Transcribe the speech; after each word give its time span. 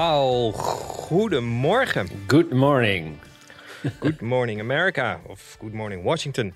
Paul, 0.00 0.52
goedemorgen. 0.52 2.08
Good 2.26 2.50
morning. 2.50 3.18
Good 4.00 4.20
morning 4.20 4.60
America 4.60 5.20
of 5.26 5.56
good 5.58 5.72
morning 5.72 6.02
Washington. 6.02 6.54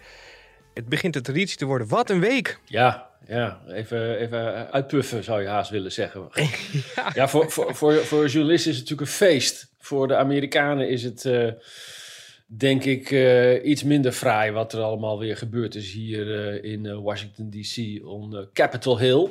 Het 0.74 0.88
begint 0.88 1.14
de 1.14 1.20
traditie 1.20 1.56
te 1.56 1.64
worden. 1.64 1.88
Wat 1.88 2.10
een 2.10 2.20
week. 2.20 2.58
Ja, 2.64 3.10
ja 3.26 3.60
even, 3.68 4.18
even 4.18 4.72
uitpuffen 4.72 5.24
zou 5.24 5.42
je 5.42 5.48
haast 5.48 5.70
willen 5.70 5.92
zeggen. 5.92 6.28
ja, 7.14 7.28
voor, 7.28 7.50
voor, 7.50 7.74
voor, 7.74 7.94
voor 7.94 8.26
journalisten 8.26 8.70
is 8.70 8.76
het 8.78 8.88
natuurlijk 8.88 9.00
een 9.00 9.16
feest. 9.16 9.72
Voor 9.78 10.08
de 10.08 10.16
Amerikanen 10.16 10.88
is 10.88 11.02
het, 11.02 11.24
eh, 11.24 11.48
denk 12.46 12.84
ik, 12.84 13.10
eh, 13.10 13.64
iets 13.64 13.82
minder 13.82 14.12
fraai 14.12 14.50
wat 14.50 14.72
er 14.72 14.80
allemaal 14.80 15.18
weer 15.18 15.36
gebeurd 15.36 15.74
is 15.74 15.92
hier 15.92 16.48
eh, 16.48 16.72
in 16.72 17.02
Washington 17.02 17.50
D.C. 17.50 18.06
on 18.06 18.48
Capitol 18.52 18.98
Hill. 18.98 19.30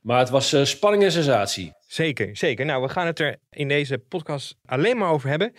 Maar 0.00 0.18
het 0.18 0.30
was 0.30 0.70
spanning 0.70 1.02
en 1.02 1.12
sensatie. 1.12 1.78
Zeker, 1.90 2.36
zeker. 2.36 2.64
Nou, 2.64 2.82
we 2.82 2.88
gaan 2.88 3.06
het 3.06 3.18
er 3.18 3.36
in 3.50 3.68
deze 3.68 3.98
podcast 3.98 4.56
alleen 4.64 4.96
maar 4.96 5.10
over 5.10 5.28
hebben. 5.28 5.52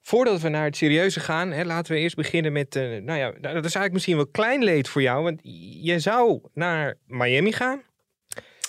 Voordat 0.00 0.40
we 0.40 0.48
naar 0.48 0.64
het 0.64 0.76
serieuze 0.76 1.20
gaan, 1.20 1.50
hè, 1.50 1.64
laten 1.64 1.92
we 1.92 1.98
eerst 1.98 2.16
beginnen 2.16 2.52
met... 2.52 2.76
eh, 2.76 2.82
nou 2.82 3.18
ja, 3.18 3.30
dat 3.30 3.44
is 3.44 3.52
eigenlijk 3.52 3.92
misschien 3.92 4.16
wel 4.16 4.26
klein 4.26 4.62
leed 4.62 4.88
voor 4.88 5.02
jou. 5.02 5.22
Want 5.22 5.40
je 5.82 5.98
zou 5.98 6.40
naar 6.54 6.98
Miami 7.06 7.52
gaan 7.52 7.82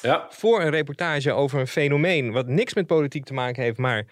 Ja, 0.01 0.27
voor 0.29 0.61
een 0.61 0.69
reportage 0.69 1.31
over 1.31 1.59
een 1.59 1.67
fenomeen... 1.67 2.31
wat 2.31 2.47
niks 2.47 2.73
met 2.73 2.87
politiek 2.87 3.25
te 3.25 3.33
maken 3.33 3.63
heeft, 3.63 3.77
maar 3.77 4.05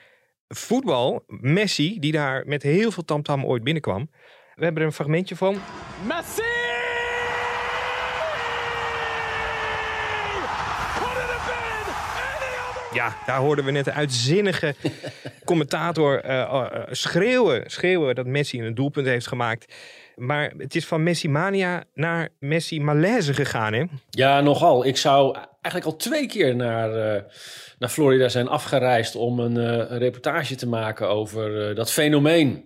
voetbal. 0.48 1.24
Messi, 1.28 2.00
die 2.00 2.12
daar 2.12 2.44
met 2.46 2.64
heel 2.64 2.92
veel 2.92 3.06
tamtam 3.06 3.46
ooit 3.46 3.64
binnenkwam. 3.64 4.09
We 4.56 4.64
hebben 4.64 4.81
er 4.81 4.88
een 4.88 4.94
fragmentje 4.94 5.36
van. 5.36 5.58
Ja, 12.94 13.16
daar 13.25 13.39
hoorden 13.39 13.66
we 13.66 13.72
net 13.72 13.86
de 13.86 13.91
uitzinnige 13.91 14.75
commentator 15.45 16.22
eh, 16.22 16.41
eh, 16.41 16.66
schreeuwen, 16.91 17.63
schreeuwen 17.66 18.16
dat 18.16 18.25
Messi 18.25 18.61
een 18.61 18.75
doelpunt 18.75 19.08
heeft 19.08 19.27
gemaakt. 19.27 19.73
Maar 20.16 20.53
het 20.58 20.75
is 20.75 20.85
van 20.85 21.03
Messi 21.03 21.30
mania 21.30 21.83
naar 21.94 22.29
Messi 22.40 22.79
malaise 22.81 23.34
gegaan, 23.34 23.73
hè? 23.73 23.84
Ja, 24.09 24.41
nogal. 24.41 24.85
Ik 24.85 24.97
zou 24.97 25.38
eigenlijk 25.62 25.85
al 25.85 25.95
twee 25.95 26.28
keer 26.28 26.56
naar, 26.56 27.16
eh, 27.16 27.22
naar 27.79 27.90
Florida 27.90 28.29
zijn 28.29 28.47
afgereisd 28.47 29.16
om 29.16 29.39
een, 29.39 29.57
eh, 29.57 29.91
een 29.91 29.97
reportage 29.97 30.56
te 30.56 30.68
maken 30.68 31.07
over 31.07 31.69
eh, 31.69 31.75
dat 31.75 31.91
fenomeen 31.91 32.66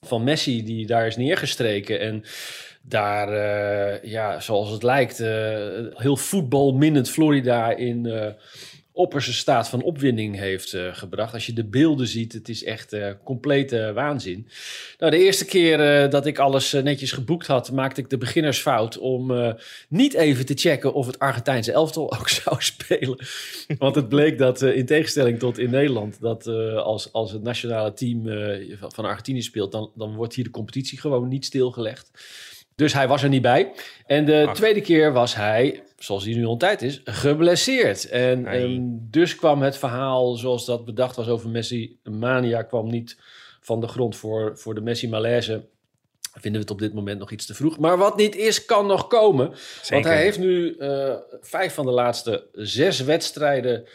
van 0.00 0.24
Messi 0.24 0.64
die 0.64 0.86
daar 0.86 1.06
is 1.06 1.16
neergestreken. 1.16 2.00
En 2.00 2.24
daar, 2.82 3.28
eh, 3.28 4.10
ja, 4.10 4.40
zoals 4.40 4.70
het 4.70 4.82
lijkt, 4.82 5.20
eh, 5.20 5.56
heel 5.94 6.16
voetbalminnend 6.16 7.10
Florida 7.10 7.70
in 7.70 8.06
eh 8.06 8.26
opperste 8.96 9.32
staat 9.32 9.68
van 9.68 9.82
opwinding 9.82 10.36
heeft 10.36 10.72
eh, 10.72 10.94
gebracht. 10.94 11.34
Als 11.34 11.46
je 11.46 11.52
de 11.52 11.64
beelden 11.64 12.06
ziet, 12.06 12.32
het 12.32 12.48
is 12.48 12.64
echt 12.64 12.92
eh, 12.92 13.10
complete 13.24 13.92
waanzin. 13.94 14.48
Nou, 14.98 15.10
de 15.10 15.18
eerste 15.18 15.44
keer 15.44 15.80
eh, 15.80 16.10
dat 16.10 16.26
ik 16.26 16.38
alles 16.38 16.72
netjes 16.72 17.12
geboekt 17.12 17.46
had, 17.46 17.72
maakte 17.72 18.00
ik 18.00 18.10
de 18.10 18.18
beginnersfout 18.18 18.98
om 18.98 19.54
niet 19.88 20.14
even 20.14 20.46
te 20.46 20.54
checken 20.56 20.92
of 20.94 21.06
het 21.06 21.18
Argentijnse 21.18 21.72
elftal 21.72 22.18
ook 22.18 22.28
zou 22.44 22.56
spelen. 22.62 23.18
Want 23.78 23.94
het 23.94 24.08
bleek 24.08 24.38
dat, 24.38 24.62
in 24.62 24.86
tegenstelling 24.86 25.38
tot 25.38 25.58
in 25.58 25.70
Nederland, 25.70 26.20
dat 26.20 26.46
als, 26.76 27.12
als 27.12 27.32
het 27.32 27.42
nationale 27.42 27.92
team 27.92 28.22
van- 28.78 28.92
van 28.92 29.04
Argentinië 29.04 29.42
speelt, 29.42 29.72
dan, 29.72 29.90
dan 29.94 30.14
wordt 30.14 30.34
hier 30.34 30.44
de 30.44 30.50
competitie 30.50 31.00
gewoon 31.00 31.28
niet 31.28 31.44
stilgelegd. 31.44 32.10
Dus 32.76 32.92
hij 32.92 33.08
was 33.08 33.22
er 33.22 33.28
niet 33.28 33.42
bij. 33.42 33.72
En 34.06 34.24
de 34.24 34.44
Ach. 34.48 34.54
tweede 34.54 34.80
keer 34.80 35.12
was 35.12 35.34
hij, 35.34 35.82
zoals 35.98 36.24
hij 36.24 36.34
nu 36.34 36.44
al 36.44 36.52
een 36.52 36.58
tijd 36.58 36.82
is, 36.82 37.00
geblesseerd. 37.04 38.08
En 38.08 38.46
ehm, 38.46 38.80
dus 39.10 39.36
kwam 39.36 39.62
het 39.62 39.76
verhaal 39.78 40.34
zoals 40.34 40.64
dat 40.64 40.84
bedacht 40.84 41.16
was 41.16 41.28
over 41.28 41.48
Messi 41.48 41.98
Mania, 42.02 42.62
kwam 42.62 42.90
niet 42.90 43.16
van 43.60 43.80
de 43.80 43.88
grond 43.88 44.16
voor, 44.16 44.58
voor 44.58 44.74
de 44.74 44.80
Messi 44.80 45.08
Malaise. 45.08 45.64
Vinden 46.32 46.52
we 46.52 46.58
het 46.58 46.70
op 46.70 46.78
dit 46.78 46.94
moment 46.94 47.18
nog 47.18 47.30
iets 47.30 47.46
te 47.46 47.54
vroeg. 47.54 47.78
Maar 47.78 47.98
wat 47.98 48.16
niet 48.16 48.36
is, 48.36 48.64
kan 48.64 48.86
nog 48.86 49.06
komen. 49.06 49.54
Want 49.88 50.04
hij 50.04 50.22
heeft 50.22 50.38
nu 50.38 50.76
eh, 50.76 51.14
vijf 51.40 51.74
van 51.74 51.86
de 51.86 51.92
laatste 51.92 52.46
zes 52.52 53.00
wedstrijden 53.00 53.86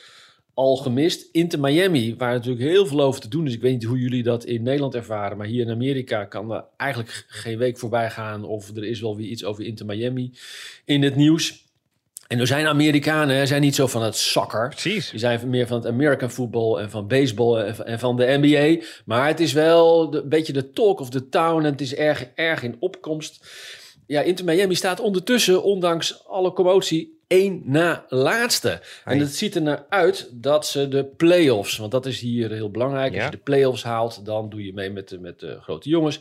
al 0.60 0.76
gemist. 0.78 1.30
Inter 1.32 1.60
Miami, 1.60 2.16
waar 2.18 2.34
natuurlijk 2.34 2.64
heel 2.70 2.86
veel 2.86 3.02
over 3.02 3.22
te 3.22 3.28
doen 3.28 3.48
is. 3.48 3.54
Ik 3.54 3.62
weet 3.62 3.72
niet 3.72 3.84
hoe 3.84 4.00
jullie 4.00 4.24
dat 4.24 4.46
in 4.46 4.64
Nederland 4.64 4.96
ervaren. 4.96 5.38
Maar 5.38 5.48
hier 5.48 5.66
in 5.66 5.72
Amerika 5.72 6.26
kan 6.26 6.52
er 6.52 6.64
eigenlijk 6.78 7.26
geen 7.28 7.58
week 7.58 7.78
voorbij 7.78 8.10
gaan. 8.10 8.44
Of 8.46 8.76
er 8.76 8.86
is 8.86 9.02
wel 9.02 9.16
weer 9.18 9.28
iets 9.28 9.44
over 9.44 9.64
Inter 9.66 9.86
Miami 9.86 10.32
in 10.86 11.04
het 11.04 11.16
nieuws. 11.16 11.68
En 12.28 12.40
er 12.40 12.48
zijn 12.48 12.68
Amerikanen, 12.68 13.36
hè, 13.36 13.46
zijn 13.46 13.62
niet 13.62 13.76
zo 13.76 13.88
van 13.88 14.04
het 14.04 14.16
soccer. 14.16 14.70
Precies. 14.70 15.10
Die 15.10 15.20
zijn 15.20 15.50
meer 15.50 15.68
van 15.68 15.78
het 15.78 15.88
American 15.88 16.30
football 16.32 16.78
en 16.82 16.90
van 16.90 17.08
baseball 17.08 17.58
en 17.86 18.00
van- 18.00 18.16
de 18.18 18.38
NBA. 18.42 18.86
Maar 19.06 19.28
het 19.28 19.40
is 19.40 19.54
wel 19.54 20.14
een 20.16 20.30
beetje 20.30 20.54
de 20.54 20.72
talk 20.72 21.00
of 21.00 21.10
the 21.10 21.30
town. 21.30 21.58
En 21.66 21.72
het 21.72 21.82
is 21.82 21.96
erg, 21.96 22.28
erg 22.36 22.64
in 22.64 22.76
opkomst. 22.80 23.46
Ja, 24.10 24.22
Inter 24.22 24.46
Miami 24.46 24.76
staat 24.76 25.00
ondertussen, 25.00 25.64
ondanks 25.64 26.28
alle 26.28 26.54
commotie, 26.54 27.20
één 27.28 27.62
na 27.66 28.06
laatste. 28.08 28.82
En 29.06 29.20
het 29.20 29.36
ziet 29.36 29.56
er 29.56 29.62
naar 29.62 29.86
uit 29.90 30.30
dat 30.34 30.68
ze 30.68 30.88
de 30.88 31.06
play-offs, 31.06 31.78
want 31.78 31.92
dat 31.92 32.06
is 32.06 32.20
hier 32.20 32.52
heel 32.52 32.72
belangrijk. 32.72 33.14
Ja. 33.14 33.18
Als 33.18 33.26
je 33.26 33.38
de 33.38 33.44
play-offs 33.44 33.84
haalt, 33.84 34.26
dan 34.26 34.50
doe 34.50 34.66
je 34.66 34.74
mee 34.74 34.90
met 34.90 35.10
de, 35.10 35.20
met 35.20 35.40
de 35.40 35.58
grote 35.62 35.90
jongens. 35.90 36.20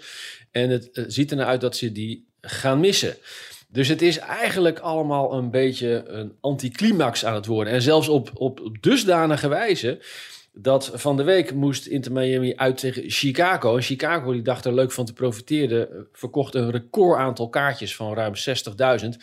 En 0.51 0.71
het 0.71 0.91
eh, 0.91 1.05
ziet 1.07 1.31
er 1.31 1.37
naar 1.37 1.47
uit 1.47 1.61
dat 1.61 1.77
ze 1.77 1.93
die 1.93 2.27
gaan 2.41 2.81
missen. 2.81 3.17
Dus 3.69 3.89
het 3.89 4.03
is 4.03 4.19
eigenlijk 4.19 4.79
allemaal 4.79 5.33
een 5.33 5.51
beetje 5.51 6.05
een 6.07 6.33
anticlimax 6.41 7.25
aan 7.25 7.35
het 7.35 7.47
worden. 7.47 7.73
En 7.73 7.83
zelfs 7.83 8.09
op, 8.09 8.31
op 8.35 8.77
dusdanige 8.81 9.49
wijze 9.49 9.99
dat 10.61 10.91
van 10.95 11.17
de 11.17 11.23
week 11.23 11.55
moest 11.55 11.87
Inter 11.87 12.13
Miami 12.13 12.57
uit 12.57 12.77
tegen 12.79 13.03
Chicago. 13.07 13.77
En 13.77 13.83
Chicago 13.83 14.33
die 14.33 14.43
dacht 14.43 14.65
er 14.65 14.75
leuk 14.75 14.93
van 14.93 15.05
te 15.05 15.13
profiteren. 15.13 15.91
eh, 15.91 15.97
Verkocht 16.13 16.55
een 16.55 16.71
record 16.71 17.19
aantal 17.19 17.49
kaartjes 17.49 17.97
van 17.97 18.15
ruim 18.15 18.33
60.000. 18.37 19.19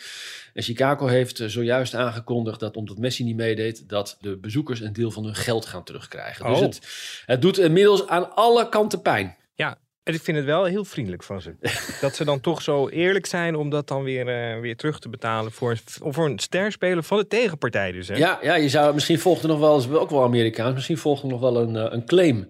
En 0.54 0.62
Chicago 0.62 1.06
heeft 1.06 1.40
eh, 1.40 1.48
zojuist 1.48 1.94
aangekondigd 1.94 2.60
dat 2.60 2.76
omdat 2.76 2.98
Messi 2.98 3.24
niet 3.24 3.36
meedeed... 3.36 3.88
dat 3.88 4.16
de 4.20 4.36
bezoekers 4.36 4.80
een 4.80 4.92
deel 4.92 5.10
van 5.10 5.24
hun 5.24 5.34
geld 5.34 5.66
gaan 5.66 5.84
terugkrijgen. 5.84 6.46
Dus 6.46 6.56
Oh. 6.56 6.62
het, 6.62 6.80
het 7.26 7.42
doet 7.42 7.58
inmiddels 7.58 8.06
aan 8.06 8.34
alle 8.34 8.68
kanten 8.68 9.02
pijn. 9.02 9.36
Ja, 9.54 9.78
en 10.06 10.14
ik 10.14 10.20
vind 10.20 10.36
het 10.36 10.46
wel 10.46 10.64
heel 10.64 10.84
vriendelijk 10.84 11.22
van 11.22 11.40
ze. 11.40 11.54
dat 12.00 12.16
ze 12.16 12.24
dan 12.24 12.40
toch 12.40 12.62
zo 12.62 12.88
eerlijk 12.88 13.26
zijn 13.26 13.54
om 13.54 13.70
dat 13.70 13.88
dan 13.88 14.02
weer, 14.02 14.28
eh, 14.28 14.60
weer 14.60 14.76
terug 14.76 14.98
te 14.98 15.08
betalen 15.08 15.52
voor, 15.52 15.76
voor 15.84 16.26
een 16.26 16.38
sterspeler 16.38 17.02
van 17.02 17.18
de 17.18 17.26
tegenpartij 17.26 17.92
dus. 17.92 18.08
Hè? 18.08 18.16
Ja, 18.16 18.38
ja, 18.42 18.54
je 18.54 18.68
zou 18.68 18.94
misschien 18.94 19.18
volgt 19.18 19.42
er 19.42 19.48
nog 19.48 19.58
wel 19.58 19.74
eens, 19.74 19.90
ook 19.90 20.10
wel 20.10 20.22
Amerikaans, 20.22 20.74
misschien 20.74 20.98
volgt 20.98 21.22
er 21.22 21.28
nog 21.28 21.40
wel 21.40 21.56
een, 21.60 21.76
eh, 21.76 21.86
een 21.88 22.06
claim 22.06 22.48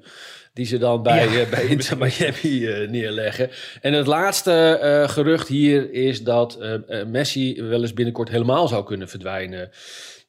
die 0.53 0.67
ze 0.67 0.79
dan 0.79 1.03
bij, 1.03 1.29
Ja. 1.29 1.41
eh, 1.41 1.51
bij 1.51 1.65
Inter 1.75 1.99
Miami 1.99 2.87
neerleggen. 2.89 3.51
En 3.81 3.93
het 3.93 4.07
laatste 4.07 5.05
gerucht 5.11 5.49
hier 5.49 5.93
is 5.93 6.23
dat 6.23 6.59
Messi 7.07 7.63
wel 7.63 7.81
eens 7.81 7.93
binnenkort 7.93 8.29
helemaal 8.29 8.69
zou 8.69 8.85
kunnen 8.85 9.09
verdwijnen 9.09 9.71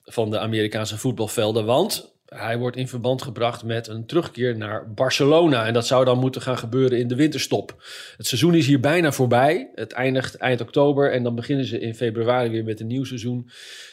van 0.04 0.30
de 0.30 0.40
Amerikaanse 0.40 0.98
voetbalvelden. 0.98 1.66
Want 1.66 2.17
hij 2.36 2.58
wordt 2.58 2.78
in 2.78 2.88
verband 2.88 3.22
gebracht 3.22 3.64
met 3.64 3.88
een 3.88 4.06
terugkeer 4.06 4.58
naar 4.58 4.94
Barcelona. 4.94 5.66
En 5.66 5.74
dat 5.74 5.88
zou 5.88 6.06
dan 6.06 6.20
moeten 6.20 6.42
gaan 6.42 6.58
gebeuren 6.58 7.00
in 7.00 7.08
de 7.08 7.16
winterstop. 7.16 7.84
Het 8.18 8.28
seizoen 8.28 8.54
is 8.54 8.68
hier 8.68 8.80
bijna 8.80 9.12
voorbij. 9.12 9.72
Het 9.76 9.92
eindigt 9.92 10.36
eind 10.36 10.62
oktober 10.62 11.12
en 11.12 11.24
dan 11.24 11.36
beginnen 11.36 11.66
ze 11.66 11.80
in 11.80 11.96
februari 11.96 12.50
weer 12.50 12.64
met 12.64 12.80
een 12.80 12.88
nieuw 12.88 13.04
seizoen. 13.04 13.50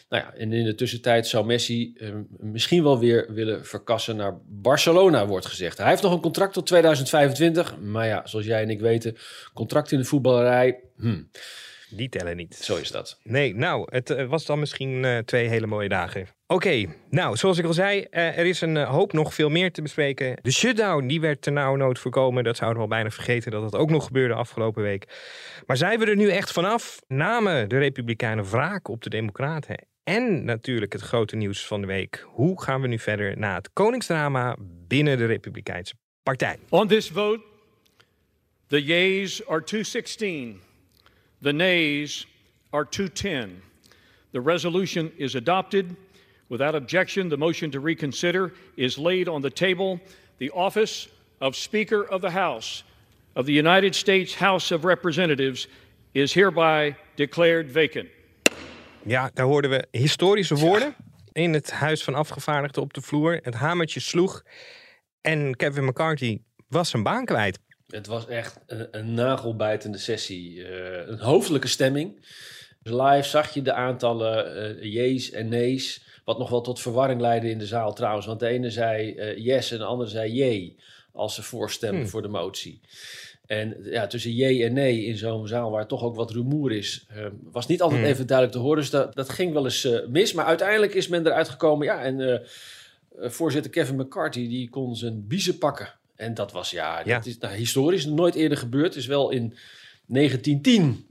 Nou 0.09 0.23
ja, 0.23 0.35
en 0.35 0.53
in 0.53 0.65
de 0.65 0.75
tussentijd 0.75 1.27
zou 1.27 1.47
Messi 1.47 1.95
eh, 1.97 2.09
misschien 2.39 2.83
wel 2.83 2.99
weer 2.99 3.27
willen 3.33 3.67
verkassen 3.67 4.17
naar 4.17 4.39
Barcelona, 4.47 5.27
wordt 5.27 5.47
gezegd. 5.47 5.79
Hij 5.79 5.89
heeft 5.89 6.03
nog 6.03 6.13
een 6.13 6.21
contract 6.21 6.53
tot 6.53 6.67
2025. 6.67 7.79
Maar 7.79 8.07
ja, 8.07 8.27
zoals 8.27 8.47
jij 8.47 8.63
en 8.63 8.71
ik 8.71 8.81
weten, 8.81 9.17
contract 9.55 9.93
in 9.93 9.99
de 9.99 10.05
voetballerij. 10.05 10.81
Hmm, 10.97 11.29
Die 11.97 12.09
tellen 12.09 12.37
niet. 12.37 12.55
zo 12.55 12.77
is 12.77 12.91
dat. 12.91 13.21
Nee, 13.23 13.55
nou, 13.55 13.87
het 13.91 14.11
eh, 14.11 14.27
was 14.27 14.47
dan 14.47 14.59
misschien 14.59 15.05
eh, 15.05 15.19
twee 15.19 15.49
hele 15.49 15.67
mooie 15.67 15.89
dagen. 15.89 16.27
Oké, 16.47 16.87
nou, 17.11 17.37
zoals 17.37 17.59
ik 17.59 17.65
al 17.65 17.73
zei, 17.73 18.07
eh, 18.11 18.39
er 18.39 18.47
is 18.47 18.61
een 18.61 18.77
hoop 18.77 19.13
nog 19.13 19.35
veel 19.35 19.49
meer 19.49 19.73
te 19.73 19.83
bespreken. 19.83 20.39
De 20.43 20.53
shutdown, 20.53 21.07
die 21.07 21.21
werd 21.21 21.43
ternauwernood 21.43 21.99
voorkomen. 21.99 22.45
Dat 22.45 22.57
zouden 22.57 22.79
we 22.79 22.85
al 22.85 22.95
bijna 22.95 23.11
vergeten 23.11 23.51
dat 23.51 23.63
dat 23.63 23.81
ook 23.81 23.91
nog 23.91 24.05
gebeurde 24.05 24.35
afgelopen 24.35 24.83
week. 24.83 25.07
Maar 25.67 25.77
zijn 25.77 25.99
we 25.99 26.07
er 26.07 26.17
nu 26.17 26.29
echt 26.29 26.53
vanaf? 26.53 27.01
Namen 27.07 27.69
de 27.69 27.79
Republikeinen 27.79 28.51
wraak 28.51 28.89
op 28.89 29.03
de 29.03 29.11
Democraten? 29.11 29.87
En 30.05 30.45
natuurlijk 30.45 30.93
het 30.93 31.03
grote 31.03 31.37
nieuws 31.37 31.67
van 31.67 31.81
de 31.81 31.87
week. 31.87 32.27
Hoe 32.29 32.63
gaan 32.63 32.81
we 32.81 32.87
nu 32.87 32.99
verder 32.99 33.39
na 33.39 33.55
het 33.55 33.71
koningsdrama 33.73 34.57
binnen 34.89 35.19
de 35.19 35.27
Republikeinse 35.27 35.95
Partij? 36.23 36.59
On 36.69 36.89
this 36.89 37.09
vote, 37.09 37.43
the 38.67 38.85
yeas 38.85 39.47
are 39.47 39.65
216, 39.65 40.61
the 41.45 41.53
nays 41.53 42.27
are 42.73 42.85
210. 42.85 43.63
The 44.33 44.41
resolution 44.41 45.13
is 45.19 45.35
adopted. 45.35 45.95
Without 46.49 46.75
objection, 46.75 47.29
the 47.29 47.37
motion 47.37 47.71
to 47.71 47.81
reconsider 47.81 48.53
is 48.77 48.97
laid 48.99 49.29
on 49.29 49.43
the 49.43 49.51
table. 49.51 50.01
The 50.39 50.51
office 50.51 51.09
of 51.41 51.55
Speaker 51.55 52.03
of 52.11 52.21
the 52.21 52.31
House 52.31 52.83
of 53.37 53.45
the 53.45 53.53
United 53.53 53.95
States 53.95 54.35
House 54.35 54.75
of 54.75 54.85
Representatives 54.85 55.69
is 56.15 56.33
hereby 56.33 56.97
declared 57.17 57.71
vacant. 57.71 58.09
Ja, 59.07 59.31
daar 59.35 59.47
hoorden 59.47 59.71
we 59.71 59.87
historische 59.91 60.55
woorden 60.55 60.95
in 61.33 61.53
het 61.53 61.71
Huis 61.71 62.05
van 62.05 62.15
Afgevaardigden 62.15 62.83
op 62.83 62.93
de 62.95 63.01
vloer. 63.01 63.39
Het 63.43 63.55
hamertje 63.55 64.01
sloeg 64.01 64.43
en 65.21 65.57
Kevin 65.57 65.85
McCarthy 65.85 66.39
was 66.69 66.91
zijn 66.91 67.03
baan 67.03 67.25
kwijt. 67.25 67.59
Het 67.95 68.07
was 68.07 68.27
echt 68.27 68.61
een, 68.67 68.89
een 68.91 69.15
nagelbijtende 69.15 69.99
sessie. 69.99 70.65
Eh, 70.65 71.09
een 71.09 71.19
hoofdelijke 71.19 71.69
stemming. 71.69 72.27
Dus 72.83 72.93
live 72.93 73.29
zag 73.29 73.55
je 73.55 73.63
de 73.63 73.73
aantallen 73.73 74.57
eh 74.57 74.93
jees 74.93 75.31
en 75.31 75.49
nees. 75.49 76.03
Wat 76.25 76.39
nog 76.39 76.51
wel 76.51 76.61
tot 76.61 76.81
verwarring 76.81 77.21
leidde 77.21 77.51
in 77.51 77.59
de 77.59 77.67
zaal 77.67 77.93
trouwens. 77.95 78.27
Want 78.27 78.41
de 78.41 78.47
ene 78.47 78.71
zei 78.71 79.15
eh, 79.15 79.37
yes 79.37 79.71
en 79.71 79.79
de 79.79 79.85
andere 79.85 80.11
zei 80.11 80.33
jee. 80.33 80.77
Als 81.13 81.35
ze 81.35 81.43
voorstemden 81.43 82.01
Hmm. 82.01 82.09
voor 82.09 82.23
de 82.23 82.29
motie. 82.29 82.81
En 83.47 83.77
ja, 83.83 84.07
tussen 84.07 84.33
jee 84.33 84.65
en 84.65 84.73
nee 84.73 85.05
in 85.05 85.17
zo'n 85.17 85.47
zaal 85.49 85.71
waar 85.71 85.87
toch 85.87 86.03
ook 86.03 86.17
wat 86.17 86.31
rumoer 86.31 86.73
is, 86.73 87.07
was 87.43 87.67
niet 87.67 87.83
altijd 87.83 88.01
Hmm. 88.01 88.11
even 88.11 88.27
duidelijk 88.27 88.57
te 88.57 88.63
horen. 88.65 88.79
Dus 88.81 88.91
dat, 88.91 89.15
dat 89.15 89.29
ging 89.29 89.53
wel 89.53 89.65
eens 89.65 89.89
mis. 90.09 90.33
Maar 90.33 90.45
uiteindelijk 90.45 90.95
is 90.95 91.09
men 91.09 91.27
eruit 91.27 91.49
gekomen. 91.49 91.87
Ja, 91.87 92.03
en 92.03 92.43
voorzitter 93.19 93.71
Kevin 93.71 93.97
McCarthy 93.97 94.49
die 94.49 94.69
kon 94.71 94.97
zijn 94.97 95.27
biezen 95.27 95.59
pakken. 95.59 95.89
En 96.17 96.35
dat 96.35 96.53
was 96.53 96.71
ja, 96.71 97.03
Ja. 97.05 97.17
dat 97.17 97.27
is 97.27 97.39
nou, 97.39 97.55
historisch 97.55 98.07
nooit 98.07 98.35
eerder 98.35 98.59
gebeurd. 98.59 98.97
Is 98.97 99.07
wel 99.07 99.31
in 99.31 99.57
1910. 100.07 101.07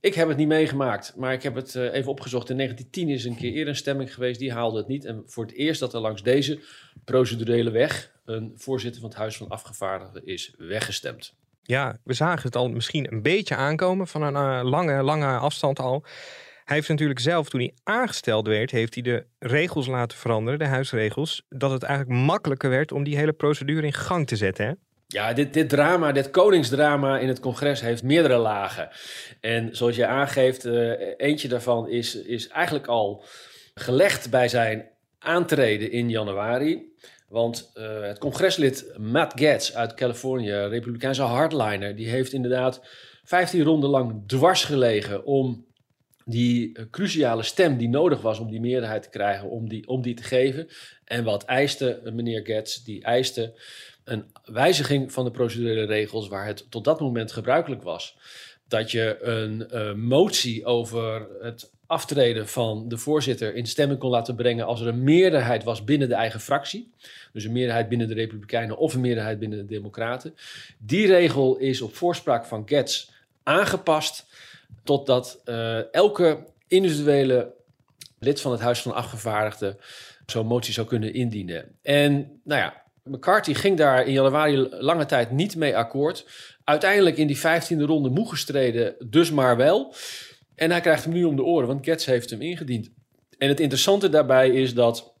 Ik 0.00 0.14
heb 0.14 0.28
het 0.28 0.36
niet 0.36 0.48
meegemaakt, 0.48 1.12
maar 1.16 1.32
ik 1.32 1.42
heb 1.42 1.54
het 1.54 1.74
eh, 1.74 1.94
even 1.94 2.10
opgezocht. 2.10 2.50
In 2.50 2.56
1910 2.56 3.08
is 3.16 3.24
een 3.24 3.36
keer 3.36 3.52
eerder 3.52 3.68
een 3.68 3.76
stemming 3.76 4.14
geweest, 4.14 4.38
die 4.38 4.52
haalde 4.52 4.78
het 4.78 4.88
niet. 4.88 5.04
En 5.04 5.22
voor 5.26 5.44
het 5.44 5.54
eerst 5.54 5.80
dat 5.80 5.94
er 5.94 6.00
langs 6.00 6.22
deze 6.22 6.60
procedurele 7.04 7.70
weg 7.70 8.12
een 8.24 8.52
voorzitter 8.56 9.00
van 9.00 9.10
het 9.10 9.18
Huis 9.18 9.36
van 9.36 9.48
Afgevaardigden 9.48 10.26
is 10.26 10.54
weggestemd. 10.58 11.34
Ja, 11.62 11.96
we 12.04 12.12
zagen 12.12 12.42
het 12.42 12.56
al 12.56 12.68
misschien 12.68 13.12
een 13.12 13.22
beetje 13.22 13.56
aankomen 13.56 14.06
van 14.08 14.22
een 14.22 14.36
eh, 14.36 14.70
lange, 14.70 15.02
lange 15.02 15.36
afstand 15.36 15.78
al. 15.78 16.04
Hij 16.72 16.80
heeft 16.80 16.92
natuurlijk 16.92 17.20
zelf, 17.20 17.48
toen 17.48 17.60
hij 17.60 17.74
aangesteld 17.82 18.46
werd, 18.46 18.70
heeft 18.70 18.94
hij 18.94 19.02
de 19.02 19.24
regels 19.38 19.86
laten 19.86 20.18
veranderen, 20.18 20.58
de 20.58 20.64
huisregels, 20.64 21.42
dat 21.48 21.70
het 21.70 21.82
eigenlijk 21.82 22.20
makkelijker 22.20 22.70
werd 22.70 22.92
om 22.92 23.04
die 23.04 23.16
hele 23.16 23.32
procedure 23.32 23.86
in 23.86 23.92
gang 23.92 24.26
te 24.26 24.36
zetten. 24.36 24.66
Hè? 24.66 24.72
Ja, 25.06 25.32
dit, 25.32 25.52
dit 25.52 25.68
drama, 25.68 26.12
dit 26.12 26.30
koningsdrama 26.30 27.18
in 27.18 27.28
het 27.28 27.40
congres 27.40 27.80
heeft 27.80 28.02
meerdere 28.02 28.36
lagen. 28.36 28.88
En 29.40 29.76
zoals 29.76 29.96
je 29.96 30.06
aangeeft, 30.06 30.64
eh, 30.64 30.90
eentje 31.16 31.48
daarvan 31.48 31.88
is, 31.88 32.14
is 32.14 32.48
eigenlijk 32.48 32.86
al 32.86 33.24
gelegd 33.74 34.30
bij 34.30 34.48
zijn 34.48 34.88
aantreden 35.18 35.90
in 35.90 36.10
januari. 36.10 36.92
Want 37.28 37.70
eh, 37.74 38.00
het 38.00 38.18
congreslid 38.18 38.94
Matt 38.96 39.40
Gaetz 39.40 39.72
uit 39.72 39.94
Californië, 39.94 40.52
republikeinse 40.52 41.22
hardliner, 41.22 41.96
die 41.96 42.08
heeft 42.08 42.32
inderdaad 42.32 42.80
15 43.24 43.62
ronden 43.62 43.90
lang 43.90 44.22
dwars 44.26 44.64
gelegen 44.64 45.24
om 45.24 45.70
die 46.24 46.72
eh, 46.74 46.84
cruciale 46.90 47.42
stem 47.42 47.76
die 47.76 47.88
nodig 47.88 48.20
was 48.20 48.38
om 48.38 48.50
die 48.50 48.60
meerderheid 48.60 49.02
te 49.02 49.08
krijgen, 49.08 49.48
om 49.48 49.68
die, 49.68 49.88
om 49.88 50.02
die 50.02 50.14
te 50.14 50.22
geven. 50.22 50.68
En 51.04 51.24
wat 51.24 51.44
eiste 51.44 52.00
eh, 52.04 52.12
meneer 52.12 52.46
Gaetz? 52.46 52.82
Die 52.82 53.02
eiste 53.02 53.52
een 54.04 54.24
wijziging 54.44 55.12
van 55.12 55.24
de 55.24 55.30
procedurele 55.30 55.84
regels 55.84 56.28
waar 56.28 56.46
het 56.46 56.66
tot 56.68 56.84
dat 56.84 57.00
moment 57.00 57.32
gebruikelijk 57.32 57.82
was. 57.82 58.16
Dat 58.68 58.90
je 58.90 59.18
een 59.22 59.68
eh, 59.70 59.92
motie 59.92 60.64
over 60.64 61.26
het 61.40 61.70
aftreden 61.86 62.48
van 62.48 62.88
de 62.88 62.98
voorzitter 62.98 63.54
in 63.54 63.66
stemming 63.66 63.98
kon 64.00 64.10
laten 64.10 64.34
brengen 64.34 64.66
als 64.66 64.80
er 64.80 64.86
een 64.86 65.02
meerderheid 65.02 65.64
was 65.64 65.84
binnen 65.84 66.08
de 66.08 66.14
eigen 66.14 66.40
fractie. 66.40 66.90
Dus 67.32 67.44
een 67.44 67.52
meerderheid 67.52 67.88
binnen 67.88 68.08
de 68.08 68.14
Republikeinen 68.14 68.78
of 68.78 68.94
een 68.94 69.00
meerderheid 69.00 69.38
binnen 69.38 69.58
de 69.58 69.64
Democraten. 69.64 70.34
Die 70.78 71.06
regel 71.06 71.56
is 71.56 71.80
op 71.80 71.96
voorspraak 71.96 72.44
van 72.44 72.62
Gaetz 72.66 73.08
aangepast 73.42 74.26
totdat 74.84 75.40
eh, 75.44 75.94
elke 75.94 76.44
individuele 76.68 77.54
lid 78.18 78.40
van 78.40 78.52
het 78.52 78.60
Huis 78.60 78.82
van 78.82 78.94
Afgevaardigden 78.94 79.76
zo'n 80.26 80.46
motie 80.46 80.72
zou 80.72 80.86
kunnen 80.86 81.14
indienen. 81.14 81.78
En 81.82 82.40
nou 82.44 82.60
ja, 82.60 82.82
McCarthy 83.04 83.54
ging 83.54 83.76
daar 83.76 84.06
in 84.06 84.12
januari 84.12 84.56
lange 84.70 85.06
tijd 85.06 85.30
niet 85.30 85.56
mee 85.56 85.76
akkoord. 85.76 86.26
Uiteindelijk 86.64 87.16
in 87.16 87.26
die 87.26 87.38
vijftiende 87.38 87.84
ronde 87.84 88.08
moe 88.08 88.28
gestreden, 88.28 88.94
dus 89.08 89.30
maar 89.30 89.56
wel. 89.56 89.94
En 90.54 90.70
hij 90.70 90.80
krijgt 90.80 91.04
hem 91.04 91.12
nu 91.12 91.24
om 91.24 91.36
de 91.36 91.44
oren, 91.44 91.68
want 91.68 91.84
Getz 91.84 92.06
heeft 92.06 92.30
hem 92.30 92.40
ingediend. 92.40 92.90
En 93.38 93.48
het 93.48 93.60
interessante 93.60 94.08
daarbij 94.08 94.50
is 94.50 94.74
dat 94.74 95.14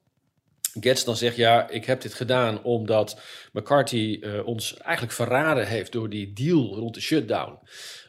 Getz 0.80 1.04
dan 1.04 1.16
zegt: 1.16 1.36
Ja, 1.36 1.68
ik 1.68 1.84
heb 1.84 2.00
dit 2.00 2.14
gedaan 2.14 2.62
omdat 2.62 3.20
McCarthy 3.52 4.18
eh, 4.20 4.46
ons 4.46 4.76
eigenlijk 4.76 5.14
verraden 5.14 5.66
heeft 5.66 5.92
door 5.92 6.08
die 6.08 6.32
deal 6.32 6.74
rond 6.74 6.94
de 6.94 7.00
shutdown. 7.00 7.58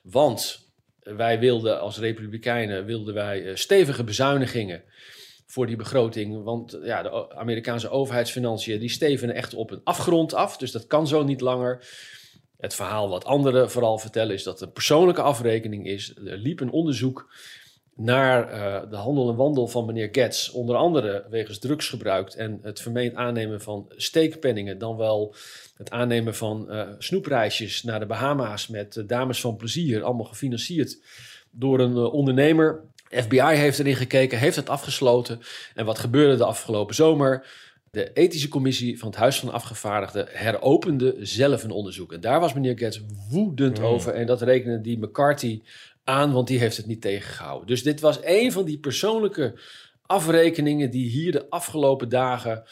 Want 0.04 0.63
wij 1.04 1.40
wilden 1.40 1.80
als 1.80 1.98
Republikeinen 1.98 2.86
wilden 2.86 3.14
wij 3.14 3.46
eh, 3.46 3.56
stevige 3.56 4.04
bezuinigingen 4.04 4.84
voor 5.46 5.68
die 5.68 5.76
begroting. 5.76 6.44
Want 6.44 6.80
ja, 6.84 7.02
de 7.02 7.36
Amerikaanse 7.36 7.90
overheidsfinanciën 7.90 8.80
die 8.80 8.90
stevenen 8.90 9.36
echt 9.36 9.54
op 9.54 9.72
een 9.72 9.82
afgrond 9.84 10.34
af. 10.34 10.58
Dus 10.58 10.72
dat 10.72 10.88
kan 10.88 11.08
zo 11.08 11.24
niet 11.24 11.42
langer. 11.42 11.88
Het 12.58 12.76
verhaal 12.76 13.10
wat 13.10 13.26
anderen 13.26 13.72
vooral 13.72 13.98
vertellen 13.98 14.34
is 14.34 14.44
dat 14.44 14.60
het 14.60 14.68
een 14.68 14.74
persoonlijke 14.74 15.22
afrekening 15.22 15.88
is. 15.88 16.14
Er 16.26 16.38
liep 16.38 16.60
een 16.60 16.72
onderzoek 16.72 17.34
naar 17.96 18.50
eh, 18.50 18.90
de 18.90 18.96
handel 18.96 19.30
en 19.30 19.36
wandel 19.36 19.68
van 19.68 19.86
meneer 19.86 20.10
Getz. 20.12 20.50
Onder 20.50 20.76
andere 20.76 21.26
wegens 21.30 21.60
drugsgebruik 21.60 22.30
en 22.30 22.60
het 22.62 22.82
vermeend 22.82 23.16
aannemen 23.16 23.62
van 23.62 23.92
steekpenningen. 23.96 24.78
Dan 24.78 24.98
wel 24.98 25.36
het 25.78 25.92
aannemen 25.92 26.36
van 26.36 26.72
eh, 26.72 26.88
snoepreisjes 26.98 27.84
naar 27.84 28.00
de 28.00 28.06
Bahama's 28.06 28.68
met 28.68 28.98
eh, 28.98 29.08
dames 29.08 29.42
van 29.42 29.56
plezier. 29.56 30.04
Allemaal 30.04 30.26
gefinancierd 30.26 30.98
door 31.52 31.80
een 31.80 31.96
ondernemer. 31.98 32.82
FBI 33.10 33.56
heeft 33.56 33.80
erin 33.80 33.96
gekeken, 33.96 34.38
heeft 34.38 34.56
het 34.56 34.70
afgesloten. 34.70 35.40
En 35.76 35.86
wat 35.86 36.00
gebeurde 36.00 36.36
de 36.36 36.46
afgelopen 36.46 36.96
zomer? 36.96 37.48
De 37.92 38.14
ethische 38.14 38.48
commissie 38.48 39.00
van 39.00 39.08
het 39.08 39.18
Huis 39.18 39.40
van 39.40 39.52
Afgevaardigden 39.52 40.28
heropende 40.30 41.16
zelf 41.20 41.64
een 41.64 41.72
onderzoek. 41.72 42.14
En 42.14 42.22
daar 42.22 42.40
was 42.40 42.54
meneer 42.54 42.78
Getz 42.78 43.02
woedend 43.30 43.80
over. 43.80 44.14
En 44.14 44.26
dat 44.26 44.42
rekende 44.42 44.82
die 44.82 44.98
McCarthy 44.98 45.62
aan, 46.04 46.34
want 46.34 46.48
die 46.48 46.60
heeft 46.60 46.78
het 46.78 46.86
niet 46.86 47.02
tegengehouden. 47.02 47.68
Dus 47.68 47.84
dit 47.84 48.00
was 48.00 48.20
een 48.24 48.52
van 48.52 48.66
die 48.66 48.80
persoonlijke 48.80 49.60
afrekeningen 50.02 50.90
die 50.90 51.10
hier 51.10 51.32
de 51.32 51.50
afgelopen 51.50 52.10
dagen 52.10 52.64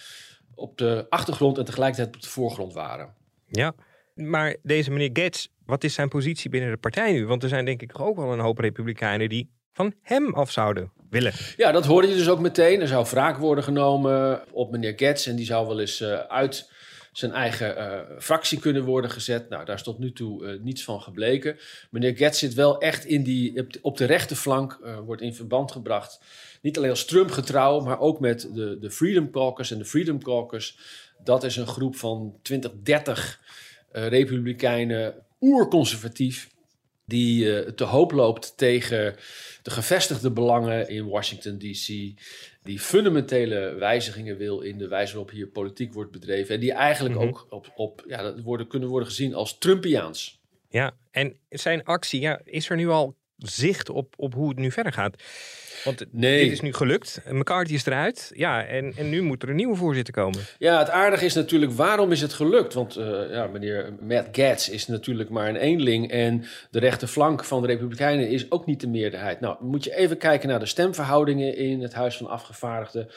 op 0.55 0.77
de 0.77 1.05
achtergrond 1.09 1.57
en 1.57 1.65
tegelijkertijd 1.65 2.15
op 2.15 2.21
de 2.21 2.29
voorgrond 2.29 2.73
waren. 2.73 3.13
Ja, 3.47 3.73
maar 4.13 4.55
deze 4.63 4.91
meneer 4.91 5.09
Gates, 5.13 5.50
wat 5.65 5.83
is 5.83 5.93
zijn 5.93 6.09
positie 6.09 6.50
binnen 6.50 6.71
de 6.71 6.77
partij 6.77 7.11
nu? 7.11 7.25
Want 7.25 7.43
er 7.43 7.50
zijn 7.50 7.65
denk 7.65 7.81
ik 7.81 8.00
ook 8.00 8.15
wel 8.15 8.33
een 8.33 8.39
hoop 8.39 8.57
republikeinen 8.57 9.29
die 9.29 9.50
van 9.73 9.93
hem 10.01 10.33
af 10.33 10.51
zouden 10.51 10.91
willen. 11.09 11.33
Ja, 11.57 11.71
dat 11.71 11.85
hoorde 11.85 12.07
je 12.07 12.15
dus 12.15 12.29
ook 12.29 12.39
meteen. 12.39 12.81
Er 12.81 12.88
zou 12.88 13.05
wraak 13.09 13.38
worden 13.38 13.63
genomen 13.63 14.43
op 14.51 14.71
meneer 14.71 14.93
Getz 14.95 15.27
en 15.27 15.35
die 15.35 15.45
zou 15.45 15.67
wel 15.67 15.79
eens 15.79 16.01
eh, 16.01 16.13
uit 16.13 16.71
zijn 17.11 17.31
eigen 17.31 17.77
eh, 17.77 17.99
fractie 18.19 18.59
kunnen 18.59 18.83
worden 18.83 19.11
gezet. 19.11 19.49
Nou, 19.49 19.65
daar 19.65 19.75
is 19.75 19.83
tot 19.83 19.99
nu 19.99 20.13
toe 20.13 20.45
eh, 20.45 20.59
niets 20.59 20.83
van 20.83 21.01
gebleken. 21.01 21.57
Meneer 21.89 22.15
Getz 22.15 22.39
zit 22.39 22.53
wel 22.53 22.79
echt 22.79 23.05
in 23.05 23.23
die, 23.23 23.67
op 23.81 23.97
de 23.97 24.05
rechterflank, 24.05 24.79
uh, 24.83 24.99
wordt 24.99 25.21
in 25.21 25.35
verband 25.35 25.71
gebracht. 25.71 26.19
Niet 26.61 26.77
alleen 26.77 26.89
als 26.89 27.05
Trump 27.05 27.31
getrouw, 27.31 27.79
maar 27.79 27.99
ook 27.99 28.19
met 28.19 28.49
de, 28.53 28.77
de 28.79 28.91
Freedom 28.91 29.31
Caucus. 29.31 29.71
En 29.71 29.77
de 29.77 29.85
Freedom 29.85 30.23
Caucus, 30.23 30.77
dat 31.23 31.43
is 31.43 31.55
een 31.55 31.67
groep 31.67 31.95
van 31.95 32.35
20, 32.41 32.71
30 32.83 33.39
republikeinen, 33.91 35.13
oerconservatief, 35.39 36.49
die 37.05 37.73
te 37.73 37.83
hoop 37.83 38.11
loopt 38.11 38.57
tegen 38.57 39.15
de 39.61 39.71
gevestigde 39.71 40.31
belangen 40.31 40.89
in 40.89 41.07
Washington, 41.07 41.57
D.C., 41.57 42.13
die 42.63 42.79
fundamentele 42.79 43.73
wijzigingen 43.73 44.37
wil 44.37 44.61
in 44.61 44.77
de 44.77 44.87
wijze 44.87 45.13
waarop 45.13 45.31
hier 45.31 45.47
politiek 45.47 45.93
wordt 45.93 46.11
bedreven. 46.11 46.55
En 46.55 46.61
die 46.61 46.73
eigenlijk 46.73 47.15
mhm. 47.15 47.27
ook 47.27 47.45
op, 47.49 47.71
op 47.75 48.03
ja, 48.07 48.21
dat 48.21 48.41
worden, 48.41 48.67
kunnen 48.67 48.89
worden 48.89 49.07
gezien 49.07 49.33
als 49.33 49.57
Trumpiaans. 49.57 50.39
Ja, 50.69 50.97
en 51.11 51.37
zijn 51.49 51.83
actie, 51.83 52.21
ja, 52.21 52.41
is 52.43 52.69
er 52.69 52.75
nu 52.75 52.89
al 52.89 53.15
zicht 53.45 53.89
op, 53.89 54.13
op 54.17 54.33
hoe 54.33 54.50
het 54.50 54.57
nu 54.57 54.71
verder 54.71 54.93
gaat? 54.93 55.15
Want 55.83 56.05
nee. 56.12 56.43
dit 56.43 56.51
is 56.51 56.62
nu 56.62 56.74
gelukt. 56.74 57.21
McCarthy 57.29 57.74
is 57.74 57.86
eruit. 57.86 58.31
Ja, 58.33 58.65
en, 58.65 58.93
en 58.98 59.10
nu 59.10 59.21
moet 59.21 59.43
er 59.43 59.50
een 59.50 59.55
nieuwe 59.55 59.75
voorzitter 59.75 60.13
komen. 60.13 60.39
Ja, 60.57 60.79
het 60.79 60.89
aardige 60.89 61.25
is 61.25 61.33
natuurlijk, 61.33 61.71
waarom 61.71 62.12
is 62.12 62.21
het 62.21 62.33
gelukt? 62.33 62.74
Want 62.74 62.98
uh, 62.98 63.05
ja, 63.29 63.48
meneer 63.48 63.93
Matt 64.00 64.27
Gaetz 64.31 64.67
is 64.67 64.88
natuurlijk 64.88 65.29
maar 65.29 65.50
een 65.50 65.55
eenling. 65.55 66.12
En 66.12 66.45
de 66.69 66.79
rechterflank 66.79 67.43
van 67.43 67.62
de 67.62 67.67
Republikeinen 67.67 68.29
is 68.29 68.51
ook 68.51 68.65
niet 68.65 68.81
de 68.81 68.88
meerderheid. 68.88 69.39
Nou, 69.39 69.57
moet 69.60 69.83
je 69.83 69.95
even 69.95 70.17
kijken 70.17 70.50
naar 70.50 70.60
de 70.60 70.65
stemverhoudingen 70.65 71.55
in 71.57 71.81
het 71.81 71.93
Huis 71.93 72.17
van 72.17 72.27
Afgevaardigden. 72.27 73.10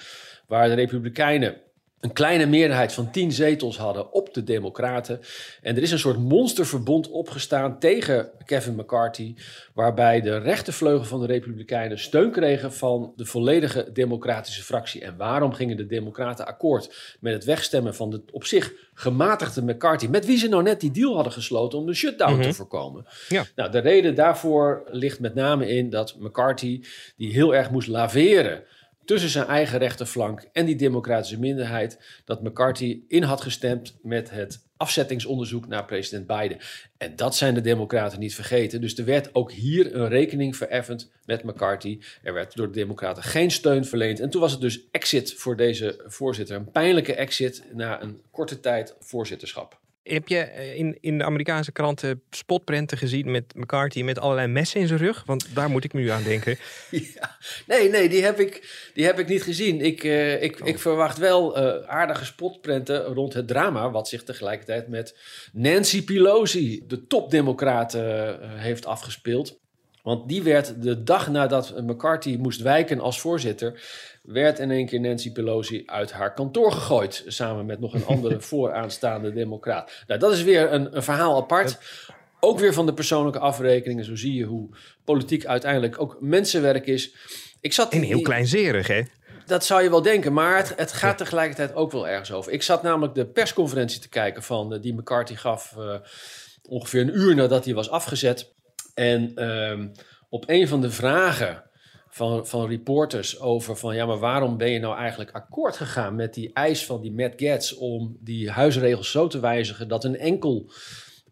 Waar 0.47 0.69
de 0.69 0.75
Republikeinen 0.75 1.57
een 2.05 2.13
kleine 2.13 2.47
meerderheid 2.47 2.93
van 2.93 3.11
tien 3.11 3.33
zetels 3.33 3.77
hadden 3.77 4.13
op 4.13 4.35
de 4.35 4.45
Democraten. 4.45 5.21
En 5.63 5.77
er 5.77 5.83
is 5.83 5.91
een 5.91 5.99
soort 5.99 6.19
monsterverbond 6.19 7.11
opgestaan 7.11 7.79
tegen 7.79 8.31
Kevin 8.45 8.75
McCarthy, 8.75 9.35
waarbij 9.75 10.21
de 10.21 10.39
rechtervleugel 10.39 11.05
van 11.05 11.21
de 11.21 11.27
Republikeinen 11.27 11.99
steun 11.99 12.31
kregen 12.31 12.73
van 12.73 13.13
de 13.17 13.25
volledige 13.25 13.91
Democratische 13.93 14.63
fractie. 14.63 15.05
En 15.05 15.17
waarom 15.17 15.53
gingen 15.53 15.77
de 15.77 15.87
Democraten 15.87 16.47
akkoord 16.47 17.17
met 17.21 17.33
het 17.33 17.45
wegstemmen 17.45 17.95
van 17.95 18.11
de 18.11 18.23
op 18.33 18.45
zich 18.45 18.73
gematigde 18.95 19.63
McCarthy, 19.63 20.07
met 20.07 20.27
wie 20.27 20.39
ze 20.39 20.49
nou 20.49 20.63
net 20.63 20.81
die 20.81 20.91
deal 20.91 21.15
hadden 21.15 21.33
gesloten 21.33 21.79
om 21.79 21.87
de 21.87 21.95
shutdown 21.95 22.41
te 22.41 22.47
mhm. 22.49 22.53
voorkomen? 22.53 23.07
Ja. 23.29 23.45
Nou, 23.55 23.71
de 23.71 23.79
reden 23.79 24.15
daarvoor 24.15 24.83
ligt 24.91 25.21
met 25.21 25.35
name 25.35 25.69
in 25.69 25.91
dat 25.91 26.17
McCarthy, 26.19 26.83
die 27.17 27.33
heel 27.33 27.55
erg 27.55 27.71
moest 27.71 27.89
laveren 27.89 28.65
tussen 29.05 29.31
zijn 29.31 29.47
eigen 29.47 29.79
rechterflank 29.79 30.49
en 30.53 30.67
die 30.67 30.77
democratische 30.77 31.39
minderheid 31.39 31.99
dat 32.25 32.43
McCarthy 32.43 33.03
in 33.09 33.23
had 33.23 33.41
gestemd 33.41 33.97
met 34.03 34.31
het 34.31 34.63
afzettingsonderzoek 34.77 35.67
naar 35.67 35.85
president 35.85 36.27
Biden. 36.27 36.59
En 36.97 37.17
dat 37.17 37.37
zijn 37.37 37.55
de 37.55 37.61
democraten 37.61 38.19
niet 38.19 38.35
vergeten. 38.35 38.81
Dus 38.81 38.99
er 38.99 39.05
werd 39.05 39.35
ook 39.35 39.53
hier 39.53 39.95
een 39.95 40.09
rekening 40.09 40.57
vereffend 40.57 41.11
met 41.25 41.43
McCarthy. 41.43 42.01
Er 42.23 42.35
werd 42.35 42.57
door 42.57 42.67
de 42.67 42.73
democraten 42.73 43.23
geen 43.23 43.51
steun 43.51 43.85
verleend. 43.85 44.21
En 44.21 44.31
toen 44.31 44.41
was 44.41 44.53
het 44.53 44.61
dus 44.61 44.81
exit 44.91 45.35
voor 45.35 45.57
deze 45.57 46.01
voorzitter. 46.07 46.57
Een 46.57 46.71
pijnlijke 46.71 47.15
exit 47.15 47.65
na 47.73 48.03
een 48.03 48.23
korte 48.31 48.61
tijd 48.61 48.97
voorzitterschap. 49.01 49.83
Heb 50.05 50.29
je 50.29 50.39
eh, 50.39 50.79
in, 50.79 50.99
in 51.01 51.19
de 51.19 51.25
Amerikaanse 51.25 51.73
kranten 51.73 52.23
spotprenten 52.31 52.99
gezien 52.99 53.31
met 53.31 53.55
McCarthy 53.55 54.03
met 54.03 54.19
allerlei 54.19 54.47
messen 54.47 54.81
in 54.81 54.87
zijn 54.87 54.99
rug? 54.99 55.23
Want 55.27 55.55
daar 55.55 55.71
moet 55.71 55.85
ik 55.85 55.93
me 55.93 56.01
nu 56.01 56.09
aan 56.09 56.23
denken. 56.23 56.57
Ja, 57.15 57.37
nee, 57.67 57.91
nee, 57.91 58.09
die 58.09 58.25
heb 58.25 58.41
ik, 58.41 58.81
die 58.95 59.05
heb 59.05 59.19
ik 59.19 59.29
niet 59.29 59.43
gezien. 59.43 59.81
Ik, 59.81 60.05
uh, 60.05 60.43
ik, 60.43 60.61
ik 60.61 60.79
verwacht 60.79 61.19
wel 61.19 61.59
uh, 61.59 61.89
aardige 61.89 62.25
spotprenten 62.25 63.05
rond 63.05 63.35
het 63.35 63.49
drama, 63.49 63.91
wat 63.91 64.09
zich 64.09 64.23
tegelijkertijd 64.23 64.89
met 64.89 65.19
Nancy 65.53 66.05
Pelosi, 66.05 66.85
de 66.87 67.07
topdemocraat, 67.07 67.93
heeft 68.57 68.87
afgespeeld. 68.87 69.59
Want 70.03 70.29
die 70.29 70.43
werd 70.43 70.83
de 70.83 71.03
dag 71.03 71.31
nadat 71.31 71.83
McCarthy 71.83 72.37
moest 72.37 72.61
wijken 72.61 73.01
als 73.01 73.21
voorzitter, 73.21 73.83
werd 74.25 74.59
in 74.59 74.71
één 74.71 74.87
keer 74.87 75.01
Nancy 75.01 75.33
Pelosi 75.33 75.83
uit 75.87 76.13
haar 76.13 76.35
kantoor 76.35 76.73
gegooid. 76.73 77.25
Samen 77.27 77.67
met 77.67 77.81
nog 77.81 77.95
een 77.95 78.07
andere 78.07 78.41
vooraanstaande 78.51 79.33
democraat. 79.33 79.91
Nou, 80.07 80.21
dat 80.21 80.33
is 80.33 80.43
weer 80.43 80.73
een, 80.73 80.97
een 80.97 81.03
verhaal 81.03 81.37
apart. 81.37 81.79
Ook 82.41 82.59
weer 82.59 82.73
van 82.73 82.87
de 82.87 82.95
persoonlijke 82.95 83.39
afrekeningen. 83.39 84.05
Zo 84.05 84.17
zie 84.17 84.35
je 84.35 84.45
hoe 84.45 84.69
politiek 85.05 85.47
uiteindelijk 85.47 86.01
ook 86.01 86.17
mensenwerk 86.21 86.87
is. 86.87 87.15
Ik 87.61 87.73
zat 87.73 87.93
en 87.93 88.03
heel 88.03 88.23
kleinzerig, 88.23 88.87
hè? 88.87 89.03
Dat 89.47 89.65
zou 89.65 89.83
je 89.83 89.91
wel 89.91 90.03
denken, 90.03 90.33
maar 90.33 90.57
het, 90.57 90.73
het, 90.77 90.93
gaat 90.93 91.19
tegelijkertijd 91.19 91.75
ook 91.75 91.93
wel 91.93 92.09
ergens 92.09 92.33
over. 92.33 92.53
Ik 92.53 92.63
zat 92.63 92.83
namelijk 92.83 93.15
de 93.15 93.27
persconferentie 93.27 94.01
te 94.01 94.09
kijken 94.09 94.43
van 94.43 94.73
uh, 94.73 94.81
die 94.81 94.95
McCarthy 94.95 95.35
gaf 95.35 95.75
uh, 95.79 95.95
ongeveer 96.69 97.01
een 97.01 97.19
uur 97.19 97.35
nadat 97.35 97.65
hij 97.65 97.75
was 97.75 97.91
afgezet. 97.91 98.53
En 98.95 99.33
uh, 99.37 99.87
op 100.29 100.45
een 100.47 100.69
van 100.69 100.81
de 100.81 100.91
vragen 100.91 101.65
van, 102.15 102.47
van 102.47 102.69
reporters 102.69 103.41
over 103.41 103.77
van 103.77 103.95
ja, 103.95 104.07
maar 104.07 104.19
waarom 104.19 104.57
ben 104.57 104.71
je 104.71 104.79
nou 104.79 104.97
eigenlijk 104.97 105.31
akkoord 105.31 105.77
gegaan 105.77 106.15
met 106.15 106.35
die 106.35 106.51
eis 106.53 106.87
van 106.87 107.01
die 107.01 107.13
Matt 107.13 107.35
Getz 107.37 107.73
om 107.73 108.17
die 108.21 108.51
huisregels 108.51 109.11
zo 109.11 109.27
te 109.27 109.41
wijzigen 109.41 109.89
dat 109.89 110.05
een 110.05 110.19
enkel 110.19 110.71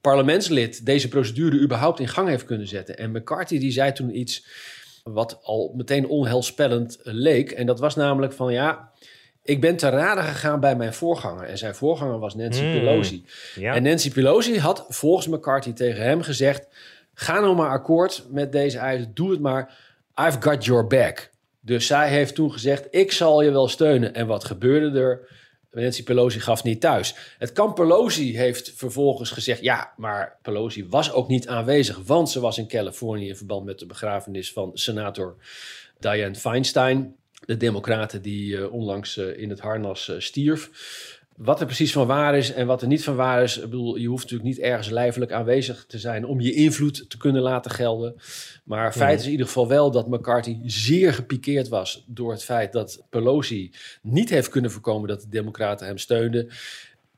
parlementslid 0.00 0.86
deze 0.86 1.08
procedure 1.08 1.60
überhaupt 1.60 2.00
in 2.00 2.08
gang 2.08 2.28
heeft 2.28 2.44
kunnen 2.44 2.68
zetten. 2.68 2.96
En 2.98 3.10
McCarthy 3.10 3.58
die 3.58 3.70
zei 3.70 3.92
toen 3.92 4.18
iets 4.18 4.46
wat 5.02 5.40
al 5.42 5.72
meteen 5.76 6.08
onheilspellend 6.08 6.98
leek. 7.02 7.50
En 7.50 7.66
dat 7.66 7.80
was 7.80 7.94
namelijk 7.94 8.32
van 8.32 8.52
ja, 8.52 8.90
ik 9.42 9.60
ben 9.60 9.76
te 9.76 9.88
raden 9.88 10.24
gegaan 10.24 10.60
bij 10.60 10.76
mijn 10.76 10.94
voorganger. 10.94 11.44
En 11.44 11.58
zijn 11.58 11.74
voorganger 11.74 12.18
was 12.18 12.34
Nancy 12.34 12.62
hmm, 12.62 12.72
Pelosi. 12.72 13.24
Ja. 13.54 13.74
En 13.74 13.82
Nancy 13.82 14.12
Pelosi 14.12 14.58
had 14.58 14.86
volgens 14.88 15.26
McCarthy 15.26 15.72
tegen 15.72 16.02
hem 16.02 16.22
gezegd: 16.22 16.66
ga 17.14 17.40
nou 17.40 17.56
maar 17.56 17.70
akkoord 17.70 18.24
met 18.30 18.52
deze 18.52 18.78
eis, 18.78 19.04
doe 19.14 19.30
het 19.30 19.40
maar. 19.40 19.90
I've 20.20 20.40
got 20.40 20.64
your 20.64 20.86
back. 20.86 21.30
Dus 21.60 21.86
zij 21.86 22.08
heeft 22.08 22.34
toen 22.34 22.52
gezegd, 22.52 22.86
ik 22.90 23.12
zal 23.12 23.42
je 23.42 23.50
wel 23.50 23.68
steunen. 23.68 24.14
En 24.14 24.26
wat 24.26 24.44
gebeurde 24.44 25.00
er? 25.00 25.40
Nancy 25.70 26.02
Pelosi 26.02 26.40
gaf 26.40 26.64
niet 26.64 26.80
thuis. 26.80 27.14
Het 27.38 27.52
kamp 27.52 27.74
Pelosi 27.74 28.36
heeft 28.36 28.72
vervolgens 28.74 29.30
gezegd... 29.30 29.62
ja, 29.62 29.92
maar 29.96 30.38
Pelosi 30.42 30.86
was 30.88 31.12
ook 31.12 31.28
niet 31.28 31.48
aanwezig... 31.48 31.98
want 32.06 32.30
ze 32.30 32.40
was 32.40 32.58
in 32.58 32.68
Californië 32.68 33.28
in 33.28 33.36
verband 33.36 33.64
met 33.64 33.78
de 33.78 33.86
begrafenis 33.86 34.52
van 34.52 34.70
senator 34.74 35.36
Dianne 35.98 36.34
Feinstein... 36.34 37.16
de 37.46 37.56
democraten 37.56 38.22
die 38.22 38.56
uh, 38.56 38.72
onlangs 38.72 39.16
uh, 39.16 39.38
in 39.38 39.50
het 39.50 39.60
harnas 39.60 40.08
uh, 40.08 40.18
stierf. 40.18 40.70
Wat 41.36 41.60
er 41.60 41.66
precies 41.66 41.92
van 41.92 42.06
waar 42.06 42.36
is 42.36 42.52
en 42.52 42.66
wat 42.66 42.82
er 42.82 42.88
niet 42.88 43.04
van 43.04 43.16
waar 43.16 43.42
is. 43.42 43.56
Ik 43.56 43.62
bedoel, 43.62 43.96
je 43.96 44.08
hoeft 44.08 44.22
natuurlijk 44.22 44.48
niet 44.48 44.58
ergens 44.58 44.88
lijfelijk 44.88 45.32
aanwezig 45.32 45.84
te 45.88 45.98
zijn 45.98 46.26
om 46.26 46.40
je 46.40 46.52
invloed 46.52 47.10
te 47.10 47.16
kunnen 47.16 47.42
laten 47.42 47.70
gelden. 47.70 48.14
Maar 48.64 48.92
feit 48.92 49.18
is 49.18 49.24
in 49.24 49.30
ieder 49.30 49.46
geval 49.46 49.68
wel 49.68 49.90
dat 49.90 50.08
McCarthy 50.08 50.58
zeer 50.64 51.14
gepikeerd 51.14 51.68
was 51.68 52.04
door 52.06 52.30
het 52.30 52.44
feit 52.44 52.72
dat 52.72 53.04
Pelosi 53.10 53.72
niet 54.02 54.30
heeft 54.30 54.48
kunnen 54.48 54.70
voorkomen 54.70 55.08
dat 55.08 55.20
de 55.20 55.28
Democraten 55.28 55.86
hem 55.86 55.98
steunden. 55.98 56.48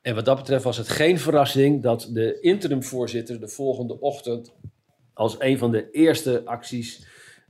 En 0.01 0.15
wat 0.15 0.25
dat 0.25 0.37
betreft 0.37 0.63
was 0.63 0.77
het 0.77 0.89
geen 0.89 1.19
verrassing 1.19 1.81
dat 1.81 2.09
de 2.13 2.39
interimvoorzitter 2.41 3.39
de 3.39 3.47
volgende 3.47 3.99
ochtend 3.99 4.53
als 5.13 5.35
een 5.39 5.57
van 5.57 5.71
de 5.71 5.91
eerste 5.91 6.41
acties 6.45 7.05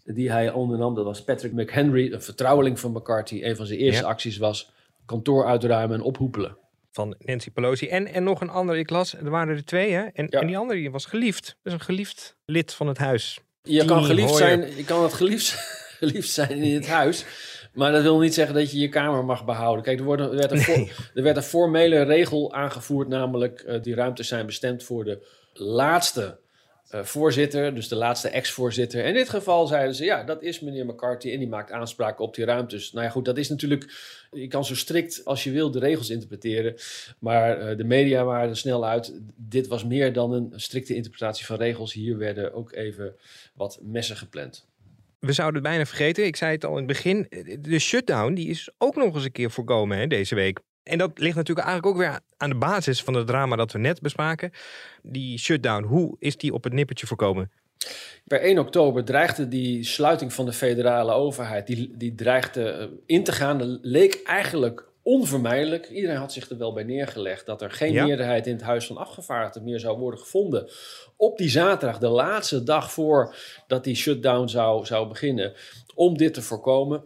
die 0.05 0.31
hij 0.31 0.51
ondernam, 0.51 0.95
dat 0.95 1.05
was 1.05 1.23
Patrick 1.23 1.53
McHenry, 1.53 2.13
een 2.13 2.21
vertrouweling 2.21 2.79
van 2.79 2.91
McCarthy. 2.91 3.43
Een 3.43 3.55
van 3.55 3.65
zijn 3.65 3.79
eerste 3.79 4.05
acties 4.05 4.37
was 4.37 4.73
kantoor 5.05 5.45
uitruimen 5.45 5.97
en 5.97 6.03
ophoepelen. 6.03 6.57
Van 6.91 7.15
Nancy 7.19 7.51
Pelosi. 7.51 7.87
En, 7.87 8.07
en 8.07 8.23
nog 8.23 8.41
een 8.41 8.49
ander, 8.49 8.77
ik 8.77 8.89
las, 8.89 9.13
er 9.13 9.29
waren 9.29 9.55
er 9.55 9.65
twee 9.65 9.91
hè. 9.91 10.03
En, 10.03 10.29
en 10.29 10.47
die 10.47 10.57
andere 10.57 10.79
die 10.79 10.91
was 10.91 11.05
geliefd. 11.05 11.57
Dus 11.63 11.73
een 11.73 11.79
geliefd 11.79 12.37
lid 12.45 12.73
van 12.73 12.87
het 12.87 12.97
huis. 12.97 13.39
Je 13.61 13.85
kan 13.85 14.03
geliefd 14.03 14.35
zijn, 14.35 14.75
je 14.75 14.83
kan 14.83 15.03
het 15.03 15.13
geliefd, 15.13 15.51
geliefd 15.99 16.29
zijn 16.29 16.51
in 16.51 16.73
het 16.73 16.87
huis. 16.87 17.25
Maar 17.73 17.91
dat 17.91 18.01
wil 18.01 18.19
niet 18.19 18.33
zeggen 18.33 18.55
dat 18.55 18.71
je 18.71 18.79
je 18.79 18.89
kamer 18.89 19.25
mag 19.25 19.45
behouden. 19.45 19.83
Kijk, 19.83 19.99
er, 19.99 20.05
wordt, 20.05 20.21
er, 20.21 20.35
werd, 20.35 20.51
een 20.51 20.61
voor, 20.61 20.89
er 21.13 21.23
werd 21.23 21.37
een 21.37 21.43
formele 21.43 22.01
regel 22.01 22.53
aangevoerd, 22.53 23.07
namelijk 23.07 23.63
uh, 23.67 23.81
die 23.81 23.95
ruimtes 23.95 24.27
zijn 24.27 24.45
bestemd 24.45 24.83
voor 24.83 25.03
de 25.03 25.27
laatste 25.53 26.39
uh, 26.91 27.03
voorzitter, 27.03 27.75
dus 27.75 27.87
de 27.87 27.95
laatste 27.95 28.29
ex-voorzitter. 28.29 29.05
In 29.05 29.13
dit 29.13 29.29
geval 29.29 29.67
zeiden 29.67 29.95
ze, 29.95 30.03
ja, 30.03 30.23
dat 30.23 30.43
is 30.43 30.59
meneer 30.59 30.85
McCarthy 30.85 31.31
en 31.31 31.39
die 31.39 31.47
maakt 31.47 31.71
aanspraak 31.71 32.19
op 32.19 32.35
die 32.35 32.45
ruimtes. 32.45 32.91
Nou 32.91 33.05
ja, 33.05 33.11
goed, 33.11 33.25
dat 33.25 33.37
is 33.37 33.49
natuurlijk, 33.49 33.93
je 34.31 34.47
kan 34.47 34.65
zo 34.65 34.75
strikt 34.75 35.25
als 35.25 35.43
je 35.43 35.51
wil 35.51 35.71
de 35.71 35.79
regels 35.79 36.09
interpreteren, 36.09 36.75
maar 37.19 37.71
uh, 37.71 37.77
de 37.77 37.83
media 37.83 38.23
waren 38.23 38.49
er 38.49 38.57
snel 38.57 38.85
uit. 38.85 39.19
Dit 39.35 39.67
was 39.67 39.85
meer 39.85 40.13
dan 40.13 40.33
een 40.33 40.51
strikte 40.55 40.95
interpretatie 40.95 41.45
van 41.45 41.57
regels. 41.57 41.93
Hier 41.93 42.17
werden 42.17 42.53
ook 42.53 42.73
even 42.73 43.15
wat 43.53 43.79
messen 43.81 44.17
gepland. 44.17 44.67
We 45.19 45.33
zouden 45.33 45.61
het 45.61 45.69
bijna 45.69 45.85
vergeten, 45.85 46.25
ik 46.25 46.35
zei 46.35 46.51
het 46.51 46.65
al 46.65 46.71
in 46.71 46.77
het 46.77 46.87
begin, 46.87 47.27
de 47.59 47.79
shutdown 47.79 48.33
die 48.33 48.49
is 48.49 48.69
ook 48.77 48.95
nog 48.95 49.15
eens 49.15 49.23
een 49.23 49.31
keer 49.31 49.51
voorkomen 49.51 49.97
hè, 49.97 50.07
deze 50.07 50.35
week. 50.35 50.59
En 50.85 50.97
dat 50.97 51.11
ligt 51.19 51.35
natuurlijk 51.35 51.67
eigenlijk 51.67 51.97
ook 51.97 52.01
weer 52.01 52.19
aan 52.37 52.49
de 52.49 52.55
basis 52.55 53.03
van 53.03 53.13
het 53.13 53.27
drama 53.27 53.55
dat 53.55 53.71
we 53.71 53.79
net 53.79 54.01
bespraken. 54.01 54.51
Die 55.01 55.39
shutdown, 55.39 55.83
hoe 55.83 56.15
is 56.19 56.37
die 56.37 56.53
op 56.53 56.63
het 56.63 56.73
nippertje 56.73 57.07
voorkomen? 57.07 57.51
Per 58.27 58.41
1 58.41 58.59
oktober 58.59 59.03
dreigde 59.05 59.47
die 59.47 59.83
sluiting 59.83 60.33
van 60.33 60.45
de 60.45 60.53
federale 60.53 61.11
overheid, 61.13 61.67
die, 61.67 61.93
die 61.97 62.15
dreigde 62.15 62.69
eh, 62.69 62.87
in 63.05 63.23
te 63.23 63.31
gaan. 63.31 63.79
leek 63.81 64.21
eigenlijk 64.23 64.87
onvermijdelijk. 65.03 65.89
Iedereen 65.89 66.17
had 66.17 66.33
zich 66.33 66.49
er 66.49 66.57
wel 66.57 66.73
bij 66.73 66.83
neergelegd 66.83 67.45
dat 67.45 67.61
er 67.61 67.71
geen 67.71 67.91
Ja. 67.91 68.05
meerderheid 68.05 68.47
in 68.47 68.53
het 68.53 68.63
Huis 68.63 68.85
van 68.85 68.97
Afgevaardigden 68.97 69.63
meer 69.63 69.79
zou 69.79 69.97
worden 69.97 70.19
gevonden. 70.19 70.69
Op 71.17 71.37
die 71.37 71.49
zaterdag, 71.49 71.97
de 71.99 72.07
laatste 72.07 72.63
dag 72.63 72.91
voordat 72.91 73.83
die 73.83 73.95
shutdown 73.95 74.47
zou, 74.47 74.85
zou 74.85 75.07
beginnen, 75.07 75.53
om 75.95 76.17
dit 76.17 76.33
te 76.33 76.41
voorkomen. 76.41 77.03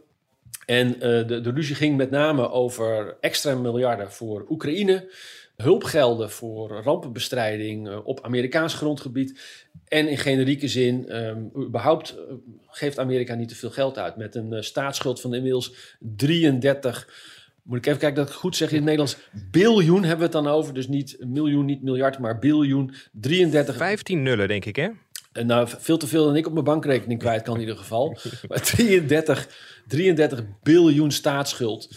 En 0.70 0.94
eh, 0.94 1.28
de, 1.28 1.42
de 1.42 1.52
ruzie 1.52 1.76
ging 1.76 1.98
met 1.98 2.10
name 2.10 2.50
over 2.50 3.18
extra 3.20 3.56
miljarden 3.56 4.12
voor 4.12 4.46
Oekraïne, 4.50 5.12
hulpgelden 5.56 6.32
voor 6.32 6.70
rampenbestrijding 6.70 7.88
eh, 7.88 8.06
op 8.06 8.22
Amerikaans 8.22 8.74
grondgebied. 8.74 9.40
En 9.88 10.08
in 10.08 10.18
generieke 10.18 10.68
zin, 10.68 11.10
ehm, 11.10 11.42
überhaupt 11.58 12.16
eh, 12.16 12.34
geeft 12.68 13.00
Amerika 13.00 13.36
niet 13.36 13.50
te 13.50 13.56
veel 13.56 13.70
geld 13.70 13.98
uit. 13.98 14.16
Met 14.16 14.36
een 14.36 14.64
staatsschuld 14.64 15.22
van 15.22 15.34
inmiddels 15.34 15.96
33, 16.00 17.08
moet 17.64 17.78
ik 17.78 17.86
even 17.86 18.00
kijken 18.00 18.18
dat 18.18 18.28
ik 18.28 18.32
het 18.32 18.42
goed 18.42 18.56
zeg 18.56 18.70
in 18.70 18.76
het 18.76 18.84
Nederlands, 18.84 19.18
biljoen 19.52 20.02
hebben 20.02 20.18
we 20.18 20.24
het 20.24 20.44
dan 20.44 20.48
over. 20.48 20.74
Dus 20.74 20.88
niet 20.88 21.18
miljoen, 21.20 21.66
niet 21.66 21.84
miljard, 21.84 22.20
maar 22.20 22.40
biljoen. 22.40 22.94
33 23.12 23.76
15 23.76 24.24
nullen, 24.24 24.48
denk 24.48 24.66
ik, 24.66 24.76
hè? 24.76 24.90
En 25.32 25.46
nou, 25.46 25.68
veel 25.78 25.98
te 25.98 26.08
veel 26.08 26.26
dan 26.26 26.36
ik 26.36 26.48
op 26.48 26.54
mijn 26.54 26.66
bankrekening 26.66 27.20
kwijt 27.20 27.42
kan 27.42 27.54
in 27.54 27.60
ieder 27.60 27.78
geval. 27.78 28.18
Maar 28.48 28.62
33, 28.62 29.48
33 29.88 30.44
biljoen 30.64 31.12
staatsschuld. 31.12 31.90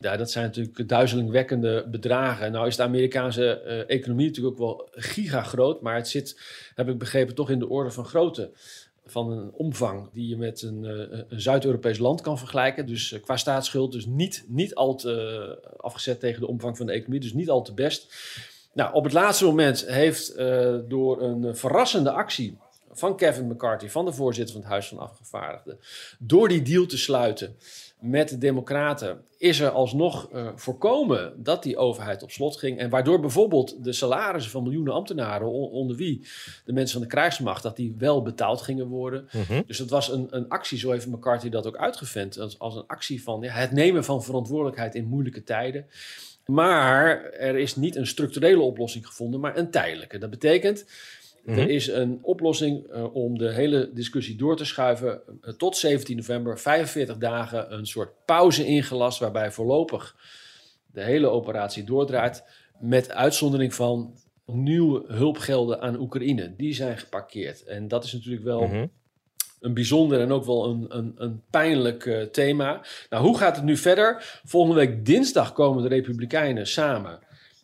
Ja, 0.00 0.16
dat 0.16 0.30
zijn 0.30 0.44
natuurlijk 0.44 0.88
duizelingwekkende 0.88 1.86
bedragen. 1.90 2.52
Nou 2.52 2.66
is 2.66 2.76
de 2.76 2.82
Amerikaanse 2.82 3.60
eh, 3.60 3.96
economie 3.96 4.26
natuurlijk 4.26 4.60
ook 4.60 4.66
wel 4.66 4.88
gigagroot. 4.90 5.80
Maar 5.80 5.94
het 5.94 6.08
zit, 6.08 6.40
heb 6.74 6.88
ik 6.88 6.98
begrepen, 6.98 7.34
toch 7.34 7.50
in 7.50 7.58
de 7.58 7.68
orde 7.68 7.90
van 7.90 8.04
grootte. 8.04 8.50
Van 9.06 9.30
een 9.30 9.52
omvang 9.52 10.10
die 10.12 10.28
je 10.28 10.36
met 10.36 10.62
een, 10.62 10.84
eh, 10.84 11.18
een 11.28 11.40
Zuid-Europees 11.40 11.98
land 11.98 12.20
kan 12.20 12.38
vergelijken. 12.38 12.86
Dus 12.86 13.12
eh, 13.12 13.22
qua 13.22 13.36
staatsschuld, 13.36 13.92
dus 13.92 14.06
niet, 14.06 14.44
niet 14.48 14.74
al 14.74 14.94
te 14.94 15.76
afgezet 15.76 16.20
tegen 16.20 16.40
de 16.40 16.48
omvang 16.48 16.76
van 16.76 16.86
de 16.86 16.92
economie. 16.92 17.20
Dus 17.20 17.32
niet 17.32 17.50
al 17.50 17.62
te 17.62 17.74
best. 17.74 18.14
Nou, 18.72 18.94
op 18.94 19.04
het 19.04 19.12
laatste 19.12 19.44
moment 19.44 19.86
heeft 19.86 20.36
door 20.88 21.22
een 21.22 21.56
verrassende 21.56 22.10
actie 22.10 22.58
van 22.98 23.16
Kevin 23.16 23.46
McCarthy, 23.48 23.88
van 23.88 24.04
de 24.04 24.12
voorzitter 24.12 24.52
van 24.54 24.62
het 24.62 24.70
Huis 24.70 24.88
van 24.88 24.98
Afgevaardigden, 24.98 25.78
door 26.18 26.48
die 26.48 26.62
deal 26.62 26.86
te 26.86 26.98
sluiten 26.98 27.56
met 28.00 28.28
de 28.28 28.38
Democraten, 28.38 29.20
is 29.38 29.60
er 29.60 29.70
alsnog 29.70 30.28
eh, 30.32 30.48
voorkomen 30.54 31.32
dat 31.42 31.62
die 31.62 31.76
overheid 31.76 32.22
op 32.22 32.30
slot 32.30 32.56
ging. 32.56 32.78
En 32.78 32.90
waardoor 32.90 33.20
bijvoorbeeld 33.20 33.84
de 33.84 33.92
salarissen 33.92 34.52
van 34.52 34.62
miljoenen 34.62 34.92
ambtenaren, 34.92 35.50
on- 35.50 35.70
onder 35.70 35.96
wie 35.96 36.26
de 36.64 36.72
mensen 36.72 36.92
van 36.98 37.08
de 37.08 37.14
krijgsmacht, 37.14 37.62
dat 37.62 37.76
die 37.76 37.94
wel 37.98 38.22
betaald 38.22 38.60
gingen 38.62 38.86
worden. 38.86 39.28
Dus 39.66 39.78
het 39.78 39.90
was 39.90 40.12
een, 40.12 40.26
een 40.30 40.48
actie, 40.48 40.78
zo 40.78 40.90
heeft 40.90 41.06
McCarthy 41.06 41.48
dat 41.48 41.66
ook 41.66 41.76
uitgevent, 41.76 42.38
als, 42.38 42.58
als 42.58 42.76
een 42.76 42.86
actie 42.86 43.22
van 43.22 43.40
ja, 43.40 43.52
het 43.52 43.72
nemen 43.72 44.04
van 44.04 44.22
verantwoordelijkheid 44.22 44.94
in 44.94 45.04
moeilijke 45.04 45.42
tijden. 45.44 45.86
Maar 46.44 47.22
er 47.24 47.56
is 47.58 47.76
niet 47.76 47.96
een 47.96 48.06
structurele 48.06 48.62
oplossing 48.62 49.06
gevonden, 49.06 49.40
maar 49.40 49.56
een 49.56 49.70
tijdelijke. 49.70 50.18
Dat 50.18 50.30
betekent, 50.30 50.86
er 51.56 51.70
is 51.70 51.86
een 51.88 52.18
oplossing 52.22 52.86
eh, 52.86 53.14
om 53.14 53.38
de 53.38 53.52
hele 53.52 53.90
discussie 53.94 54.36
door 54.36 54.56
te 54.56 54.64
schuiven 54.64 55.20
eh, 55.42 55.52
tot 55.52 55.76
17 55.76 56.16
november, 56.16 56.58
45 56.58 57.16
dagen, 57.18 57.72
een 57.72 57.86
soort 57.86 58.10
pauze 58.24 58.64
ingelast, 58.66 59.18
waarbij 59.18 59.50
voorlopig 59.50 60.16
de 60.92 61.02
hele 61.02 61.28
operatie 61.28 61.84
doordraait, 61.84 62.44
met 62.80 63.10
uitzondering 63.12 63.74
van 63.74 64.14
nieuwe 64.46 65.04
hulpgelden 65.06 65.80
aan 65.80 66.00
Oekraïne. 66.00 66.54
Die 66.56 66.74
zijn 66.74 66.98
geparkeerd. 66.98 67.64
En 67.64 67.88
dat 67.88 68.04
is 68.04 68.12
natuurlijk 68.12 68.44
wel 68.44 68.66
Mhm. 68.66 68.86
een 69.60 69.74
bijzonder 69.74 70.20
en 70.20 70.32
ook 70.32 70.44
wel 70.44 70.64
een, 70.68 70.86
een, 70.88 71.12
een 71.16 71.42
pijnlijk 71.50 72.06
eh, 72.06 72.22
thema. 72.22 72.80
Nou, 73.10 73.24
hoe 73.24 73.38
gaat 73.38 73.56
het 73.56 73.64
nu 73.64 73.76
verder? 73.76 74.40
Volgende 74.44 74.76
week 74.76 75.06
dinsdag 75.06 75.52
komen 75.52 75.82
de 75.82 75.88
Republikeinen 75.88 76.66
samen 76.66 77.18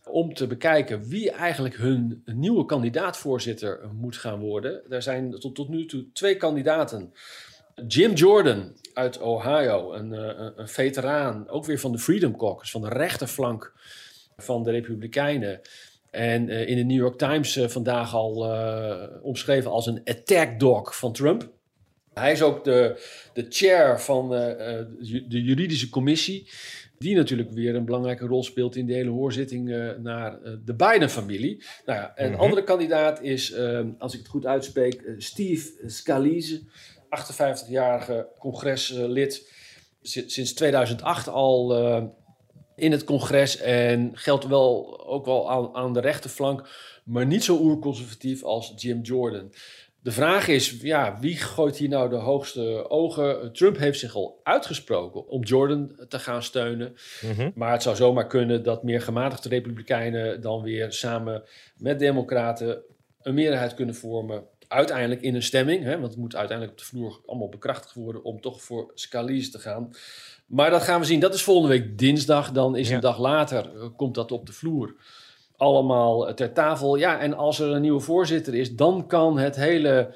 om 0.05 0.35
te 0.35 0.47
bekijken 0.47 1.09
wie 1.09 1.31
eigenlijk 1.31 1.77
hun 1.77 2.23
nieuwe 2.25 2.65
kandidaat-voorzitter 2.65 3.81
moet 3.93 4.17
gaan 4.17 4.41
worden. 4.41 4.91
Er 4.91 5.03
zijn 5.03 5.31
tot, 5.31 5.55
tot 5.55 5.69
nu 5.69 5.87
toe 5.87 6.05
twee 6.13 6.37
kandidaten. 6.37 7.13
Jim 7.87 8.13
Jordan 8.13 8.73
uit 8.93 9.21
Ohio, 9.21 9.93
een, 9.93 10.13
eh, 10.13 10.21
een, 10.21 10.53
een 10.57 10.69
veteraan, 10.69 11.49
ook 11.49 11.65
weer 11.65 11.81
van 11.81 11.93
de 11.93 11.99
Freedom 11.99 12.37
Caucus, 12.37 12.71
van 12.71 12.81
de 12.81 12.89
rechterflank 12.89 13.73
van 14.37 14.63
de 14.63 14.71
Republikeinen. 14.71 15.61
En 16.11 16.49
eh, 16.49 16.69
in 16.69 16.77
de 16.77 16.83
New 16.83 16.97
York 16.97 17.19
Times 17.19 17.57
eh, 17.57 17.69
vandaag 17.69 18.15
al 18.15 18.35
omschreven 19.23 19.71
als 19.71 19.87
een 19.87 20.01
attack 20.05 20.61
dog 20.61 20.97
van 20.97 21.13
Trump. 21.13 21.53
Hij 22.15 22.33
is 22.33 22.43
ook 22.43 22.65
de, 22.65 23.03
de 23.33 23.47
chair 23.49 24.01
van 24.01 24.29
de 24.29 25.43
juridische 25.43 25.89
commissie, 25.89 26.49
die 27.05 27.17
natuurlijk 27.17 27.51
weer 27.51 27.75
een 27.75 27.85
belangrijke 27.85 28.27
rol 28.27 28.43
speelt 28.45 28.77
in 28.77 28.87
de 28.87 28.93
hele 28.93 29.11
hoorzitting 29.11 29.71
eh, 29.73 29.91
naar 29.99 30.43
eh, 30.43 30.53
de 30.65 30.75
Biden-familie. 30.75 31.63
Nou 31.87 31.99
ja, 31.99 32.13
een 32.15 32.37
andere 32.37 32.65
kandidaat 32.65 33.23
is, 33.23 33.53
eh, 33.53 33.81
als 33.99 34.13
ik 34.13 34.19
het 34.19 34.29
goed 34.29 34.47
uitspreek, 34.47 35.03
eh, 35.03 35.15
Steve 35.19 35.71
Scalise, 35.87 36.63
58-jarige 37.09 38.29
congreslid, 38.39 39.51
si- 40.03 40.25
sinds 40.29 40.53
2008 40.55 41.29
al 41.29 41.73
in 42.77 42.93
het 42.93 43.05
congres 43.05 43.57
en 43.57 44.11
geldt 44.15 44.47
wel 44.47 45.07
ook 45.07 45.25
wel 45.25 45.51
aan, 45.51 45.75
aan 45.75 45.93
de 45.93 46.01
rechterflank, 46.01 46.69
maar 47.05 47.27
niet 47.27 47.45
zo 47.45 47.59
oerconservatief 47.61 48.43
als 48.43 48.73
Jim 48.77 49.01
Jordan. 49.03 49.53
De 50.05 50.13
vraag 50.13 50.49
is, 50.49 50.71
ja, 50.81 51.19
wie 51.21 51.37
gooit 51.37 51.77
hier 51.77 51.89
nou 51.89 52.09
de 52.11 52.17
hoogste 52.17 52.91
ogen? 52.91 53.53
Trump 53.53 53.77
heeft 53.79 53.99
zich 53.99 54.15
al 54.15 54.41
uitgesproken 54.43 55.29
om 55.29 55.43
Jordan 55.43 55.91
te 56.09 56.19
gaan 56.19 56.43
steunen. 56.43 56.95
Mhm. 57.23 57.51
Maar 57.55 57.73
het 57.73 57.83
zou 57.83 57.97
zomaar 57.97 58.27
kunnen 58.27 58.63
dat 58.63 58.83
meer 58.83 59.01
gematigde 59.01 59.49
republikeinen 59.49 60.41
dan 60.41 60.63
weer 60.63 60.93
samen 60.93 61.43
met 61.77 61.99
democraten 61.99 62.83
een 63.23 63.35
meerderheid 63.35 63.75
kunnen 63.75 63.95
vormen. 63.95 64.45
Uiteindelijk 64.69 65.21
in 65.23 65.35
een 65.35 65.43
stemming, 65.43 65.83
hè, 65.85 65.99
want 65.99 66.13
het 66.13 66.21
moet 66.21 66.37
uiteindelijk 66.37 66.79
op 66.79 66.85
de 66.85 66.91
vloer 66.97 67.21
allemaal 67.27 67.49
bekrachtigd 67.49 67.95
worden 67.95 68.25
om 68.25 68.41
toch 68.41 68.63
voor 68.63 68.91
Scalise 68.95 69.51
te 69.51 69.59
gaan. 69.59 69.91
Maar 70.47 70.71
dat 70.71 70.83
gaan 70.83 71.01
we 71.01 71.07
zien. 71.07 71.21
Dat 71.21 71.35
is 71.35 71.43
volgende 71.43 71.79
week 71.79 71.99
dinsdag. 71.99 72.53
Dan 72.53 72.77
is 72.77 72.89
Ja. 72.89 72.95
een 72.95 73.01
dag 73.01 73.19
later, 73.19 73.71
eh, 73.75 73.89
komt 73.97 74.15
dat 74.15 74.33
op 74.33 74.47
de 74.47 74.53
vloer. 74.53 74.95
Allemaal 75.65 76.35
ter 76.35 76.53
tafel. 76.53 76.97
Ja, 76.97 77.21
en 77.21 77.35
als 77.35 77.59
er 77.59 77.71
een 77.71 77.81
nieuwe 77.81 78.01
voorzitter 78.01 78.55
is, 78.55 78.71
dan 78.71 79.07
kan 79.07 79.39
het 79.39 79.57
hele, 79.57 80.15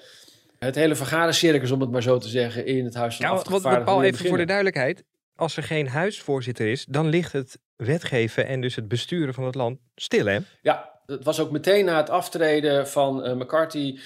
het 0.58 0.74
hele 0.74 0.94
vergadercircus, 0.94 1.70
om 1.70 1.80
het 1.80 1.90
maar 1.90 2.02
zo 2.02 2.18
te 2.18 2.28
zeggen, 2.28 2.66
in 2.66 2.84
het 2.84 2.94
Huis 2.94 3.16
van 3.16 3.26
Ja, 3.26 3.32
want, 3.32 3.42
want 3.42 3.54
Afgevaardigden 3.56 3.94
Paul, 3.94 4.06
even 4.06 4.28
voor 4.28 4.38
de 4.38 4.44
duidelijkheid. 4.44 5.04
Als 5.36 5.56
er 5.56 5.62
geen 5.62 5.88
huisvoorzitter 5.88 6.66
is, 6.66 6.84
dan 6.84 7.08
ligt 7.08 7.32
het 7.32 7.58
wetgeven 7.76 8.46
en 8.46 8.60
dus 8.60 8.74
het 8.76 8.88
besturen 8.88 9.34
van 9.34 9.44
het 9.44 9.54
land 9.54 9.78
stil, 9.94 10.26
hè? 10.26 10.38
Ja, 10.62 11.00
het 11.06 11.24
was 11.24 11.40
ook 11.40 11.50
meteen 11.50 11.84
na 11.84 11.96
het 11.96 12.10
aftreden 12.10 12.88
van 12.88 13.24
eh, 13.24 13.34
McCarthy. 13.34 13.98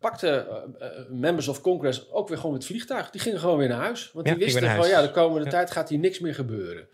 Pakte 0.00 0.28
eh, 0.28 0.86
eh, 0.86 0.92
members 1.10 1.48
of 1.48 1.60
Congress 1.60 2.10
ook 2.12 2.28
weer 2.28 2.38
gewoon 2.38 2.54
het 2.54 2.66
vliegtuig. 2.66 3.10
Die 3.10 3.20
gingen 3.20 3.40
gewoon 3.40 3.58
weer 3.58 3.68
naar 3.68 3.80
huis. 3.80 4.10
Want 4.12 4.26
Ja, 4.26 4.34
die 4.34 4.44
wisten 4.44 4.70
gewoon, 4.70 4.88
ja, 4.88 5.02
de 5.02 5.10
komende 5.10 5.44
Ja. 5.44 5.50
tijd 5.50 5.70
gaat 5.70 5.88
hier 5.88 5.98
niks 5.98 6.18
meer 6.18 6.34
gebeuren. 6.34 6.88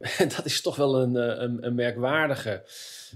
Dat 0.36 0.44
is 0.44 0.60
toch 0.60 0.76
wel 0.76 1.00
een, 1.02 1.16
eh, 1.16 1.42
een, 1.42 1.66
een 1.66 1.74
merkwaardige 1.74 2.62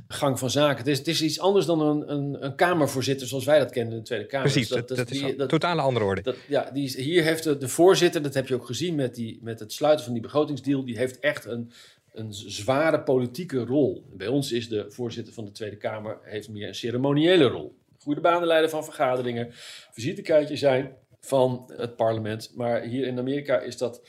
gang 0.09 0.39
van 0.39 0.51
zaken. 0.51 0.79
Het 0.79 0.87
is, 0.87 0.99
het 0.99 1.07
is 1.09 1.23
iets 1.23 1.41
anders 1.41 1.67
dan 1.67 1.81
een, 1.81 2.13
een, 2.13 2.45
een 2.45 2.55
Kamervoorzitter 2.55 3.27
zoals 3.27 3.45
wij 3.45 3.59
dat 3.59 3.71
kennen 3.71 3.93
in 3.93 3.99
de 3.99 4.05
Tweede 4.05 4.27
Kamer. 4.27 4.51
Precies, 4.51 4.69
Dus 4.69 4.77
dat, 4.87 4.97
dat, 4.97 5.11
is 5.11 5.19
die- 5.21 5.37
dat- 5.37 5.49
totale 5.49 5.81
andere 5.83 6.05
orde. 6.05 6.23
dat, 6.23 6.37
ja, 6.49 6.71
die 6.73 6.85
is, 6.85 6.97
hier 6.97 7.23
heeft 7.23 7.43
de, 7.45 7.59
de 7.59 7.69
voorzitter, 7.69 8.23
dat 8.23 8.35
heb 8.35 8.49
je 8.49 8.55
ook 8.55 8.67
gezien 8.67 8.95
met, 8.95 9.15
die, 9.15 9.39
met 9.43 9.61
het 9.61 9.73
sluiten 9.73 10.05
van 10.05 10.15
die 10.15 10.23
begrotingsdeal, 10.23 10.85
die 10.85 10.97
heeft 10.99 11.19
echt 11.19 11.45
een, 11.45 11.73
een 12.13 12.33
zware 12.33 13.01
politieke 13.03 13.65
rol. 13.65 14.05
Bij 14.13 14.27
ons 14.27 14.53
is 14.53 14.69
de 14.69 14.85
voorzitter 14.89 15.35
van 15.35 15.45
de 15.45 15.53
Tweede 15.53 15.77
Kamer 15.77 16.19
heeft 16.23 16.49
meer 16.49 16.69
een 16.69 16.75
ceremoniële 16.75 17.45
rol. 17.45 17.75
Goede 17.99 18.21
banen 18.21 18.47
leiden 18.49 18.71
van 18.71 18.85
vergaderingen, 18.85 19.49
visitekaartje 19.93 20.57
zijn 20.57 20.93
van 21.21 21.71
het 21.77 21.97
parlement. 21.97 22.53
Maar 22.55 22.83
hier 22.83 23.07
in 23.07 23.19
Amerika 23.19 23.61
is 23.61 23.77
dat 23.79 24.01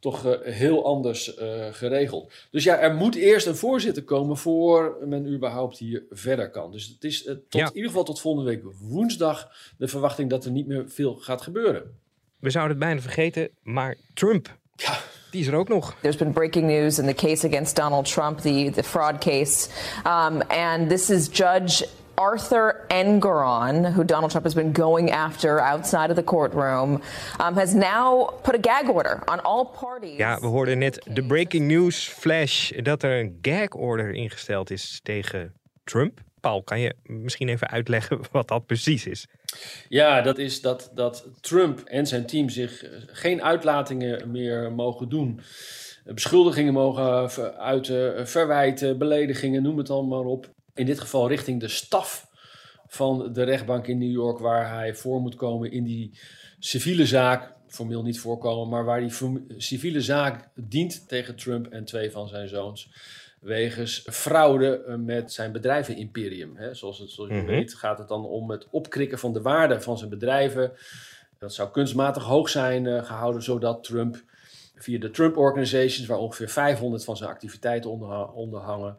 toch 0.00 0.26
eh, 0.26 0.52
heel 0.54 0.84
anders 0.84 1.34
eh, 1.34 1.66
geregeld. 1.72 2.32
Dus 2.50 2.64
ja, 2.64 2.78
er 2.78 2.94
moet 2.94 3.14
eerst 3.14 3.46
een 3.46 3.56
voorzitter 3.56 4.02
komen 4.02 4.36
voor 4.36 4.96
men 5.06 5.26
überhaupt 5.32 5.78
hier 5.78 6.02
verder 6.10 6.50
kan. 6.50 6.72
Dus 6.72 6.86
het 6.86 7.04
is 7.04 7.24
eh, 7.24 7.34
tot, 7.34 7.60
Ja. 7.60 7.66
in 7.66 7.74
ieder 7.74 7.90
geval 7.90 8.04
tot 8.04 8.20
volgende 8.20 8.50
week 8.50 8.62
woensdag 8.80 9.50
de 9.78 9.88
verwachting 9.88 10.30
dat 10.30 10.44
er 10.44 10.50
niet 10.50 10.66
meer 10.66 10.84
veel 10.88 11.14
gaat 11.14 11.42
gebeuren. 11.42 11.96
We 12.38 12.50
zouden 12.50 12.76
het 12.76 12.86
bijna 12.86 13.00
vergeten, 13.00 13.48
maar 13.62 13.96
Trump, 14.14 14.56
Ja, 14.76 14.98
die 15.30 15.40
is 15.40 15.46
er 15.46 15.54
ook 15.54 15.68
nog. 15.68 15.96
There's 16.00 16.16
been 16.16 16.32
breaking 16.32 16.66
news 16.66 16.98
in 16.98 17.06
the 17.06 17.14
case 17.26 17.46
against 17.46 17.76
Donald 17.76 18.12
Trump, 18.12 18.38
the, 18.38 18.70
the 18.74 18.82
fraud 18.82 19.18
case. 19.18 19.68
Um, 20.06 20.40
and 20.48 20.88
this 20.88 21.10
is 21.10 21.28
Judge 21.32 21.86
Arthur 22.18 22.84
Engoron, 22.88 23.92
who 23.92 24.04
Donald 24.04 24.30
Trump 24.30 24.44
has 24.44 24.54
been 24.54 24.72
going 24.72 25.10
after 25.10 25.60
outside 25.60 26.10
of 26.10 26.16
the 26.16 26.24
courtroom, 26.24 27.00
um, 27.40 27.54
has 27.54 27.74
now 27.74 28.30
put 28.42 28.54
a 28.54 28.58
gag 28.60 28.88
order 28.88 29.22
on 29.28 29.40
all 29.40 29.64
parties. 29.64 30.16
Ja, 30.16 30.40
we 30.40 30.46
hoorden 30.46 30.78
net 30.78 31.06
de 31.12 31.22
breaking 31.22 31.66
news 31.66 32.08
flash 32.08 32.70
dat 32.70 33.02
er 33.02 33.20
een 33.20 33.38
gag 33.42 33.68
order 33.68 34.14
ingesteld 34.14 34.70
is 34.70 35.00
tegen 35.02 35.52
Trump. 35.84 36.20
Paul, 36.40 36.62
kan 36.62 36.80
je 36.80 36.94
misschien 37.02 37.48
even 37.48 37.68
uitleggen 37.68 38.20
wat 38.32 38.48
dat 38.48 38.66
precies 38.66 39.06
is? 39.06 39.26
Ja, 39.88 40.20
dat 40.20 40.38
is 40.38 40.60
dat, 40.60 40.90
dat 40.94 41.26
Trump 41.40 41.80
en 41.80 42.06
zijn 42.06 42.26
team 42.26 42.48
zich 42.48 42.84
eh, 42.84 42.90
geen 43.06 43.42
uitlatingen 43.42 44.30
meer 44.30 44.72
mogen 44.72 45.08
doen. 45.08 45.40
Beschuldigingen 46.04 46.72
mogen 46.72 47.58
uiten, 47.58 48.28
verwijten, 48.28 48.98
beledigingen, 48.98 49.62
noem 49.62 49.78
het 49.78 49.90
allemaal 49.90 50.22
maar 50.22 50.32
op. 50.32 50.56
In 50.78 50.86
dit 50.86 51.00
geval 51.00 51.28
richting 51.28 51.60
de 51.60 51.68
staf 51.68 52.26
van 52.86 53.32
de 53.32 53.42
rechtbank 53.42 53.86
in 53.86 53.98
New 53.98 54.10
York, 54.10 54.38
waar 54.38 54.74
hij 54.74 54.94
voor 54.94 55.20
moet 55.20 55.34
komen 55.34 55.70
in 55.70 55.84
die 55.84 56.18
civiele 56.58 57.06
zaak. 57.06 57.56
Formeel 57.66 58.02
niet 58.02 58.20
voorkomen, 58.20 58.68
maar 58.68 58.84
waar 58.84 59.00
die 59.00 59.12
civiele 59.56 60.00
zaak 60.00 60.48
dient 60.54 61.08
tegen 61.08 61.36
Trump 61.36 61.66
en 61.66 61.84
twee 61.84 62.10
van 62.10 62.28
zijn 62.28 62.48
zoons 62.48 62.90
wegens 63.40 64.04
fraude 64.10 64.84
eh, 64.84 64.94
met 64.94 65.32
zijn 65.32 65.52
bedrijvenimperium. 65.52 66.56
Hè. 66.56 66.74
Zoals, 66.74 66.98
het, 66.98 67.10
zoals 67.10 67.30
je 67.30 67.36
mhm. 67.36 67.46
weet 67.46 67.74
gaat 67.74 67.98
het 67.98 68.08
dan 68.08 68.24
om 68.24 68.50
het 68.50 68.66
opkrikken 68.70 69.18
van 69.18 69.32
de 69.32 69.42
waarde 69.42 69.80
van 69.80 69.98
zijn 69.98 70.10
bedrijven. 70.10 70.72
Dat 71.38 71.54
zou 71.54 71.70
kunstmatig 71.70 72.22
hoog 72.22 72.48
zijn 72.48 72.84
uh, 72.84 73.04
gehouden, 73.04 73.42
zodat 73.42 73.84
Trump 73.84 74.22
via 74.74 74.98
de 74.98 75.10
Trump 75.10 75.36
Organizations, 75.36 76.06
waar 76.06 76.18
ongeveer 76.18 76.48
500 76.48 77.04
van 77.04 77.16
zijn 77.16 77.30
activiteiten 77.30 77.90
onder, 77.90 78.32
onder 78.32 78.60
hangen, 78.60 78.96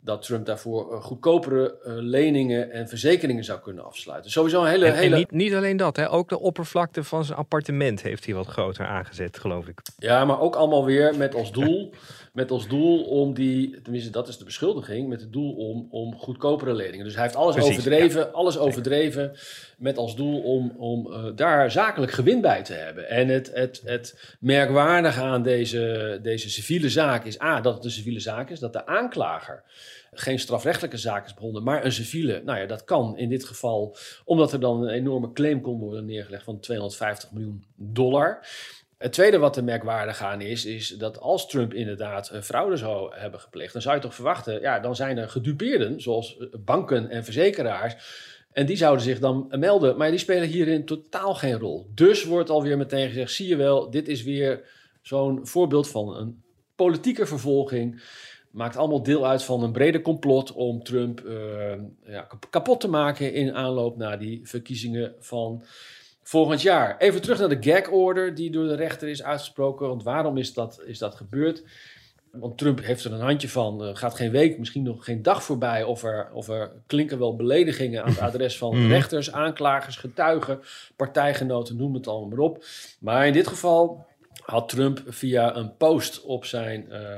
dat 0.00 0.22
Trump 0.22 0.46
daarvoor 0.46 0.92
uh, 0.92 1.02
goedkopere 1.02 1.78
uh, 1.86 1.92
leningen 1.96 2.70
en 2.70 2.88
verzekeringen 2.88 3.44
zou 3.44 3.60
kunnen 3.60 3.84
afsluiten. 3.84 4.30
Sowieso 4.30 4.62
een 4.62 4.68
hele... 4.68 4.86
En, 4.86 4.94
hele... 4.94 5.14
En 5.14 5.18
niet, 5.18 5.30
niet, 5.30 5.54
alleen 5.54 5.76
dat, 5.76 5.96
hè? 5.96 6.10
ook 6.10 6.28
de 6.28 6.40
oppervlakte 6.40 7.04
van 7.04 7.24
zijn 7.24 7.38
appartement 7.38 8.02
heeft 8.02 8.24
hij 8.24 8.34
wat 8.34 8.46
groter 8.46 8.86
aangezet, 8.86 9.38
geloof 9.38 9.66
ik. 9.66 9.80
Ja, 9.98 10.24
maar 10.24 10.40
ook 10.40 10.54
allemaal 10.54 10.84
weer 10.84 11.16
met 11.16 11.34
als 11.34 11.52
doel 11.52 11.90
met 12.32 12.50
als 12.50 12.68
doel 12.68 13.04
om 13.04 13.34
die, 13.34 13.80
tenminste 13.80 14.10
dat 14.10 14.28
is 14.28 14.38
de 14.38 14.44
beschuldiging, 14.44 15.08
met 15.08 15.20
het 15.20 15.32
doel 15.32 15.52
om, 15.52 15.88
om 15.90 16.18
goedkopere 16.18 16.74
leningen. 16.74 17.04
Dus 17.04 17.14
hij 17.14 17.22
heeft 17.22 17.36
alles 17.36 17.56
overdreven, 17.56 18.32
alles 18.32 18.58
overdreven 18.58 19.32
met 19.78 19.96
als 19.96 20.16
doel 20.16 20.40
om, 20.42 20.72
om 20.76 21.06
uh, 21.06 21.24
daar 21.34 21.70
zakelijk 21.70 22.12
gewin 22.12 22.40
bij 22.40 22.62
te 22.62 22.72
hebben. 22.72 23.08
En 23.08 23.28
het, 23.28 23.50
het, 23.54 23.82
het 23.84 24.36
merkwaardige 24.40 25.20
aan 25.20 25.42
deze, 25.42 26.18
deze 26.22 26.50
civiele 26.50 26.88
zaak 26.88 27.24
is 27.24 27.40
A, 27.40 27.60
dat 27.60 27.74
het 27.74 27.84
een 27.84 27.90
civiele 27.90 28.20
zaak 28.20 28.50
is, 28.50 28.58
dat 28.58 28.72
de 28.72 28.86
aanklager 28.86 29.62
geen 30.12 30.38
strafrechtelijke 30.38 30.96
zaak 30.96 31.26
is 31.26 31.34
begonnen, 31.34 31.62
maar 31.62 31.84
een 31.84 31.92
civiele. 31.92 32.42
Nou 32.44 32.58
ja, 32.58 32.66
dat 32.66 32.84
kan 32.84 33.16
in 33.16 33.28
dit 33.28 33.44
geval, 33.44 33.96
omdat 34.24 34.52
er 34.52 34.60
dan 34.60 34.82
een 34.82 34.94
enorme 34.94 35.32
claim 35.32 35.60
kon 35.60 35.78
worden 35.78 36.04
neergelegd 36.04 36.44
van 36.44 36.60
250 36.60 37.32
miljoen 37.32 37.64
dollar. 37.76 38.46
Het 38.98 39.12
tweede 39.12 39.38
wat 39.38 39.56
er 39.56 39.64
merkwaardig 39.64 40.22
aan 40.22 40.40
is, 40.40 40.64
is 40.64 40.88
dat 40.88 41.20
als 41.20 41.46
Trump 41.46 41.74
inderdaad 41.74 42.32
fraude 42.42 42.76
zou 42.76 43.14
hebben 43.14 43.40
gepleegd, 43.40 43.72
dan 43.72 43.82
zou 43.82 43.94
je 43.94 44.00
toch 44.00 44.14
verwachten, 44.14 44.60
ja, 44.60 44.80
dan 44.80 44.96
zijn 44.96 45.18
er 45.18 45.28
gedupeerden, 45.28 46.00
zoals 46.00 46.38
eh, 46.38 46.46
banken 46.64 47.10
en 47.10 47.24
verzekeraars, 47.24 47.96
en 48.52 48.66
die 48.66 48.76
zouden 48.76 49.04
zich 49.04 49.18
dan 49.18 49.46
melden, 49.50 49.96
maar 49.96 50.10
die 50.10 50.18
spelen 50.18 50.48
hierin 50.48 50.84
totaal 50.84 51.34
geen 51.34 51.58
rol. 51.58 51.90
Dus 51.94 52.24
wordt 52.24 52.50
alweer 52.50 52.76
meteen 52.76 53.08
gezegd, 53.08 53.32
zie 53.32 53.48
je 53.48 53.56
wel, 53.56 53.90
dit 53.90 54.08
is 54.08 54.22
weer 54.22 54.68
zo'n 55.02 55.46
voorbeeld 55.46 55.88
van 55.88 56.16
een 56.16 56.42
politieke 56.74 57.26
vervolging. 57.26 58.02
Maakt 58.50 58.76
allemaal 58.76 59.02
deel 59.02 59.26
uit 59.26 59.42
van 59.42 59.62
een 59.62 59.72
brede 59.72 60.02
complot 60.02 60.52
om 60.52 60.82
Trump 60.82 61.22
uh, 61.26 61.72
ja, 62.06 62.26
kapot 62.50 62.80
te 62.80 62.88
maken 62.88 63.32
in 63.32 63.54
aanloop 63.54 63.96
naar 63.96 64.18
die 64.18 64.40
verkiezingen 64.44 65.14
van 65.18 65.62
volgend 66.22 66.62
jaar. 66.62 66.98
Even 66.98 67.22
terug 67.22 67.38
naar 67.38 67.48
de 67.48 67.70
gag 67.70 67.88
order 67.88 68.34
die 68.34 68.50
door 68.50 68.66
de 68.66 68.74
rechter 68.74 69.08
is 69.08 69.22
uitgesproken. 69.22 69.88
Want 69.88 70.02
waarom 70.02 70.36
is 70.36 70.52
dat, 70.52 70.80
is 70.84 70.98
dat 70.98 71.14
gebeurd? 71.14 71.62
Want 72.30 72.58
Trump 72.58 72.84
heeft 72.84 73.04
er 73.04 73.12
een 73.12 73.20
handje 73.20 73.48
van. 73.48 73.84
Uh, 73.84 73.90
gaat 73.96 74.14
geen 74.14 74.30
week, 74.30 74.58
misschien 74.58 74.82
nog 74.82 75.04
geen 75.04 75.22
dag 75.22 75.42
voorbij. 75.42 75.82
Of 75.82 76.02
er, 76.02 76.30
of 76.32 76.48
er 76.48 76.72
klinken 76.86 77.18
wel 77.18 77.36
beledigingen 77.36 78.02
aan 78.02 78.10
het 78.10 78.20
adres 78.20 78.58
van 78.58 78.76
mhm. 78.78 78.88
rechters, 78.88 79.32
aanklagers, 79.32 79.96
getuigen, 79.96 80.60
partijgenoten, 80.96 81.76
noem 81.76 81.94
het 81.94 82.06
allemaal 82.06 82.28
maar 82.28 82.38
op. 82.38 82.64
Maar 83.00 83.26
in 83.26 83.32
dit 83.32 83.46
geval 83.46 84.06
had 84.50 84.68
Trump 84.68 85.02
via 85.06 85.56
een 85.56 85.76
post 85.76 86.22
op 86.22 86.44
zijn 86.44 86.86
uh, 86.90 87.14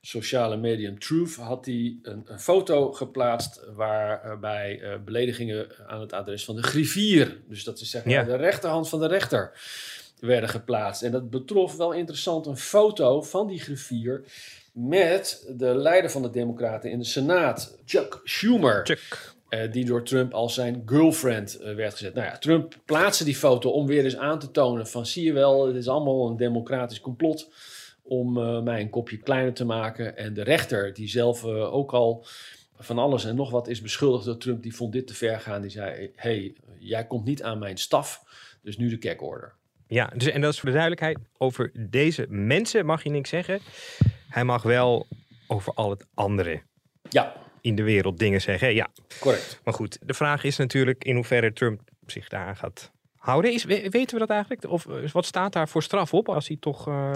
sociale 0.00 0.56
medium 0.56 0.98
Truth 0.98 1.34
had 1.34 1.66
hij 1.66 1.98
een, 2.02 2.22
een 2.26 2.40
foto 2.40 2.92
geplaatst 2.92 3.60
waarbij 3.74 4.80
uh, 4.80 4.94
beledigingen 5.04 5.66
aan 5.86 6.00
het 6.00 6.12
adres 6.12 6.44
van 6.44 6.56
de 6.56 6.62
griffier, 6.62 7.40
dus 7.48 7.64
dat 7.64 7.80
is 7.80 7.90
zeg 7.90 8.04
maar 8.04 8.24
de 8.24 8.36
rechterhand 8.36 8.88
van 8.88 9.00
de 9.00 9.06
rechter, 9.06 9.52
werden 10.20 10.48
geplaatst. 10.48 11.02
En 11.02 11.12
dat 11.12 11.30
betrof 11.30 11.76
wel 11.76 11.92
interessant 11.92 12.46
een 12.46 12.56
foto 12.56 13.22
van 13.22 13.46
die 13.46 13.60
griffier 13.60 14.24
met 14.72 15.52
de 15.56 15.74
leider 15.74 16.10
van 16.10 16.22
de 16.22 16.30
Democraten 16.30 16.90
in 16.90 16.98
de 16.98 17.04
Senaat, 17.04 17.78
Chuck 17.84 18.20
Schumer. 18.24 18.86
Chuck. 18.86 19.35
Uh, 19.50 19.72
die 19.72 19.84
door 19.84 20.02
Trump 20.02 20.32
als 20.32 20.54
zijn 20.54 20.82
girlfriend 20.86 21.58
uh, 21.60 21.74
werd 21.74 21.92
gezet. 21.92 22.14
Nou 22.14 22.26
ja, 22.26 22.38
Trump 22.38 22.74
plaatste 22.84 23.24
die 23.24 23.36
foto 23.36 23.70
om 23.70 23.86
weer 23.86 24.04
eens 24.04 24.16
aan 24.16 24.38
te 24.38 24.50
tonen 24.50 24.86
van 24.86 25.06
zie 25.06 25.24
je 25.24 25.32
wel, 25.32 25.66
het 25.66 25.76
is 25.76 25.88
allemaal 25.88 26.28
een 26.28 26.36
democratisch 26.36 27.00
complot 27.00 27.50
om 28.02 28.38
uh, 28.38 28.62
mij 28.62 28.80
een 28.80 28.90
kopje 28.90 29.16
kleiner 29.16 29.52
te 29.52 29.64
maken. 29.64 30.16
En 30.16 30.34
de 30.34 30.42
rechter, 30.42 30.94
die 30.94 31.08
zelf 31.08 31.44
ook 31.44 31.92
al 31.92 32.26
van 32.78 32.98
alles 32.98 33.24
en 33.24 33.36
nog 33.36 33.50
wat 33.50 33.68
is 33.68 33.80
beschuldigd 33.80 34.24
door 34.24 34.36
Trump, 34.36 34.62
die 34.62 34.74
vond 34.74 34.92
dit 34.92 35.06
te 35.06 35.14
ver 35.14 35.40
gaan. 35.40 35.60
Die 35.60 35.70
zei: 35.70 36.10
hey, 36.14 36.54
jij 36.78 37.06
komt 37.06 37.24
niet 37.24 37.42
aan 37.42 37.58
mijn 37.58 37.76
staf, 37.76 38.22
dus 38.62 38.76
nu 38.76 38.88
de 38.88 38.98
kerkorder. 38.98 39.54
Ja, 39.86 40.12
dus, 40.16 40.26
en 40.26 40.40
dat 40.40 40.52
is 40.52 40.60
voor 40.60 40.68
de 40.68 40.74
duidelijkheid: 40.74 41.18
over 41.38 41.70
deze 41.74 42.26
mensen 42.28 42.86
mag 42.86 43.02
je 43.02 43.10
niks 43.10 43.30
zeggen. 43.30 43.60
Hij 44.28 44.44
mag 44.44 44.62
wel 44.62 45.06
over 45.46 45.74
al 45.74 45.90
het 45.90 46.06
andere. 46.14 46.62
Ja. 47.08 47.44
In 47.66 47.74
de 47.74 47.82
wereld 47.82 48.18
dingen 48.18 48.40
zeggen. 48.40 48.74
Ja, 48.74 48.88
correct. 49.20 49.60
Maar 49.64 49.74
goed, 49.74 49.98
de 50.02 50.14
vraag 50.14 50.44
is 50.44 50.56
natuurlijk 50.56 51.04
in 51.04 51.14
hoeverre 51.14 51.52
Trump 51.52 51.80
zich 52.06 52.28
daar 52.28 52.56
gaat 52.56 52.90
houden. 53.16 53.52
Is, 53.52 53.64
weten 53.64 54.12
we 54.12 54.18
dat 54.18 54.30
eigenlijk? 54.30 54.70
Of 54.70 54.86
eh, 54.86 55.10
wat 55.12 55.26
staat 55.26 55.52
daar 55.52 55.68
voor 55.68 55.82
straf 55.82 56.14
op 56.14 56.28
als 56.28 56.48
hij 56.48 56.56
toch 56.60 56.88
uh, 56.88 57.10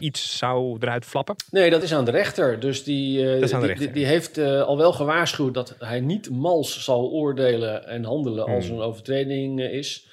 iets 0.00 0.38
zou 0.38 0.76
eruit 0.80 1.04
flappen? 1.04 1.36
Nee, 1.50 1.70
dat 1.70 1.82
is 1.82 1.94
aan 1.94 2.04
de 2.04 2.10
rechter. 2.10 2.60
Dus 2.60 2.84
die, 2.84 3.18
uh, 3.18 3.30
die, 3.30 3.38
rechter. 3.38 3.76
die, 3.76 3.90
die, 3.90 4.06
heeft 4.06 4.38
uh, 4.38 4.62
al 4.62 4.76
wel 4.76 4.92
gewaarschuwd 4.92 5.54
dat 5.54 5.74
hij 5.78 6.00
niet 6.00 6.30
mals 6.30 6.84
zal 6.84 7.10
oordelen 7.10 7.86
en 7.86 8.04
handelen 8.04 8.46
als 8.46 8.66
hmm. 8.66 8.76
een 8.76 8.82
overtreding 8.82 9.60
is. 9.60 10.08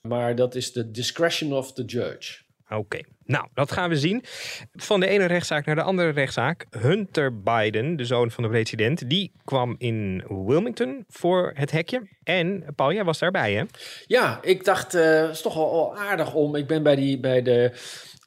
Maar 0.00 0.36
dat 0.36 0.54
is 0.54 0.72
de 0.72 0.90
discretion 0.90 1.52
of 1.52 1.72
the 1.72 1.84
judge. 1.84 2.43
Oké, 2.68 3.00
nou, 3.24 3.46
dat 3.54 3.72
gaan 3.72 3.88
we 3.88 3.96
zien. 3.96 4.24
Van 4.74 5.00
de 5.00 5.06
ene 5.06 5.24
rechtszaak 5.24 5.66
naar 5.66 5.74
de 5.74 5.82
andere 5.82 6.10
rechtszaak. 6.10 6.66
Hunter 6.70 7.42
Biden, 7.42 7.96
de 7.96 8.04
zoon 8.04 8.30
van 8.30 8.42
de 8.42 8.50
president, 8.50 9.10
die 9.10 9.32
kwam 9.44 9.74
in 9.78 10.24
Wilmington 10.28 11.04
voor 11.08 11.52
het 11.54 11.70
hekje. 11.70 12.08
En 12.22 12.64
Paul, 12.76 12.92
jij 12.92 13.04
was 13.04 13.18
daarbij, 13.18 13.52
hè? 13.52 13.64
Ja, 14.06 14.38
ik 14.42 14.64
dacht, 14.64 14.94
uh, 14.94 15.20
het 15.20 15.30
is 15.30 15.42
toch 15.42 15.54
wel 15.54 15.96
aardig 15.96 16.34
om. 16.34 16.54
Ik 16.54 16.66
ben 16.66 16.82
bij, 16.82 16.96
die, 16.96 17.20
bij 17.20 17.42
de, 17.42 17.72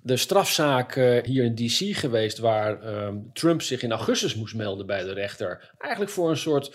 de 0.01 0.17
strafzaak 0.17 0.95
uh, 0.95 1.23
hier 1.23 1.43
in 1.43 1.55
DC 1.55 1.97
geweest, 1.97 2.37
waar 2.37 3.03
um, 3.05 3.29
Trump 3.33 3.61
zich 3.61 3.81
in 3.81 3.91
augustus 3.91 4.35
moest 4.35 4.55
melden 4.55 4.85
bij 4.85 5.03
de 5.03 5.13
rechter. 5.13 5.73
Eigenlijk 5.77 6.11
voor 6.11 6.29
een 6.29 6.37
soort 6.37 6.71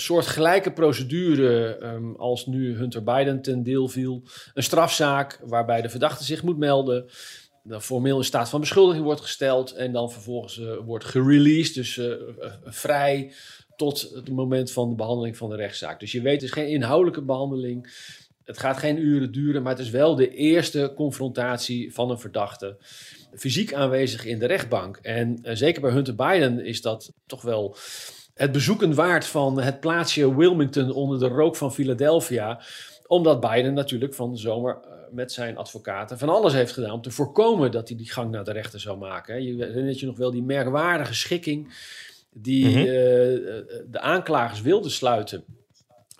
soort 0.00 0.26
gelijke 0.26 0.72
procedure 0.72 1.78
um, 1.82 2.16
als 2.16 2.46
nu 2.46 2.76
Hunter 2.76 3.02
Biden 3.02 3.42
ten 3.42 3.62
deel 3.62 3.88
viel. 3.88 4.22
Een 4.54 4.62
strafzaak 4.62 5.40
waarbij 5.44 5.82
de 5.82 5.88
verdachte 5.88 6.24
zich 6.24 6.42
moet 6.42 6.58
melden. 6.58 7.10
Dan 7.62 7.82
formeel 7.82 8.18
in 8.18 8.24
staat 8.24 8.48
van 8.48 8.60
beschuldiging 8.60 9.04
wordt 9.04 9.20
gesteld. 9.20 9.72
En 9.72 9.92
dan 9.92 10.10
vervolgens 10.12 10.58
uh, 10.58 10.76
wordt 10.84 11.04
gereleased, 11.04 11.74
dus 11.74 11.96
uh, 11.96 12.14
vrij 12.64 13.32
tot 13.76 14.10
het 14.14 14.30
moment 14.30 14.72
van 14.72 14.88
de 14.88 14.94
behandeling 14.94 15.36
van 15.36 15.50
de 15.50 15.56
rechtszaak. 15.56 16.00
Dus 16.00 16.12
je 16.12 16.20
weet, 16.20 16.34
het 16.34 16.42
is 16.42 16.50
geen 16.50 16.68
inhoudelijke 16.68 17.22
behandeling. 17.22 17.92
Het 18.44 18.58
gaat 18.58 18.78
geen 18.78 18.98
uren 18.98 19.32
duren, 19.32 19.62
maar 19.62 19.72
het 19.72 19.82
is 19.84 19.90
wel 19.90 20.14
de 20.14 20.34
eerste 20.34 20.92
confrontatie 20.96 21.94
van 21.94 22.10
een 22.10 22.18
verdachte. 22.18 22.76
Fysiek 23.34 23.74
aanwezig 23.74 24.24
in 24.24 24.38
de 24.38 24.46
rechtbank. 24.46 24.96
En 24.96 25.38
zeker 25.42 25.80
bij 25.80 25.90
Hunter 25.90 26.14
Biden 26.14 26.64
is 26.64 26.82
dat 26.82 27.12
toch 27.26 27.42
wel 27.42 27.76
het 28.40 28.52
bezoeken 28.52 28.94
waard 28.94 29.26
van 29.26 29.60
het 29.60 29.80
plaatsje 29.80 30.36
Wilmington 30.36 30.92
onder 30.92 31.18
de 31.18 31.28
rook 31.28 31.56
van 31.56 31.72
Philadelphia. 31.72 32.60
Omdat 33.06 33.40
Biden 33.40 33.74
natuurlijk 33.74 34.14
van 34.14 34.30
de 34.30 34.36
zomer 34.36 34.78
eh, 34.82 34.90
met 35.10 35.32
zijn 35.32 35.56
advocaten 35.56 36.18
van 36.18 36.28
alles 36.28 36.52
heeft 36.52 36.72
gedaan 36.72 36.92
om 36.92 37.02
te 37.02 37.10
voorkomen 37.10 37.70
dat 37.70 37.88
hij 37.88 37.96
die 37.96 38.10
gang 38.10 38.30
naar 38.30 38.44
de 38.44 38.52
rechter 38.52 38.80
zou 38.80 38.98
maken. 38.98 39.42
Je 39.42 39.64
herinnert 39.64 40.00
je 40.00 40.06
nog 40.06 40.16
wel 40.16 40.30
die 40.30 40.42
merkwaardige 40.42 41.14
schikking 41.14 41.74
die 42.32 42.68
mhm. 42.68 42.78
eh, 42.78 42.84
de 43.90 44.00
aanklagers 44.00 44.60
wilden 44.60 44.90
sluiten 44.90 45.44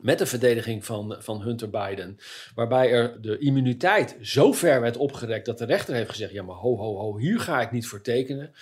met 0.02 0.18
de 0.18 0.26
verdediging 0.26 0.84
van, 0.84 1.16
van 1.18 1.42
Hunter 1.42 1.70
Biden. 1.70 2.18
Waarbij 2.54 2.90
er 2.90 3.22
de 3.22 3.38
immuniteit 3.38 4.16
zo 4.20 4.52
ver 4.52 4.80
werd 4.80 4.96
opgerekt 4.96 5.46
dat 5.46 5.58
de 5.58 5.64
rechter 5.64 5.94
heeft 5.94 6.10
gezegd: 6.10 6.32
ja, 6.32 6.42
maar 6.42 6.56
ho, 6.56 6.76
ho, 6.76 6.96
ho, 6.96 7.18
hier 7.18 7.40
ga 7.40 7.60
ik 7.60 7.72
niet 7.72 7.86
voor 7.86 8.00
tekenen. 8.00 8.52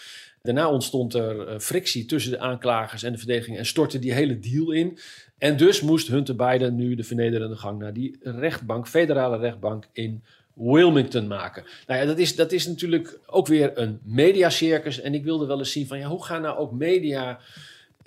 Daarna 0.43 0.71
ontstond 0.71 1.15
er 1.15 1.47
eh, 1.47 1.59
frictie 1.59 2.05
tussen 2.05 2.31
de 2.31 2.39
aanklagers 2.39 3.03
en 3.03 3.13
de 3.13 3.19
verdediging 3.19 3.57
en 3.57 3.67
stortte 3.67 3.99
die 3.99 4.13
hele 4.13 4.39
deal 4.39 4.73
in. 4.73 4.99
En 5.39 5.57
dus 5.57 5.81
moest 5.81 6.09
Hunter 6.09 6.37
Biden 6.37 6.75
nu 6.75 6.95
de 6.95 7.05
vernederende 7.05 7.57
gang 7.57 7.79
naar 7.79 7.93
die 7.93 8.19
rechtbank, 8.21 8.89
federale 8.89 9.39
rechtbank 9.39 9.89
in 9.93 10.23
Wilmington 10.55 11.27
maken. 11.27 11.65
Nou 11.87 12.01
ja, 12.01 12.07
dat 12.07 12.19
is, 12.19 12.37
dat 12.37 12.53
is 12.53 12.67
natuurlijk 12.67 13.19
ook 13.27 13.47
weer 13.47 13.79
een 13.79 14.01
mediacircus. 14.03 15.01
En 15.01 15.15
ik 15.15 15.25
wilde 15.25 15.47
wel 15.47 15.59
eens 15.59 15.73
zien 15.73 15.87
van 15.87 15.99
ja, 15.99 16.09
hoe 16.09 16.25
gaan 16.25 16.43
nou 16.43 16.59
ook 16.59 16.73
media 16.73 17.41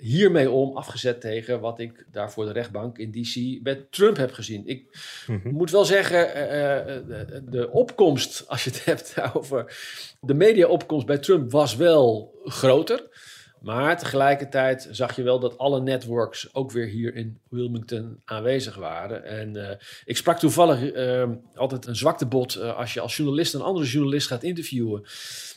hiermee 0.02 0.50
om, 0.50 0.76
afgezet 0.76 1.20
tegen 1.20 1.60
wat 1.60 1.78
ik 1.78 2.06
daar 2.10 2.32
voor 2.32 2.44
de 2.44 2.52
rechtbank 2.52 2.98
in 2.98 3.10
DC 3.10 3.62
met 3.62 3.92
Trump 3.92 4.16
heb 4.16 4.32
gezien. 4.32 4.66
Ik 4.66 4.98
moet 5.44 5.70
wel 5.70 5.84
zeggen, 5.84 6.34
eh, 6.34 6.78
eh, 6.78 7.06
de, 7.06 7.44
de 7.48 7.70
opkomst, 7.70 8.44
als 8.48 8.64
je 8.64 8.70
het 8.70 8.84
hebt 8.84 9.16
over 9.34 9.76
de 10.20 10.34
mediaopkomst 10.34 11.06
bij 11.06 11.18
Trump, 11.18 11.50
was 11.50 11.76
wel 11.76 12.34
groter. 12.44 13.10
Maar 13.62 13.98
tegelijkertijd 13.98 14.88
zag 14.90 15.16
je 15.16 15.22
wel 15.22 15.38
dat 15.38 15.58
alle 15.58 15.80
networks 15.80 16.54
ook 16.54 16.70
weer 16.70 16.86
hier 16.86 17.14
in 17.14 17.38
Wilmington 17.48 18.20
aanwezig 18.24 18.76
waren. 18.76 19.24
En 19.24 19.68
eh, 19.68 19.76
ik 20.04 20.16
sprak 20.16 20.38
toevallig 20.38 20.92
eh, 20.92 21.30
altijd 21.54 21.86
een 21.86 21.96
zwaktebod 21.96 22.56
uh, 22.56 22.76
als 22.76 22.94
je 22.94 23.00
als 23.00 23.16
journalist 23.16 23.54
een 23.54 23.60
andere 23.60 23.86
journalist 23.86 24.26
gaat 24.26 24.42
interviewen. 24.42 25.04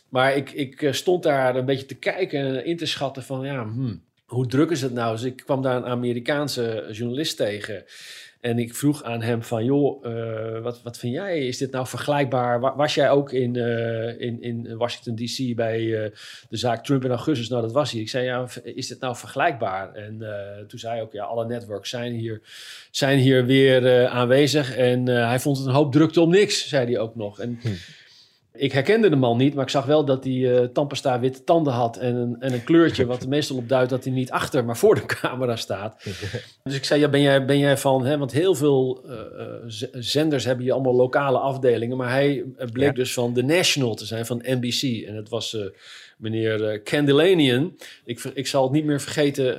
Maar 0.10 0.36
ik, 0.36 0.52
ik 0.52 0.88
stond 0.92 1.24
daar 1.24 1.56
een 1.56 1.66
beetje 1.66 1.86
te 1.86 1.96
kijken 1.96 2.40
en 2.40 2.66
in 2.66 2.78
te 2.78 2.86
schatten 2.86 3.24
van 3.24 3.46
ja, 3.46 3.64
hmm, 3.64 4.04
hoe 4.26 4.48
druk 4.48 4.72
is 4.72 4.82
het 4.82 4.94
nou? 4.94 5.16
Dus 5.16 5.24
ik 5.24 5.36
kwam 5.36 5.62
daar 5.62 5.76
een 5.76 5.86
Amerikaanse 5.86 6.88
journalist 6.92 7.38
tegen. 7.38 7.84
En 8.46 8.60
ik 8.60 8.76
vroeg 8.76 9.04
aan 9.04 9.22
hem 9.22 9.44
van, 9.44 9.66
joh, 9.66 10.06
uh, 10.06 10.62
wat, 10.62 10.82
wat 10.84 10.98
vind 10.98 11.14
jij? 11.14 11.48
Is 11.48 11.58
dit 11.58 11.72
nou 11.72 11.88
vergelijkbaar? 11.88 12.60
Was 12.60 12.96
jij 12.96 13.10
ook 13.10 13.32
in, 13.32 13.56
uh, 13.56 14.22
in, 14.22 14.42
in 14.42 14.78
Washington 14.78 15.16
D.C. 15.16 15.56
bij 15.56 15.82
uh, 15.82 16.06
de 16.50 16.58
zaak 16.58 16.86
Trump 16.86 17.04
in 17.04 17.10
augustus? 17.10 17.50
Nou, 17.50 17.62
dat 17.62 17.72
was 17.72 17.92
hij. 17.92 18.02
Ik 18.02 18.10
zei, 18.10 18.26
ja, 18.26 18.48
is 18.64 18.88
dit 18.88 19.00
nou 19.00 19.16
vergelijkbaar? 19.16 19.94
En 19.94 20.18
toen 20.68 20.80
zei 20.80 20.94
hij 20.94 21.02
ook, 21.02 21.14
ja, 21.14 21.24
alle 21.24 21.46
networks 21.46 21.90
zijn 21.90 22.14
hier, 22.14 22.42
zijn 22.92 23.20
hier 23.20 23.46
weer 23.46 24.08
aanwezig. 24.08 24.76
En 24.76 25.06
hij 25.08 25.40
vond 25.40 25.58
het 25.58 25.68
een 25.68 25.74
hoop 25.74 25.92
drukte 25.92 26.22
om 26.22 26.30
niks, 26.30 26.68
zei 26.68 26.86
hij 26.86 27.00
ook 27.00 27.16
nog. 27.16 27.40
En... 27.40 27.60
Hm. 27.62 27.68
Ik 28.58 28.72
herkende 28.72 29.10
de 29.10 29.16
man 29.16 29.38
niet, 29.38 29.54
maar 29.54 29.64
ik 29.64 29.70
zag 29.70 29.86
wel 29.86 30.06
dat 30.06 30.24
hij 30.24 30.34
uh, 30.34 30.60
tandpasta 30.60 31.20
witte 31.20 31.44
tanden 31.44 31.74
had 31.74 31.98
en 31.98 32.16
een, 32.16 32.36
en 32.40 32.54
een 32.54 32.64
kleurtje 32.64 33.06
wat 33.06 33.22
er 33.22 33.30
meestal 33.36 33.58
op 33.58 33.70
duidt 33.70 33.90
dat 33.90 34.04
hij 34.04 34.14
niet 34.14 34.32
achter, 34.32 34.66
maar 34.66 34.78
voor 34.78 34.96
de 34.96 35.06
camera 35.22 35.56
staat. 35.56 36.04
dus 36.64 36.76
ik 36.76 36.86
zei, 36.86 37.00
ja, 37.00 37.10
ben 37.10 37.22
jij, 37.22 37.46
ben 37.46 37.60
jij 37.60 37.78
van, 37.78 38.06
hè, 38.06 38.18
want 38.18 38.32
heel 38.32 38.56
veel 38.56 39.04
uh, 39.08 39.16
zenders 39.92 40.46
hebben 40.46 40.64
hier 40.64 40.74
allemaal 40.74 40.96
lokale 40.96 41.38
afdelingen, 41.38 41.98
maar 41.98 42.10
hij 42.10 42.44
bleek 42.72 42.88
ja. 42.88 42.92
dus 42.92 43.14
van 43.14 43.34
The 43.34 43.42
National 43.42 43.96
te 43.96 44.06
zijn, 44.06 44.26
van 44.26 44.44
NBC. 44.46 45.08
En 45.08 45.16
het 45.16 45.30
was 45.30 45.58
meneer 46.18 46.82
Candelanian. 46.84 47.78
Ik, 48.06 48.24
ik 48.34 48.48
zal 48.48 48.64
het 48.64 48.72
niet 48.72 48.86
meer 48.86 49.02
vergeten, 49.02 49.58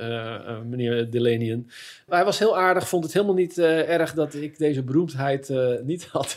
meneer 0.69 1.09
Delanian. 1.09 1.65
Maar 2.07 2.17
hij 2.17 2.25
was 2.25 2.39
heel 2.39 2.57
aardig, 2.57 2.87
vond 2.87 3.03
het 3.03 3.13
helemaal 3.13 3.35
niet 3.35 3.57
erg 3.57 4.13
dat 4.13 4.35
ik 4.35 4.57
deze 4.57 4.83
beroemdheid 4.83 5.53
niet 5.83 6.05
had 6.05 6.35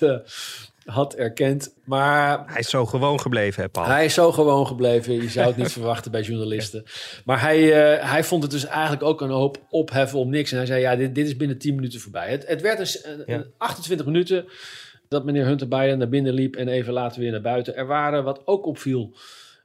had 0.84 1.14
erkend. 1.14 1.74
Maar 1.84 2.42
hij 2.46 2.58
is 2.58 2.70
zo 2.70 2.86
gewoon 2.86 3.20
gebleven, 3.20 3.62
hè, 3.62 3.68
Paul? 3.68 3.86
Hij 3.86 4.04
is 4.04 4.14
zo 4.14 4.32
gewoon 4.32 4.66
gebleven. 4.66 5.14
Je 5.14 5.28
zou 5.28 5.46
het 5.46 5.56
niet 5.56 5.72
verwachten 5.78 6.10
bij 6.10 6.22
journalisten. 6.22 6.84
Maar 7.24 7.40
hij, 7.40 7.62
uh, 7.62 8.10
hij 8.10 8.24
vond 8.24 8.42
het 8.42 8.52
dus 8.52 8.66
eigenlijk 8.66 9.02
ook 9.02 9.20
een 9.20 9.30
hoop 9.30 9.58
opheffen 9.70 10.18
om 10.18 10.30
niks. 10.30 10.50
En 10.50 10.56
hij 10.56 10.66
zei, 10.66 10.80
ja, 10.80 10.96
dit, 10.96 11.14
dit 11.14 11.26
is 11.26 11.36
binnen 11.36 11.58
10 11.58 11.74
minuten 11.74 12.00
voorbij. 12.00 12.30
Het, 12.30 12.46
het 12.46 12.60
werd 12.60 12.78
dus 12.78 13.04
een, 13.04 13.22
ja. 13.26 13.44
28 13.58 14.06
minuten 14.06 14.46
dat 15.08 15.24
meneer 15.24 15.44
Hunter 15.44 15.68
Biden 15.68 15.98
naar 15.98 16.08
binnen 16.08 16.32
liep 16.32 16.56
en 16.56 16.68
even 16.68 16.92
later 16.92 17.20
weer 17.20 17.30
naar 17.30 17.40
buiten. 17.40 17.76
Er 17.76 17.86
waren, 17.86 18.24
wat 18.24 18.46
ook 18.46 18.66
opviel, 18.66 19.16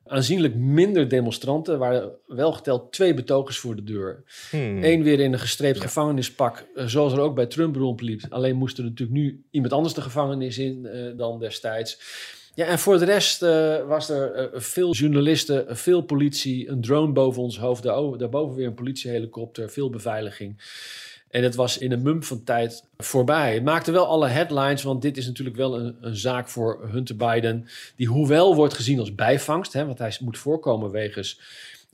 aanzienlijk 0.08 0.56
minder 0.56 1.08
demonstranten. 1.08 1.74
Er 1.74 1.80
waren 1.80 2.12
wel 2.28 2.52
geteld 2.52 2.92
twee 2.92 3.14
betogers 3.14 3.58
voor 3.58 3.76
de 3.76 3.84
deur. 3.84 4.24
Hmm. 4.50 4.84
Eén 4.84 5.04
weer 5.04 5.20
in 5.20 5.34
een 5.34 5.40
gestreept 5.40 5.82
gevangenispak, 5.82 6.66
uh, 6.76 6.86
zoals 6.86 7.14
er 7.14 7.20
ook 7.20 7.36
bij 7.36 7.46
Trump 7.46 7.76
rondliep. 7.76 8.22
Alleen 8.30 8.56
moest 8.56 8.78
er 8.78 8.84
natuurlijk 8.84 9.18
nu 9.20 9.44
iemand 9.52 9.74
anders 9.74 9.94
de 9.94 10.02
gevangenis 10.02 10.58
in 10.58 10.80
uh, 10.84 11.18
dan 11.18 11.40
destijds. 11.40 12.00
Ja, 12.54 12.66
en 12.66 12.80
voor 12.80 13.00
de 13.00 13.06
rest 13.06 13.44
uh, 13.44 13.88
was 13.88 14.10
er 14.10 14.50
veel 14.54 14.94
journalisten, 14.94 15.78
veel 15.78 16.02
politie, 16.02 16.70
een 16.70 16.82
drone 16.82 17.14
boven 17.14 17.42
ons 17.42 17.60
hoofd, 17.60 17.84
daarboven 17.84 18.56
weer 18.56 18.68
een 18.68 18.74
politiehelikopter, 18.74 19.70
veel 19.70 19.90
beveiliging. 19.90 20.62
En 21.36 21.44
het 21.44 21.56
was 21.56 21.78
in 21.78 21.92
een 21.92 22.02
mum 22.02 22.24
van 22.24 22.44
tijd 22.44 22.84
voorbij. 22.98 23.54
Het 23.54 23.64
maakte 23.64 23.92
wel 23.92 24.08
alle 24.08 24.28
headlines, 24.28 24.84
want 24.84 25.02
dit 25.02 25.18
is 25.18 25.26
natuurlijk 25.26 25.56
wel 25.56 25.80
een, 25.80 25.96
een 26.02 26.16
zaak 26.16 26.50
voor 26.50 26.88
Hunter 26.92 27.16
Biden. 27.16 27.68
Die 27.96 28.08
hoewel 28.08 28.56
wordt 28.56 28.74
gezien 28.74 29.00
als 29.00 29.16
bijvangst, 29.16 29.74
hè, 29.74 29.86
want 29.86 29.98
hij 30.00 30.18
moet 30.20 30.38
voorkomen 30.38 30.92
wegens 30.92 31.40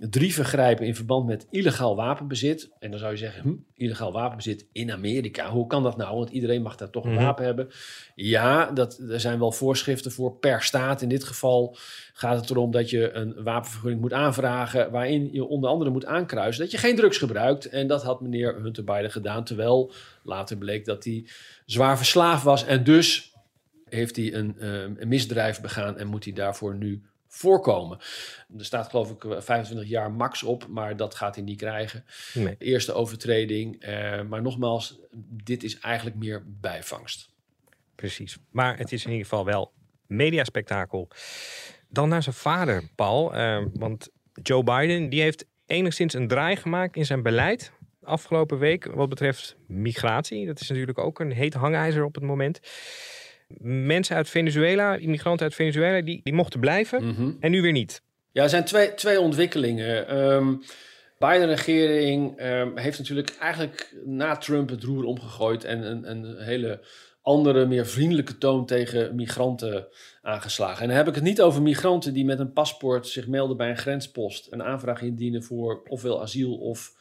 drie 0.10 0.34
vergrijpen 0.34 0.86
in 0.86 0.96
verband 0.96 1.28
met 1.28 1.48
illegaal 1.50 1.96
wapenbezit. 1.96 2.72
En 2.80 2.92
dan 2.92 3.00
zou 3.00 3.12
je 3.12 3.18
zeggen, 3.18 3.42
hm, 3.42 3.54
illegaal 3.76 4.12
wapenbezit 4.12 4.66
in 4.72 4.92
Amerika. 4.92 5.50
Hoe 5.50 5.68
kan 5.68 5.84
dat 5.84 5.98
nou? 5.98 6.16
Want 6.16 6.30
iedereen 6.30 6.62
mag 6.62 6.76
daar 6.76 6.90
toch 6.90 7.06
een 7.06 7.16
wapen 7.16 7.46
hebben. 7.46 7.70
Ja, 8.16 8.72
dat, 8.72 8.98
er 8.98 9.20
zijn 9.20 9.40
wel 9.40 9.52
voorschriften 9.52 10.12
voor 10.12 10.36
per 10.36 10.62
staat. 10.62 11.02
In 11.02 11.10
dit 11.10 11.24
geval 11.24 11.76
gaat 12.14 12.40
het 12.40 12.50
erom 12.50 12.72
dat 12.72 12.90
je 12.90 13.12
een 13.12 13.44
wapenvergunning 13.44 14.02
moet 14.02 14.14
aanvragen... 14.14 14.92
waarin 14.92 15.30
je 15.32 15.46
onder 15.46 15.70
andere 15.70 15.90
moet 15.92 16.06
aankruisen 16.06 16.64
dat 16.64 16.72
je 16.72 16.78
geen 16.78 16.96
drugs 16.96 17.18
gebruikt. 17.18 17.66
En 17.66 17.88
dat 17.88 18.04
had 18.04 18.22
meneer 18.22 18.56
Hunter 18.62 18.84
Biden 18.84 19.12
gedaan. 19.12 19.44
Terwijl 19.44 19.92
later 20.24 20.58
bleek 20.58 20.86
dat 20.86 21.04
hij 21.04 21.26
zwaar 21.66 21.98
verslaafd 21.98 22.44
was. 22.44 22.66
En 22.66 22.84
dus 22.84 23.34
heeft 23.86 24.16
hij 24.16 24.34
een, 24.34 24.56
een 25.00 25.08
misdrijf 25.08 25.62
begaan 25.62 25.98
en 25.98 26.08
moet 26.08 26.24
hij 26.24 26.34
daarvoor 26.34 26.76
nu 26.76 27.02
voorkomen. 27.34 27.98
Er 28.58 28.66
staat 28.66 28.90
geloof 28.90 29.12
ik 29.12 29.26
25 29.44 29.88
jaar 29.88 30.12
max 30.12 30.44
op, 30.44 30.68
maar 30.68 30.98
dat 30.98 31.16
gaat 31.16 31.36
hij 31.36 31.44
niet 31.44 31.58
krijgen. 31.58 32.06
Nee. 32.34 32.56
Eerste 32.58 32.94
overtreding. 32.94 33.88
Uh, 33.88 34.22
maar 34.22 34.42
nogmaals, 34.42 35.00
dit 35.44 35.64
is 35.64 35.80
eigenlijk 35.80 36.16
meer 36.16 36.44
bijvangst. 36.46 37.30
Precies. 37.96 38.38
Maar 38.50 38.78
het 38.78 38.92
is 38.92 39.06
in 39.06 39.12
ieder 39.12 39.26
geval 39.26 39.46
wel 39.46 39.72
mediaspectakel. 40.08 41.08
Dan 41.90 42.10
naar 42.10 42.24
zijn 42.24 42.36
vader, 42.36 42.90
Paul. 42.96 43.36
Uh, 43.36 43.66
want 43.74 44.10
Joe 44.44 44.64
Biden 44.64 45.10
die 45.10 45.22
heeft 45.22 45.46
enigszins 45.66 46.14
een 46.14 46.28
draai 46.28 46.56
gemaakt 46.56 46.96
in 46.96 47.06
zijn 47.06 47.24
beleid 47.24 47.72
afgelopen 48.04 48.58
week 48.58 48.86
wat 48.86 49.10
betreft 49.10 49.56
migratie. 49.68 50.46
Dat 50.46 50.60
is 50.60 50.70
natuurlijk 50.70 50.98
ook 50.98 51.20
een 51.20 51.32
heet 51.32 51.54
hangijzer 51.54 52.04
op 52.04 52.16
het 52.16 52.24
moment 52.24 52.60
mensen 53.60 54.16
uit 54.16 54.30
Venezuela, 54.30 54.96
immigranten 54.96 55.46
uit 55.46 55.56
Venezuela, 55.56 56.02
die, 56.02 56.20
die 56.24 56.34
mochten 56.34 56.60
blijven 56.60 57.08
Mhm. 57.08 57.32
en 57.40 57.52
nu 57.52 57.62
weer 57.62 57.72
niet. 57.72 58.02
Ja, 58.32 58.44
er 58.44 58.50
zijn 58.50 58.66
twee, 58.66 58.94
twee 58.94 59.20
ontwikkelingen. 59.20 60.18
Um, 60.18 60.62
Biden-regering 61.18 62.42
um, 62.42 62.78
heeft 62.78 62.98
natuurlijk 62.98 63.36
eigenlijk 63.40 63.96
na 64.06 64.38
Trump 64.38 64.70
het 64.70 64.84
roer 64.84 65.04
omgegooid 65.04 65.64
en 65.64 65.92
een, 65.92 66.12
een 66.12 66.38
hele 66.38 66.86
andere, 67.22 67.66
meer 67.66 67.86
vriendelijke 67.86 68.38
toon 68.38 68.66
tegen 68.66 69.16
migranten 69.16 69.88
aangeslagen. 70.22 70.82
En 70.82 70.88
dan 70.88 70.98
heb 70.98 71.08
ik 71.08 71.16
het 71.16 71.24
niet 71.24 71.42
over 71.42 71.62
migranten 71.62 72.14
die 72.14 72.26
met 72.26 72.40
een 72.40 72.54
paspoort 72.54 73.08
zich 73.08 73.28
melden 73.28 73.58
bij 73.58 73.70
een 73.70 73.78
grenspost, 73.78 74.48
een 74.50 74.64
aanvraag 74.64 75.02
indienen 75.02 75.44
voor 75.44 75.82
ofwel 75.88 76.22
asiel 76.22 76.58
of 76.58 76.92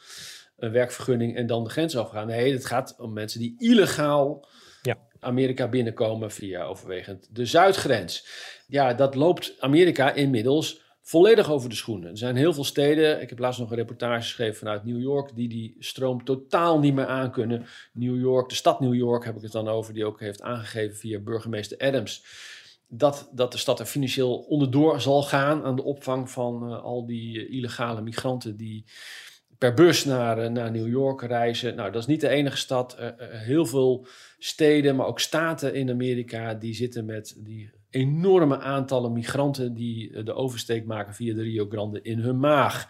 een 0.57 0.73
werkvergunning 0.73 1.37
en 1.37 1.47
dan 1.47 1.65
de 1.65 1.71
grens 1.71 1.97
overgaan. 1.97 2.27
Nee, 2.27 2.53
het 2.53 2.67
gaat 2.67 2.95
om 2.99 3.13
mensen 3.13 3.41
die 3.41 3.55
illegaal. 3.59 4.49
Amerika 5.21 5.69
binnenkomen 5.69 6.31
via 6.31 6.65
overwegend 6.65 7.29
de 7.31 7.47
zuidgrens. 7.47 8.27
Ja, 8.67 8.95
dat 8.95 9.15
loopt 9.15 9.55
Amerika 9.59 10.13
inmiddels 10.13 10.83
volledig 11.03 11.51
over 11.51 11.69
de 11.69 11.75
schoenen. 11.75 12.11
Er 12.11 12.19
zijn 12.19 12.37
heel 12.37 12.53
veel 12.53 12.65
steden, 12.65 13.21
ik 13.21 13.29
heb 13.29 13.39
laatst 13.39 13.61
nog 13.61 13.71
een 13.71 13.77
reportage 13.77 14.23
geschreven 14.23 14.59
vanuit 14.59 14.85
New 14.85 15.01
York, 15.01 15.31
die 15.35 15.49
die 15.49 15.77
stroom 15.79 16.25
totaal 16.25 16.79
niet 16.79 16.95
meer 16.95 17.07
aankunnen. 17.07 17.67
New 17.93 18.21
York, 18.21 18.49
de 18.49 18.55
stad 18.55 18.81
New 18.81 18.95
York 18.95 19.25
heb 19.25 19.37
ik 19.37 19.43
het 19.43 19.53
dan 19.53 19.69
over, 19.69 19.95
die 19.95 20.05
ook 20.05 20.21
heeft 20.21 20.43
aangegeven 20.43 20.97
via 20.97 21.19
burgemeester 21.19 21.79
Adams. 21.79 22.25
Dat, 22.89 23.31
dat 23.33 23.53
de 23.53 23.59
stad 23.59 23.81
er 23.81 23.87
financieel 23.87 24.39
onderdoor 24.39 25.01
zal 25.01 25.23
gaan 25.23 25.65
aan 25.65 25.77
de 25.77 25.85
opvang 25.85 26.31
van 26.31 26.71
uh, 26.71 26.83
al 26.83 27.07
die 27.07 27.49
uh, 27.49 27.57
illegale 27.57 28.01
migranten 28.01 28.57
die 28.57 28.85
per 29.61 29.75
bus 29.75 30.05
naar, 30.05 30.45
uh, 30.45 30.49
naar 30.49 30.71
New 30.71 30.89
York 30.89 31.23
reizen. 31.23 31.75
Nou, 31.75 31.91
dat 31.91 32.01
is 32.01 32.09
niet 32.09 32.21
de 32.21 32.29
enige 32.29 32.57
stad. 32.57 32.97
heel 33.21 33.67
veel 33.67 34.07
steden, 34.39 34.97
maar 34.97 35.07
ook 35.07 35.21
staten 35.21 35.75
in 35.75 35.91
Amerika, 35.91 36.55
die 36.55 36.75
zitten 36.75 37.05
met 37.05 37.35
die 37.39 37.71
enorme 37.91 38.59
aantallen 38.59 39.13
migranten 39.13 39.75
die 39.75 40.23
de 40.23 40.33
oversteek 40.33 40.85
maken 40.87 41.15
via 41.15 41.35
de 41.35 41.43
Rio 41.43 41.67
Grande 41.69 42.03
in 42.03 42.19
hun 42.19 42.39
maag. 42.39 42.89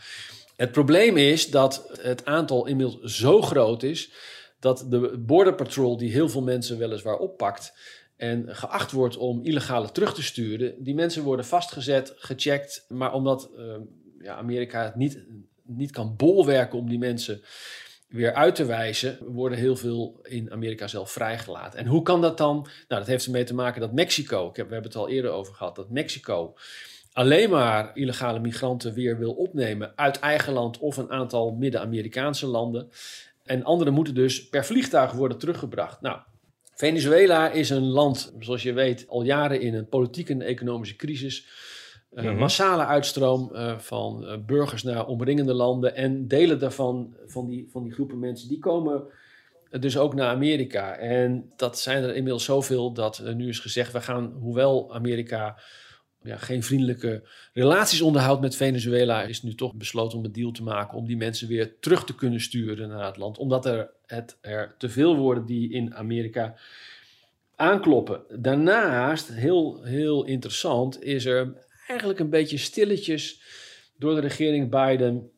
Het 0.57 0.73
probleem 0.73 1.17
is 1.17 1.51
dat 1.51 1.99
het 2.01 2.25
aantal 2.25 2.67
inmiddels 2.67 3.19
zo 3.19 3.43
groot 3.43 3.83
is 3.83 4.13
dat 4.61 4.87
de 4.89 5.19
Border 5.19 5.55
Patrol, 5.55 5.97
die 5.97 6.11
heel 6.11 6.29
veel 6.29 6.43
mensen 6.43 6.79
weliswaar 6.79 7.17
oppakt 7.17 7.73
en 8.17 8.57
geacht 8.57 8.93
wordt 8.93 9.17
om 9.17 9.45
illegale 9.45 9.93
terug 9.93 10.15
te 10.15 10.23
sturen, 10.23 10.75
die 10.79 10.95
mensen 10.95 11.23
worden 11.23 11.45
vastgezet, 11.45 12.13
gecheckt, 12.17 12.85
maar 12.89 13.13
omdat 13.13 13.51
ja, 14.23 14.37
Amerika 14.37 14.85
het 14.85 14.95
niet, 14.95 15.25
niet 15.77 15.91
kan 15.91 16.15
bolwerken 16.17 16.79
om 16.79 16.89
die 16.89 16.99
mensen 16.99 17.43
weer 18.09 18.35
uit 18.35 18.55
te 18.55 18.65
wijzen, 18.65 19.19
worden 19.21 19.59
heel 19.59 19.77
veel 19.77 20.21
in 20.23 20.53
Amerika 20.53 20.87
zelf 20.87 21.13
vrijgelaten. 21.13 21.79
En 21.79 21.87
hoe 21.87 22.03
kan 22.03 22.21
dat 22.21 22.39
dan? 22.39 22.55
Nou, 22.55 23.01
dat 23.01 23.07
heeft 23.07 23.25
ermee 23.25 23.45
te 23.45 23.55
maken 23.55 23.81
dat 23.81 23.93
Mexico, 23.93 24.49
ik 24.49 24.57
heb, 24.57 24.67
we 24.67 24.73
hebben 24.73 24.91
het 24.91 25.01
al 25.01 25.09
eerder 25.09 25.31
over 25.31 25.55
gehad, 25.55 25.77
dat 25.77 25.91
Mexico 25.91 26.55
alleen 27.13 27.51
maar 27.51 27.91
illegale 27.95 28.41
migranten 28.41 28.95
weer 28.95 29.19
wil 29.19 29.33
opnemen 29.33 29.93
uit 29.97 30.19
eigen 30.19 30.53
land 30.53 30.79
of 30.79 30.97
een 30.97 31.11
aantal 31.11 31.51
Midden-Amerikaanse 31.51 32.47
landen. 32.47 32.91
En 33.45 33.65
anderen 33.65 33.93
moeten 33.93 34.15
dus 34.15 34.49
per 34.49 34.65
vliegtuig 34.65 35.13
worden 35.13 35.39
teruggebracht. 35.39 36.01
Nou, 36.01 36.19
Venezuela 36.75 37.51
is 37.51 37.71
een 37.71 37.87
land, 37.87 38.33
zoals 38.39 38.63
je 38.63 38.73
weet, 38.73 39.05
al 39.09 39.23
jaren 39.23 39.61
in 39.61 39.75
een 39.75 39.89
politieke 39.89 40.33
en 40.33 40.43
economische 40.43 40.97
crisis. 40.97 41.47
Uh. 42.15 42.39
Massale 42.39 42.85
uitstroom 42.85 43.51
uh, 43.53 43.79
van 43.79 44.25
uh, 44.25 44.37
burgers 44.47 44.83
naar 44.83 45.07
omringende 45.07 45.55
landen. 45.55 45.97
En 45.97 46.29
delen 46.29 46.59
daarvan, 46.59 47.17
van 47.27 47.47
die, 47.47 47.69
van 47.71 47.83
die 47.83 47.93
groepen 47.93 48.19
mensen, 48.19 48.49
die 48.49 48.59
komen 48.59 49.03
dus 49.71 49.99
ook 49.99 50.15
naar 50.15 50.35
Amerika. 50.35 50.97
En 50.97 51.53
dat 51.57 51.79
zijn 51.79 52.03
er 52.03 52.15
inmiddels 52.15 52.45
zoveel 52.45 52.93
dat 52.93 53.23
nu 53.35 53.49
is 53.49 53.59
gezegd: 53.59 53.93
we 53.93 54.01
gaan, 54.01 54.33
hoewel 54.41 54.95
Amerika 54.95 55.59
ja, 56.23 56.37
geen 56.37 56.63
vriendelijke 56.63 57.23
relaties 57.53 58.01
onderhoudt 58.01 58.41
met 58.41 58.57
Venezuela, 58.57 59.23
is 59.23 59.43
nu 59.43 59.55
toch 59.55 59.75
besloten 59.75 60.19
om 60.19 60.25
een 60.25 60.33
deal 60.33 60.51
te 60.51 60.63
maken 60.63 60.99
om 60.99 61.07
die 61.07 61.17
mensen 61.17 61.49
weer 61.49 61.79
terug 61.81 62.05
te 62.05 62.15
kunnen 62.15 62.41
sturen 62.41 62.89
naar 62.89 63.07
het 63.07 63.17
land. 63.17 63.39
Omdat 63.39 63.67
er, 63.67 63.91
het, 64.07 64.39
er 64.41 64.75
te 64.79 64.89
veel 64.89 65.17
worden 65.17 65.47
die 65.47 65.73
in 65.73 65.95
Amerika 65.95 66.55
aankloppen. 67.57 68.23
Daarnaast, 68.29 69.29
heel, 69.29 69.83
heel 69.83 70.25
interessant, 70.25 71.03
is 71.03 71.25
er 71.25 71.69
eigenlijk 71.91 72.21
een 72.21 72.31
beetje 72.31 72.59
stilletjes 72.59 73.43
door 73.97 74.15
de 74.15 74.21
regering 74.21 74.71
Biden 74.71 75.31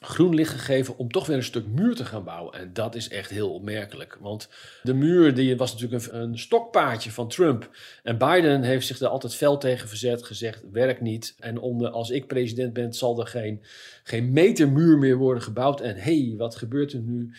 groen 0.00 0.34
licht 0.34 0.50
gegeven 0.50 0.96
om 0.96 1.10
toch 1.10 1.26
weer 1.26 1.36
een 1.36 1.42
stuk 1.42 1.66
muur 1.66 1.94
te 1.94 2.04
gaan 2.04 2.24
bouwen. 2.24 2.54
En 2.54 2.72
dat 2.72 2.94
is 2.94 3.08
echt 3.08 3.30
heel 3.30 3.54
opmerkelijk. 3.54 4.18
Want 4.20 4.48
de 4.82 4.94
muur 4.94 5.34
die 5.34 5.56
was 5.56 5.72
natuurlijk 5.72 6.06
een, 6.06 6.20
een 6.20 6.38
stokpaardje 6.38 7.10
van 7.10 7.28
Trump. 7.28 7.70
En 8.02 8.18
Biden 8.18 8.62
heeft 8.62 8.86
zich 8.86 9.00
er 9.00 9.06
altijd 9.08 9.34
fel 9.34 9.58
tegen 9.58 9.88
verzet, 9.88 10.22
gezegd 10.24 10.62
werkt 10.72 11.00
niet. 11.00 11.34
En 11.38 11.58
onder, 11.58 11.90
als 11.90 12.10
ik 12.10 12.26
president 12.26 12.72
ben 12.72 12.92
zal 12.92 13.20
er 13.20 13.26
geen, 13.26 13.64
geen 14.02 14.32
meter 14.32 14.68
muur 14.68 14.98
meer 14.98 15.16
worden 15.16 15.42
gebouwd. 15.42 15.80
En 15.80 15.96
hey, 15.96 16.34
wat 16.36 16.56
gebeurt 16.56 16.92
er 16.92 17.00
nu? 17.00 17.34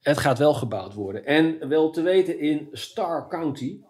Het 0.00 0.18
gaat 0.18 0.38
wel 0.38 0.54
gebouwd 0.54 0.94
worden. 0.94 1.24
En 1.24 1.68
wel 1.68 1.90
te 1.90 2.02
weten 2.02 2.38
in 2.38 2.68
Starr 2.72 3.28
County, 3.28 3.80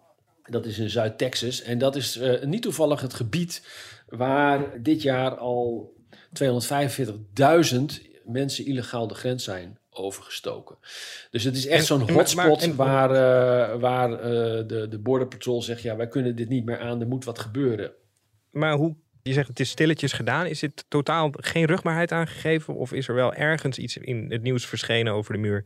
dat 0.43 0.65
is 0.65 0.79
in 0.79 0.89
Zuid-Texas. 0.89 1.61
En 1.61 1.77
dat 1.77 1.95
is 1.95 2.17
uh, 2.17 2.43
niet 2.43 2.61
toevallig 2.61 3.01
het 3.01 3.13
gebied 3.13 3.61
waar 4.07 4.81
dit 4.81 5.01
jaar 5.01 5.37
al 5.37 5.93
245.000 6.43 8.07
mensen 8.25 8.65
illegaal 8.65 9.07
de 9.07 9.13
grens 9.13 9.43
zijn 9.43 9.79
overgestoken. 9.89 10.77
Dus 11.31 11.43
het 11.43 11.55
is 11.55 11.67
echt 11.67 11.85
zo'n 11.85 12.11
hotspot 12.11 12.61
en, 12.61 12.75
waar, 12.75 13.09
uh, 13.09 13.79
waar 13.79 14.11
uh, 14.11 14.17
de, 14.67 14.87
de 14.89 14.99
Border 14.99 15.27
Patrol 15.27 15.61
zegt... 15.61 15.81
ja, 15.81 15.95
wij 15.95 16.07
kunnen 16.07 16.35
dit 16.35 16.49
niet 16.49 16.65
meer 16.65 16.79
aan, 16.79 17.01
er 17.01 17.07
moet 17.07 17.25
wat 17.25 17.39
gebeuren. 17.39 17.91
Maar 18.51 18.73
hoe, 18.73 18.95
je 19.23 19.33
zegt 19.33 19.47
het 19.47 19.59
is 19.59 19.69
stilletjes 19.69 20.13
gedaan. 20.13 20.45
Is 20.45 20.59
dit 20.59 20.85
totaal 20.87 21.29
geen 21.31 21.65
rugbaarheid 21.65 22.11
aangegeven? 22.11 22.75
Of 22.75 22.93
is 22.93 23.07
er 23.07 23.15
wel 23.15 23.33
ergens 23.33 23.77
iets 23.77 23.97
in 23.97 24.25
het 24.29 24.41
nieuws 24.41 24.65
verschenen 24.65 25.13
over 25.13 25.33
de 25.33 25.39
muur? 25.39 25.65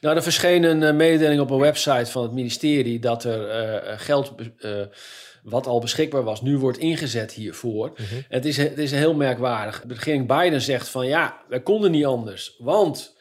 Nou, 0.00 0.16
er 0.16 0.22
verscheen 0.22 0.62
een 0.62 0.82
uh, 0.82 0.92
mededeling 0.92 1.40
op 1.40 1.50
een 1.50 1.58
website 1.58 2.10
van 2.10 2.22
het 2.22 2.32
ministerie... 2.32 2.98
dat 2.98 3.24
er 3.24 3.98
geld 3.98 4.34
wat 5.42 5.66
al 5.66 5.80
beschikbaar 5.80 6.22
was, 6.22 6.42
nu 6.42 6.58
wordt 6.58 6.78
ingezet 6.78 7.32
hiervoor. 7.32 7.88
Mm 7.88 8.04
-hmm. 8.10 8.24
het, 8.28 8.44
is, 8.44 8.56
het 8.56 8.78
is 8.78 8.90
heel 8.90 9.14
merkwaardig. 9.14 9.84
De 9.86 9.94
regering 9.94 10.26
Biden 10.26 10.60
zegt 10.60 10.88
van 10.88 11.06
ja, 11.06 11.42
wij 11.48 11.62
konden 11.62 11.90
niet 11.90 12.04
anders. 12.04 12.56
Want 12.58 13.16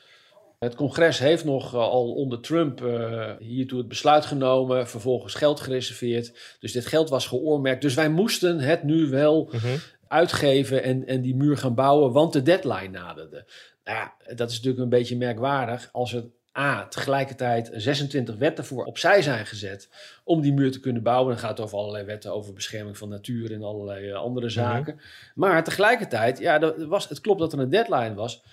het 0.60 0.76
congres 0.76 1.20
heeft 1.20 1.46
nog 1.46 1.74
uh, 1.74 1.80
al 1.80 2.14
onder 2.14 2.40
Trump 2.40 2.82
uh, 2.82 3.32
hiertoe 3.40 3.78
het 3.78 3.88
besluit 3.88 4.26
genomen, 4.26 4.88
vervolgens 4.88 5.34
geld 5.34 5.60
gereserveerd. 5.60 6.58
Dus 6.60 6.72
dit 6.72 6.86
geld 6.86 7.10
was 7.10 7.28
geoormerkt. 7.28 7.82
Dus 7.82 7.94
wij 7.94 8.10
moesten 8.10 8.60
het 8.60 8.84
nu 8.84 9.10
wel 9.10 9.50
mm 9.52 9.60
-hmm. 9.60 9.78
uitgeven 10.08 10.84
en, 10.84 11.08
en 11.08 11.22
die 11.22 11.36
muur 11.36 11.58
gaan 11.58 11.76
bouwen, 11.76 12.12
want 12.12 12.34
de 12.34 12.42
deadline 12.42 12.88
naderde. 12.88 13.46
Nou 13.84 13.98
ja, 13.98 14.16
dat 14.36 14.50
is 14.50 14.56
natuurlijk 14.56 14.84
een 14.84 14.90
beetje 14.90 15.18
merkwaardig 15.18 15.90
als 15.92 16.12
het 16.12 16.26
A, 16.58 16.88
tegelijkertijd 16.88 17.70
26 17.74 18.36
wetten 18.36 18.66
voor 18.66 18.86
opzij 18.86 19.22
zijn 19.22 19.46
gezet 19.46 19.90
om 20.24 20.42
die 20.42 20.54
muur 20.54 20.72
te 20.72 20.80
kunnen 20.80 21.04
bouwen. 21.04 21.32
Dan 21.32 21.40
gaat 21.42 21.58
het 21.58 21.60
over 21.60 21.78
allerlei 21.78 22.06
wetten 22.06 22.34
over 22.34 22.54
bescherming 22.54 22.98
van 22.98 23.10
natuur 23.10 23.54
en 23.54 23.64
allerlei 23.64 24.10
uh, 24.10 24.16
andere 24.16 24.50
zaken. 24.50 24.94
Mm 24.94 25.00
-hmm. 25.00 25.32
Maar 25.36 25.64
tegelijkertijd, 25.64 26.40
ja, 26.40 26.62
er 26.62 26.88
was, 26.88 27.10
het 27.10 27.22
klopt 27.22 27.40
dat 27.40 27.54
er 27.54 27.60
een 27.60 27.70
deadline 27.70 28.14
was. 28.14 28.44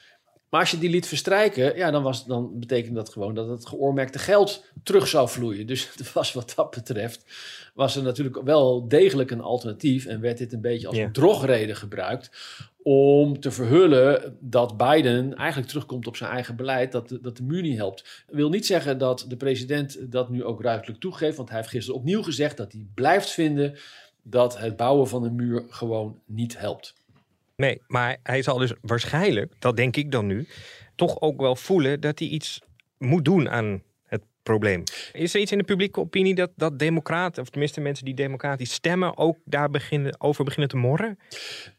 Maar 0.50 0.60
als 0.60 0.70
je 0.70 0.78
die 0.78 0.90
liet 0.90 1.06
verstrijken, 1.06 1.76
ja, 1.76 1.90
dan, 1.90 2.02
was, 2.02 2.26
dan 2.26 2.58
betekende 2.58 2.94
dat 2.94 3.08
gewoon 3.08 3.34
dat 3.34 3.48
het 3.48 3.66
geoormerkte 3.66 4.18
geld 4.18 4.64
terug 4.82 5.08
zou 5.08 5.28
vloeien. 5.28 5.66
Dus 5.66 5.88
het 5.96 6.12
was 6.12 6.32
wat 6.32 6.52
dat 6.56 6.70
betreft, 6.70 7.24
was 7.74 7.96
er 7.96 8.02
natuurlijk 8.02 8.42
wel 8.42 8.88
degelijk 8.88 9.30
een 9.30 9.40
alternatief. 9.40 10.06
En 10.06 10.20
werd 10.20 10.38
dit 10.38 10.52
een 10.52 10.60
beetje 10.60 10.86
als 10.86 10.96
yeah. 10.96 11.10
drogreden 11.10 11.76
gebruikt 11.76 12.30
om 12.90 13.40
te 13.40 13.50
verhullen 13.50 14.36
dat 14.40 14.76
Biden 14.76 15.34
eigenlijk 15.34 15.68
terugkomt 15.68 16.06
op 16.06 16.16
zijn 16.16 16.30
eigen 16.30 16.56
beleid, 16.56 16.92
dat 16.92 17.08
de, 17.08 17.20
dat 17.20 17.36
de 17.36 17.42
muur 17.42 17.62
niet 17.62 17.76
helpt. 17.76 18.24
Dat 18.26 18.36
wil 18.36 18.48
niet 18.48 18.66
zeggen 18.66 18.98
dat 18.98 19.24
de 19.28 19.36
president 19.36 20.12
dat 20.12 20.30
nu 20.30 20.44
ook 20.44 20.62
ruidelijk 20.62 21.00
toegeeft, 21.00 21.36
want 21.36 21.48
hij 21.48 21.58
heeft 21.58 21.70
gisteren 21.70 22.00
opnieuw 22.00 22.22
gezegd 22.22 22.56
dat 22.56 22.72
hij 22.72 22.86
blijft 22.94 23.30
vinden 23.30 23.78
dat 24.22 24.58
het 24.58 24.76
bouwen 24.76 25.08
van 25.08 25.24
een 25.24 25.34
muur 25.34 25.64
gewoon 25.68 26.20
niet 26.26 26.58
helpt. 26.58 26.94
Nee, 27.56 27.82
maar 27.86 28.16
hij 28.22 28.42
zal 28.42 28.58
dus 28.58 28.72
waarschijnlijk, 28.80 29.52
dat 29.58 29.76
denk 29.76 29.96
ik 29.96 30.12
dan 30.12 30.26
nu, 30.26 30.48
toch 30.94 31.20
ook 31.20 31.40
wel 31.40 31.56
voelen 31.56 32.00
dat 32.00 32.18
hij 32.18 32.28
iets 32.28 32.60
moet 32.98 33.24
doen 33.24 33.48
aan 33.48 33.82
probleem. 34.48 34.82
Is 35.12 35.34
er 35.34 35.40
iets 35.40 35.52
in 35.52 35.58
de 35.58 35.64
publieke 35.64 36.00
opinie 36.00 36.34
dat, 36.34 36.50
dat 36.56 36.78
democraten, 36.78 37.42
of 37.42 37.48
tenminste 37.48 37.80
mensen 37.80 38.04
die 38.04 38.14
democratisch 38.14 38.72
stemmen, 38.72 39.16
ook 39.16 39.36
daar 39.44 39.70
beginnen, 39.70 40.20
over 40.20 40.44
beginnen 40.44 40.68
te 40.68 40.76
morren? 40.76 41.18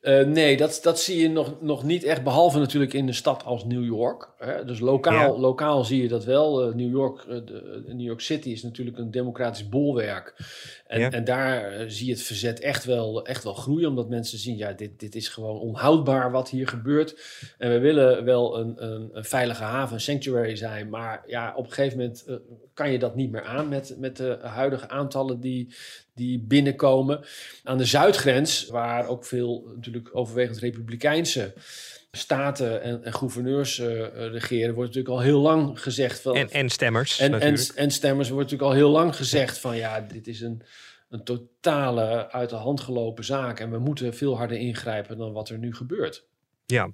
Uh, 0.01 0.25
nee, 0.25 0.57
dat, 0.57 0.79
dat 0.81 0.99
zie 0.99 1.21
je 1.21 1.29
nog, 1.29 1.61
nog 1.61 1.83
niet 1.83 2.03
echt, 2.03 2.23
behalve 2.23 2.59
natuurlijk 2.59 2.93
in 2.93 3.07
een 3.07 3.13
stad 3.13 3.45
als 3.45 3.65
New 3.65 3.85
York. 3.85 4.29
Hè? 4.37 4.65
Dus 4.65 4.79
lokaal, 4.79 5.33
ja. 5.33 5.39
lokaal 5.39 5.83
zie 5.83 6.01
je 6.01 6.07
dat 6.07 6.25
wel. 6.25 6.67
Uh, 6.67 6.75
New, 6.75 6.91
York, 6.91 7.23
uh, 7.23 7.35
de, 7.45 7.83
New 7.87 8.07
York 8.07 8.21
City 8.21 8.49
is 8.49 8.63
natuurlijk 8.63 8.97
een 8.97 9.11
democratisch 9.11 9.69
bolwerk. 9.69 10.33
En, 10.89 10.99
ja. 10.99 11.11
en 11.11 11.23
daar 11.23 11.83
zie 11.91 12.05
je 12.05 12.11
het 12.11 12.21
verzet 12.21 12.59
echt 12.59 12.85
wel, 12.85 13.25
echt 13.25 13.43
wel 13.43 13.53
groeien, 13.53 13.89
omdat 13.89 14.09
mensen 14.09 14.37
zien, 14.37 14.57
ja, 14.57 14.73
dit, 14.73 14.99
dit 14.99 15.15
is 15.15 15.27
gewoon 15.27 15.59
onhoudbaar 15.59 16.31
wat 16.31 16.49
hier 16.49 16.67
gebeurt. 16.67 17.19
En 17.57 17.71
we 17.71 17.79
willen 17.79 18.23
wel 18.23 18.59
een, 18.59 18.83
een, 18.83 19.09
een 19.13 19.25
veilige 19.25 19.63
haven, 19.63 19.95
een 19.95 20.01
sanctuary 20.01 20.55
zijn, 20.55 20.89
maar 20.89 21.23
ja, 21.27 21.53
op 21.55 21.65
een 21.65 21.71
gegeven 21.71 21.97
moment 21.97 22.25
kan 22.73 22.91
je 22.91 22.99
dat 22.99 23.15
niet 23.15 23.31
meer 23.31 23.43
aan 23.43 23.69
met, 23.69 23.95
met 23.97 24.17
de 24.17 24.37
huidige 24.41 24.89
aantallen 24.89 25.39
die, 25.39 25.73
die 26.13 26.39
binnenkomen. 26.39 27.19
Aan 27.63 27.77
de 27.77 27.85
zuidgrens, 27.85 28.67
waar 28.67 29.07
ook 29.07 29.25
veel 29.25 29.71
natuurlijk 29.75 30.09
overwegend 30.11 30.57
republikeinse 30.57 31.53
staten 32.11 32.81
en, 32.81 33.03
en 33.03 33.13
gouverneurs 33.13 33.79
uh, 33.79 33.87
regeren, 34.13 34.73
wordt 34.73 34.95
natuurlijk 34.95 35.15
al 35.15 35.21
heel 35.21 35.39
lang 35.39 35.81
gezegd 35.81 36.21
van. 36.21 36.35
En, 36.35 36.49
en 36.49 36.69
stemmers. 36.69 37.19
En, 37.19 37.39
en, 37.39 37.57
en, 37.75 37.91
stemmers 37.91 38.29
wordt 38.29 38.51
natuurlijk 38.51 38.71
al 38.71 38.77
heel 38.77 38.89
lang 38.89 39.15
gezegd 39.15 39.57
van 39.57 39.77
ja, 39.77 40.01
dit 40.01 40.27
is 40.27 40.41
een, 40.41 40.61
een 41.09 41.23
totale 41.23 42.31
uit 42.31 42.49
de 42.49 42.55
hand 42.55 42.81
gelopen 42.81 43.23
zaak. 43.23 43.59
En 43.59 43.71
we 43.71 43.79
moeten 43.79 44.13
veel 44.13 44.37
harder 44.37 44.57
ingrijpen 44.57 45.17
dan 45.17 45.33
wat 45.33 45.49
er 45.49 45.57
nu 45.57 45.75
gebeurt. 45.75 46.27
Ja, 46.65 46.91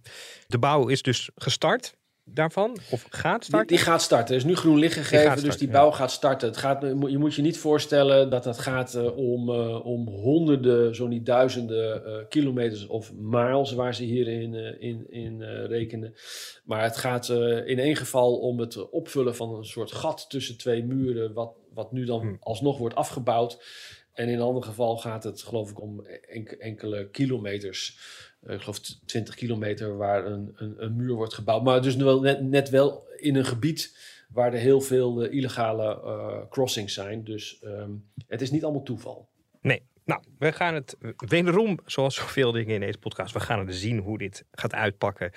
de 0.48 0.58
bouw 0.58 0.88
is 0.88 1.02
dus 1.02 1.30
gestart 1.36 1.96
daarvan? 2.26 2.78
Of 2.92 3.06
gaat 3.10 3.46
starten? 3.46 3.68
Die, 3.68 3.78
die 3.78 3.86
gaat 3.86 4.02
starten. 4.02 4.30
Er 4.30 4.42
is 4.42 4.48
nu 4.48 4.56
groen 4.56 4.80
licht 4.80 4.94
gegeven, 4.94 5.18
die 5.18 5.26
starten, 5.26 5.44
dus 5.44 5.58
die 5.58 5.70
bouw 5.70 5.90
ja. 5.90 5.96
gaat 5.96 6.12
starten. 6.12 6.48
Het 6.48 6.58
gaat, 6.58 6.82
je 6.82 7.18
moet 7.18 7.36
je 7.36 7.42
niet 7.42 7.58
voorstellen 7.58 8.30
dat 8.30 8.46
het 8.46 8.58
gaat 8.58 8.96
uh, 8.96 9.18
om, 9.18 9.50
uh, 9.50 9.86
om 9.86 10.08
honderden, 10.08 10.96
zo 10.96 11.08
niet 11.08 11.26
duizenden 11.26 12.04
uh, 12.06 12.28
kilometers 12.30 12.88
of 12.88 13.14
miles 13.14 13.72
waar 13.72 13.96
ze 13.96 14.04
hierin 14.04 14.54
in, 14.80 15.12
in 15.12 15.44
rekenen. 15.44 16.16
Maar 16.64 16.84
het 16.84 16.98
gaat 16.98 17.30
in 17.66 17.80
één 17.80 17.96
geval 17.96 18.38
om 18.38 18.60
het 18.60 18.90
opvullen 18.90 19.36
van 19.36 19.56
een 19.56 19.66
soort 19.66 19.92
gat 19.92 20.30
tussen 20.30 20.58
twee 20.58 20.84
muren, 20.84 21.34
wat, 21.34 21.54
wat 21.74 21.92
nu 21.92 22.06
dan 22.06 22.20
hmm. 22.20 22.38
alsnog 22.40 22.78
wordt 22.78 22.96
afgebouwd. 22.96 23.64
En 24.14 24.28
in 24.28 24.34
een 24.34 24.42
ander 24.42 24.64
geval 24.64 24.98
gaat 24.98 25.24
het 25.24 25.42
geloof 25.42 25.70
ik 25.70 25.82
om 25.82 26.06
enkele 26.60 27.10
kilometers 27.10 27.98
ik 28.48 28.60
geloof 28.62 28.80
20 28.80 29.36
kilometer 29.36 29.98
waar 29.98 30.26
een, 30.26 30.54
een, 30.56 30.74
een, 30.78 30.96
muur 30.96 31.14
wordt 31.14 31.34
gebouwd. 31.34 31.64
Maar 31.64 31.82
dus 31.82 31.96
wel 31.96 32.22
net, 32.42 32.70
wel 32.70 33.08
in 33.18 33.36
een 33.36 33.46
gebied 33.46 33.98
waar 34.30 34.54
er 34.54 34.60
heel 34.60 34.82
veel 34.82 35.26
uh, 35.26 35.34
illegale 35.34 36.02
uh, 36.04 36.50
crossings 36.50 36.94
zijn. 36.94 37.24
Dus 37.24 37.62
um, 37.64 38.06
het 38.28 38.42
is 38.42 38.52
niet 38.52 38.64
allemaal 38.64 38.84
toeval. 38.84 39.30
Nee. 39.62 39.82
Nou, 40.06 40.22
we 40.40 40.52
gaan 40.52 40.74
het 40.74 40.98
wederom, 41.18 41.80
zoals 41.86 42.16
zoveel 42.16 42.52
dingen 42.52 42.74
in 42.74 42.80
deze 42.80 42.98
podcast, 42.98 43.34
we 43.34 43.40
gaan 43.40 43.68
het 43.68 43.76
zien 43.76 43.98
hoe 43.98 44.18
dit 44.18 44.46
gaat 44.52 44.74
uitpakken. 44.74 45.30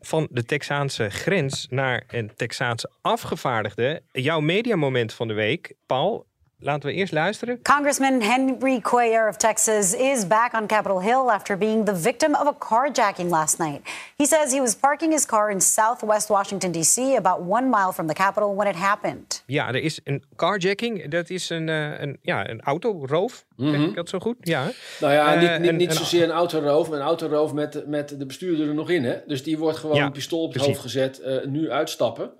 Van 0.00 0.28
de 0.30 0.44
Texaanse 0.44 1.10
grens 1.10 1.66
naar 1.70 2.04
een 2.08 2.34
Texaanse 2.34 2.90
afgevaardigde. 3.00 4.02
Jouw 4.12 4.40
mediamoment 4.40 5.12
van 5.12 5.28
de 5.28 5.34
week, 5.34 5.74
Paul, 5.86 6.26
Laten 6.62 6.88
we 6.88 6.94
eerst 6.94 7.12
luisteren. 7.12 7.62
Congressman 7.62 8.20
Henry 8.20 8.80
Cuellar 8.80 9.28
of 9.28 9.36
Texas 9.36 9.94
is 9.94 10.26
back 10.26 10.52
on 10.54 10.66
Capitol 10.66 11.00
Hill 11.00 11.30
after 11.30 11.58
being 11.58 11.84
the 11.84 12.00
victim 12.00 12.34
of 12.34 12.46
a 12.46 12.54
carjacking 12.58 13.30
last 13.30 13.58
night. 13.58 13.80
He 14.16 14.26
says 14.26 14.52
he 14.52 14.60
was 14.60 14.76
parking 14.76 15.12
his 15.12 15.26
car 15.26 15.50
in 15.50 15.60
southwest 15.60 16.28
Washington, 16.28 16.72
D.C., 16.72 17.16
about 17.16 17.42
one 17.42 17.70
mile 17.70 17.92
from 17.92 18.06
the 18.06 18.14
Capitol 18.14 18.54
when 18.54 18.68
it 18.68 18.76
happened. 18.76 19.42
Ja, 19.46 19.68
er 19.68 19.82
is 19.82 20.00
een 20.04 20.24
carjacking. 20.36 21.10
Dat 21.10 21.30
is 21.30 21.50
een, 21.50 21.68
uh, 21.68 22.00
een, 22.00 22.18
ja, 22.22 22.48
een 22.48 22.60
autoroof. 22.60 23.44
Mm 23.56 23.74
-hmm. 23.74 23.84
Ik 23.84 23.94
dat 23.94 24.08
zo 24.08 24.18
goed? 24.18 24.36
Ja. 24.40 24.70
Nou 25.00 25.12
ja, 25.12 25.34
uh, 25.34 25.40
niet, 25.40 25.60
niet, 25.60 25.80
niet 25.80 25.94
zozeer 25.94 26.22
een 26.22 26.30
autoroof, 26.30 26.88
maar 26.88 26.98
een 26.98 27.04
autoroof 27.04 27.52
met, 27.52 27.86
met 27.86 28.18
de 28.18 28.26
bestuurder 28.26 28.68
er 28.68 28.74
nog 28.74 28.90
in. 28.90 29.04
Hè? 29.04 29.16
Dus 29.26 29.42
die 29.42 29.58
wordt 29.58 29.78
gewoon 29.78 29.96
ja, 29.96 30.04
een 30.04 30.12
pistool 30.12 30.42
op 30.42 30.52
het 30.52 30.62
precies. 30.62 30.72
hoofd 30.72 30.92
gezet. 30.92 31.20
Uh, 31.24 31.44
nu 31.44 31.70
uitstappen 31.70 32.32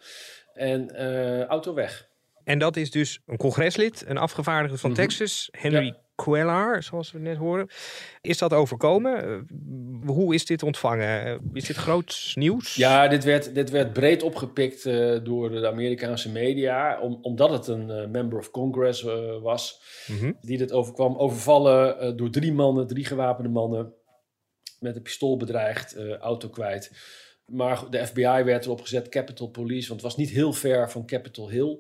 en 0.54 0.96
auto 1.46 1.74
weg. 1.74 2.08
En 2.44 2.58
dat 2.58 2.76
is 2.76 2.90
dus 2.90 3.20
een 3.26 3.36
congreslid, 3.36 4.04
een 4.06 4.18
afgevaardigde 4.18 4.78
van 4.78 4.90
Mhm. 4.90 5.00
Texas, 5.00 5.48
Henry 5.50 5.84
Ja. 5.86 5.96
Cuellar, 6.14 6.82
zoals 6.82 7.12
we 7.12 7.18
net 7.18 7.36
horen. 7.36 7.68
Is 8.20 8.38
dat 8.38 8.52
overkomen? 8.52 9.24
Eh, 9.24 9.38
hoe 10.06 10.34
is 10.34 10.44
dit 10.46 10.62
ontvangen? 10.62 11.24
Eh, 11.24 11.34
Is 11.52 11.64
dit 11.66 11.76
groot 11.76 12.32
nieuws? 12.34 12.74
Ja, 12.74 13.08
dit 13.08 13.24
werd, 13.24 13.54
dit 13.54 13.70
werd 13.70 13.92
breed 13.92 14.22
opgepikt 14.22 14.86
eh, 14.86 15.18
door 15.22 15.50
de 15.50 15.66
Amerikaanse 15.68 16.30
media, 16.30 17.00
om, 17.00 17.18
omdat 17.22 17.50
het 17.50 17.66
een 17.66 18.10
member 18.10 18.38
of 18.38 18.50
Congress 18.50 19.02
was, 19.42 19.82
Mhm. 20.06 20.32
die 20.40 20.58
dit 20.58 20.72
overkwam. 20.72 21.16
Overvallen 21.16 22.16
door 22.16 22.30
drie 22.30 22.52
mannen, 22.52 22.86
drie 22.86 23.04
gewapende 23.04 23.48
mannen, 23.50 23.92
met 24.80 24.96
een 24.96 25.02
pistool 25.02 25.36
bedreigd, 25.36 25.96
auto 26.20 26.48
kwijt. 26.48 26.92
Maar 27.46 27.90
de 27.90 28.06
FBI 28.06 28.42
werd 28.44 28.64
erop 28.64 28.80
gezet, 28.80 29.08
Capitol 29.08 29.50
Police, 29.50 29.88
want 29.88 30.00
het 30.02 30.10
was 30.10 30.16
niet 30.16 30.30
heel 30.30 30.52
ver 30.52 30.90
van 30.90 31.06
Capitol 31.06 31.50
Hill. 31.50 31.78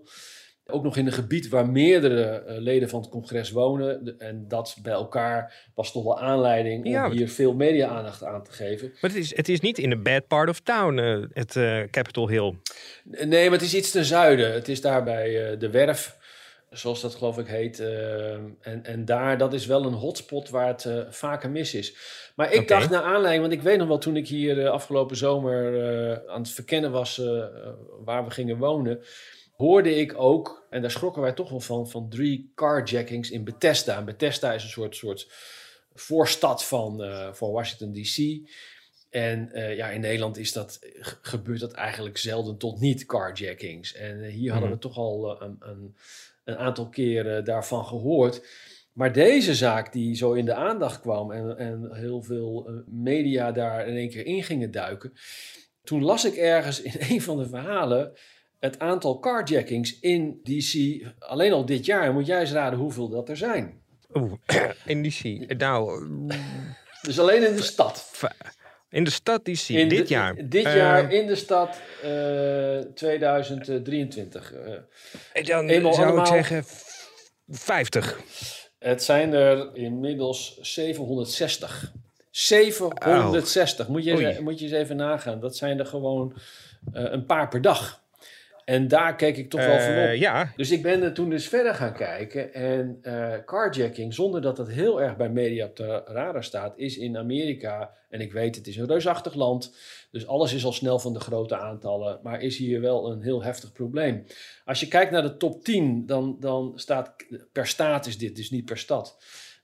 Ook 0.70 0.82
nog 0.82 0.96
in 0.96 1.06
een 1.06 1.12
gebied 1.12 1.48
waar 1.48 1.68
meerdere 1.68 2.22
eh, 2.22 2.58
leden 2.58 2.88
van 2.88 3.00
het 3.00 3.10
congres 3.10 3.50
wonen. 3.50 4.18
En 4.18 4.44
dat 4.48 4.76
bij 4.82 4.92
elkaar 4.92 5.68
was 5.74 5.92
toch 5.92 6.04
wel 6.04 6.20
aanleiding 6.20 6.84
om 6.84 6.90
Ja, 6.90 7.10
hier 7.10 7.28
veel 7.28 7.54
media-aandacht 7.54 8.24
aan 8.24 8.42
te 8.42 8.52
geven. 8.52 8.92
Maar 9.00 9.10
het 9.10 9.20
is, 9.20 9.36
het 9.36 9.48
is 9.48 9.60
niet 9.60 9.78
in 9.78 9.90
de 9.90 9.98
bad 9.98 10.26
part 10.26 10.48
of 10.48 10.60
town, 10.60 10.98
eh, 10.98 11.18
het 11.32 11.56
eh, 11.56 11.82
Capitol 11.90 12.28
Hill. 12.28 12.54
Nee, 13.04 13.44
maar 13.44 13.58
het 13.58 13.66
is 13.66 13.74
iets 13.74 13.90
ten 13.90 14.04
zuiden. 14.04 14.52
Het 14.52 14.68
is 14.68 14.80
daar 14.80 15.04
bij 15.04 15.56
de 15.58 15.70
Werf, 15.70 16.16
zoals 16.70 17.00
dat 17.00 17.14
geloof 17.14 17.38
ik 17.38 17.46
heet. 17.46 17.80
en, 18.60 18.80
en 18.82 19.04
daar, 19.04 19.38
dat 19.38 19.52
is 19.52 19.66
wel 19.66 19.84
een 19.84 19.92
hotspot 19.92 20.48
waar 20.48 20.66
het 20.66 20.88
vaker 21.10 21.50
mis 21.50 21.74
is. 21.74 21.94
Maar 22.36 22.52
ik 22.52 22.68
dacht 22.68 22.90
naar 22.90 23.02
aanleiding, 23.02 23.40
want 23.40 23.52
ik 23.52 23.62
weet 23.62 23.78
nog 23.78 23.88
wel 23.88 23.98
toen 23.98 24.16
ik 24.16 24.28
hier 24.28 24.68
afgelopen 24.68 25.16
zomer 25.16 26.28
aan 26.28 26.40
het 26.40 26.50
verkennen 26.50 26.90
was 26.90 27.22
waar 28.04 28.24
we 28.24 28.30
gingen 28.30 28.58
wonen, 28.58 29.02
hoorde 29.60 29.94
ik 29.94 30.14
ook, 30.16 30.66
en 30.70 30.80
daar 30.80 30.90
schrokken 30.90 31.22
wij 31.22 31.32
toch 31.32 31.50
wel 31.50 31.60
van, 31.60 31.88
van 31.88 32.08
drie 32.08 32.52
carjackings 32.54 33.30
in 33.30 33.44
Bethesda. 33.44 33.96
En 33.96 34.04
Bethesda 34.04 34.52
is 34.52 34.62
een 34.62 34.68
soort, 34.68 34.96
soort 34.96 35.32
voorstad 35.94 36.64
van, 36.64 37.02
eh, 37.02 37.32
van 37.32 37.50
Washington 37.50 37.92
D.C. 37.92 38.48
En 39.10 39.52
eh, 39.52 39.76
ja, 39.76 39.88
in 39.88 40.00
Nederland 40.00 40.36
is 40.38 40.52
dat, 40.52 40.78
ge- 40.80 41.16
gebeurt 41.22 41.60
dat 41.60 41.72
eigenlijk 41.72 42.16
zelden 42.18 42.56
tot 42.56 42.80
niet, 42.80 43.06
carjackings. 43.06 43.94
En 43.94 44.22
eh, 44.24 44.32
hier 44.32 44.50
hadden 44.52 44.68
we 44.68 44.74
Mhm. 44.74 44.84
toch 44.84 44.96
al 44.96 45.42
een, 45.42 45.56
een, 45.60 45.96
een 46.44 46.56
aantal 46.56 46.88
keren 46.88 47.44
daarvan 47.44 47.84
gehoord. 47.84 48.46
Maar 48.92 49.12
deze 49.12 49.54
zaak 49.54 49.92
die 49.92 50.14
zo 50.16 50.32
in 50.32 50.44
de 50.44 50.54
aandacht 50.54 51.00
kwam 51.00 51.32
en, 51.32 51.58
en 51.58 51.94
heel 51.94 52.22
veel 52.22 52.70
media 52.86 53.52
daar 53.52 53.86
in 53.88 53.96
één 53.96 54.08
keer 54.10 54.26
in 54.26 54.42
gingen 54.42 54.70
duiken. 54.70 55.12
Toen 55.84 56.02
las 56.02 56.24
ik 56.24 56.34
ergens 56.36 56.80
in 56.82 56.92
een 56.98 57.22
van 57.22 57.36
de 57.38 57.48
verhalen 57.48 58.12
het 58.60 58.78
aantal 58.78 59.18
carjackings 59.18 60.00
in 60.00 60.40
DC 60.42 61.02
alleen 61.18 61.52
al 61.52 61.64
dit 61.64 61.84
jaar. 61.86 62.12
Moet 62.12 62.26
jij 62.26 62.40
eens 62.40 62.52
raden 62.52 62.78
hoeveel 62.78 63.08
dat 63.08 63.28
er 63.28 63.36
zijn? 63.36 63.80
Oeh, 64.14 64.32
in 64.84 65.02
DC. 65.02 65.54
Nou, 65.58 66.06
Dus 67.02 67.18
alleen 67.18 67.46
in 67.48 67.56
de 67.56 67.62
stad. 67.62 68.10
in 68.88 69.04
de 69.04 69.10
stad 69.10 69.44
DC, 69.44 69.68
In 69.68 69.88
dit 69.88 70.08
de- 70.08 70.14
jaar. 70.14 70.34
Dit 70.48 70.64
Eh, 70.64 70.76
jaar 70.76 71.12
in 71.12 71.26
de 71.26 71.34
stad 71.36 71.78
eh 72.02 72.78
2023. 72.94 74.52
eh. 74.52 75.44
Dan 75.46 75.68
eenmaal 75.68 75.94
zou 75.94 76.06
allemaal- 76.06 76.24
ik 76.26 76.32
zeggen 76.44 76.64
f- 76.64 77.08
50. 77.48 78.20
Het 78.78 79.02
zijn 79.02 79.32
er 79.32 79.76
inmiddels 79.76 80.58
760. 80.60 81.92
760. 82.30 83.88
Moet, 83.88 84.04
je 84.04 84.26
eens, 84.26 84.38
moet 84.38 84.58
je 84.58 84.64
eens 84.64 84.74
even 84.74 84.96
nagaan. 84.96 85.40
Dat 85.40 85.56
zijn 85.56 85.78
er 85.78 85.86
gewoon 85.86 86.34
eh, 86.92 87.04
een 87.12 87.26
paar 87.26 87.48
per 87.48 87.62
dag. 87.62 87.99
En 88.70 88.88
daar 88.88 89.16
keek 89.16 89.36
ik 89.36 89.50
toch 89.50 89.60
wel 89.66 89.76
Eh, 89.76 89.84
van 89.84 90.04
op. 90.04 90.14
ja, 90.14 90.52
Dus 90.56 90.70
ik 90.70 90.82
ben 90.82 91.02
er 91.02 91.12
toen 91.12 91.30
dus 91.30 91.48
verder 91.48 91.74
gaan 91.74 91.92
kijken. 91.92 92.54
En 92.54 92.98
eh, 93.02 93.32
carjacking, 93.44 94.14
zonder 94.14 94.40
dat 94.40 94.58
het 94.58 94.68
heel 94.68 95.02
erg 95.02 95.16
bij 95.16 95.28
media 95.28 95.66
op 95.66 95.76
de 95.76 96.02
radar 96.04 96.44
staat, 96.44 96.78
is 96.78 96.96
in 96.96 97.16
Amerika, 97.16 97.90
en 98.08 98.20
ik 98.20 98.32
weet 98.32 98.56
het 98.56 98.66
is 98.66 98.76
een 98.76 98.86
reusachtig 98.86 99.34
land, 99.34 99.76
dus 100.10 100.26
alles 100.26 100.52
is 100.52 100.64
al 100.64 100.72
snel 100.72 100.98
van 100.98 101.12
de 101.12 101.20
grote 101.20 101.56
aantallen, 101.56 102.20
maar 102.22 102.42
is 102.42 102.56
hier 102.56 102.80
wel 102.80 103.10
een 103.10 103.22
heel 103.22 103.42
heftig 103.42 103.72
probleem. 103.72 104.24
Als 104.64 104.80
je 104.80 104.88
kijkt 104.88 105.10
naar 105.10 105.22
de 105.22 105.36
top 105.36 105.64
10, 105.64 106.06
dan, 106.06 106.36
dan 106.40 106.72
staat, 106.74 107.14
per 107.52 107.66
staat 107.66 108.06
is 108.06 108.18
dit, 108.18 108.36
dus 108.36 108.50
niet 108.50 108.64
per 108.64 108.78
stad, 108.78 109.16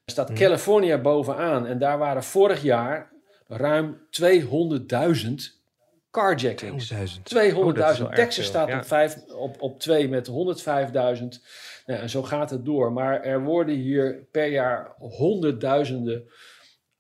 staat 0.06 0.32
California 0.32 0.98
bovenaan. 1.00 1.66
En 1.66 1.78
daar 1.78 1.98
waren 1.98 2.22
vorig 2.22 2.62
jaar 2.62 3.12
ruim 3.48 3.98
200.000 4.10 5.55
carjackings. 6.16 6.92
200.000. 6.92 6.96
200.000. 6.96 7.56
Oh, 7.56 7.74
dat 7.74 7.92
is 7.92 7.98
wel 7.98 8.10
erg 8.10 8.18
Texas 8.18 8.46
staat 8.46 8.68
ja. 8.68 8.78
op, 8.78 8.84
vijf, 8.84 9.16
op, 9.28 9.62
op 9.62 9.80
2 9.80 10.08
met 10.08 10.28
105.000. 10.28 10.34
Nou, 11.86 12.00
en 12.00 12.10
zo 12.10 12.22
gaat 12.22 12.50
het 12.50 12.64
door. 12.64 12.92
Maar 12.92 13.22
er 13.22 13.42
worden 13.42 13.74
hier 13.74 14.26
per 14.30 14.46
jaar 14.46 14.94
honderdduizenden 14.98 16.24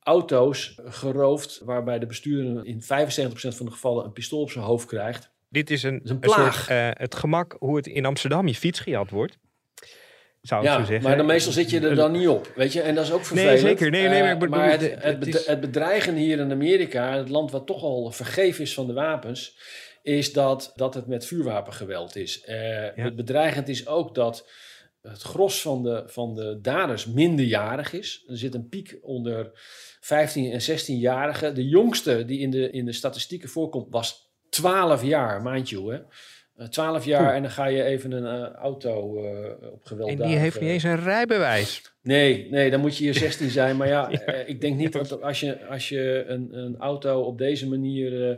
auto's 0.00 0.80
geroofd, 0.84 1.60
waarbij 1.64 1.98
de 1.98 2.06
bestuurder 2.06 2.66
in 2.66 2.82
75% 2.82 2.86
van 2.86 3.66
de 3.66 3.72
gevallen 3.72 4.04
een 4.04 4.12
pistool 4.12 4.40
op 4.40 4.50
zijn 4.50 4.64
hoofd 4.64 4.86
krijgt. 4.86 5.34
Dit 5.48 5.70
is 5.70 5.82
een, 5.82 6.00
is 6.02 6.10
een 6.10 6.18
soort 6.22 6.68
eh, 6.68 6.88
het 6.90 7.14
gemak 7.14 7.56
hoe 7.58 7.76
het 7.76 7.86
in 7.86 8.04
Amsterdam 8.04 8.46
je 8.46 8.54
fiets 8.54 8.80
gejat 8.80 9.10
wordt. 9.10 9.38
Zou 10.46 10.62
ik 10.62 10.68
Ja, 10.68 10.78
zo 10.78 10.84
zeggen. 10.84 11.02
maar 11.08 11.16
dan 11.16 11.26
meestal 11.26 11.52
zit 11.52 11.70
je 11.70 11.80
er 11.80 11.94
dan 11.94 12.12
niet 12.12 12.28
op, 12.28 12.52
weet 12.54 12.72
je, 12.72 12.80
en 12.80 12.94
dat 12.94 13.04
is 13.04 13.12
ook 13.12 13.24
vervelend. 13.24 13.52
Nee, 13.52 13.60
zeker. 13.70 13.90
Nee, 13.90 14.08
nee, 14.08 14.20
maar 14.20 14.28
ik 14.28 14.34
Eh, 14.34 14.40
bedoel, 14.40 14.60
het, 14.60 14.80
het- 14.80 14.90
het, 14.92 15.02
het 15.02 15.18
bed- 15.18 15.34
is- 15.34 15.46
het 15.46 15.60
bedreigen 15.60 16.14
hier 16.14 16.38
in 16.38 16.50
Amerika, 16.50 17.16
het 17.16 17.28
land 17.28 17.50
wat 17.50 17.66
toch 17.66 17.82
al 17.82 18.10
vergeef 18.10 18.58
is 18.58 18.74
van 18.74 18.86
de 18.86 18.92
wapens, 18.92 19.58
is 20.02 20.32
dat, 20.32 20.72
dat 20.76 20.94
het 20.94 21.06
met 21.06 21.26
vuurwapengeweld 21.26 22.16
is. 22.16 22.40
Eh, 22.44 22.56
Het 22.94 23.16
bedreigend 23.16 23.68
is 23.68 23.86
ook 23.86 24.14
dat 24.14 24.48
het 25.02 25.22
gros 25.22 25.60
van 25.60 25.82
de, 25.82 26.02
van 26.06 26.34
de 26.34 26.58
daders 26.62 27.06
minderjarig 27.06 27.92
is. 27.92 28.24
Er 28.28 28.36
zit 28.38 28.54
een 28.54 28.68
piek 28.68 28.98
onder 29.02 29.50
15 30.00 30.52
en 30.52 30.60
16-jarigen. 30.60 31.54
De 31.54 31.68
jongste 31.68 32.24
die 32.24 32.38
in 32.40 32.50
de, 32.50 32.70
in 32.70 32.84
de 32.84 32.92
statistieken 32.92 33.48
voorkomt 33.48 33.86
was 33.90 34.30
12 34.50 35.02
jaar, 35.04 35.42
mind 35.42 35.68
you, 35.68 35.92
hè. 35.92 35.98
Eh, 36.56 36.66
12 36.66 37.04
jaar 37.04 37.22
Oeh. 37.22 37.34
en 37.34 37.42
dan 37.42 37.50
ga 37.50 37.66
je 37.66 37.82
even 37.82 38.12
een 38.12 38.26
eh, 38.26 38.52
auto 38.52 39.24
eh, 39.24 39.72
op 39.72 39.84
geweld 39.84 40.10
en 40.10 40.16
die 40.16 40.36
heeft 40.36 40.60
niet 40.60 40.70
eens 40.70 40.82
een 40.82 41.02
rijbewijs. 41.02 41.82
Nee, 42.02 42.46
nee, 42.50 42.70
dan 42.70 42.80
moet 42.80 42.96
je 42.96 43.04
hier 43.04 43.14
16 43.14 43.50
zijn. 43.50 43.76
Maar 43.76 43.88
ja, 43.96 44.10
eh, 44.10 44.48
ik 44.48 44.60
denk 44.60 44.76
niet 44.76 44.92
dat 44.92 45.22
als 45.22 45.40
je, 45.40 45.66
als 45.66 45.88
je 45.88 46.24
een, 46.28 46.48
een 46.52 46.76
auto 46.78 47.20
op 47.20 47.38
deze 47.38 47.68
manier 47.68 48.30
eh 48.30 48.36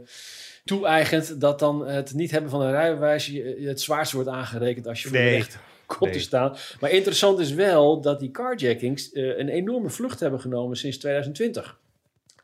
toe-eigent, 0.64 1.40
dat 1.40 1.58
dan 1.58 1.86
het 1.86 2.14
niet 2.14 2.30
hebben 2.30 2.50
van 2.50 2.60
een 2.60 2.70
rijbewijs 2.70 3.26
je, 3.26 3.56
het 3.60 3.80
zwaarst 3.80 4.12
wordt 4.12 4.28
aangerekend 4.28 4.86
als 4.86 5.02
je 5.02 5.08
voor 5.08 5.16
de 5.16 5.22
Nee. 5.22 5.44
komt 5.96 6.12
te 6.12 6.20
staan. 6.20 6.56
Maar 6.80 6.90
interessant 6.90 7.38
is 7.38 7.52
wel 7.52 8.00
dat 8.00 8.20
die 8.20 8.30
carjackings 8.30 9.12
eh, 9.12 9.38
een 9.38 9.48
enorme 9.48 9.90
vlucht 9.90 10.20
hebben 10.20 10.40
genomen 10.40 10.76
sinds 10.76 10.98
2020. 10.98 11.78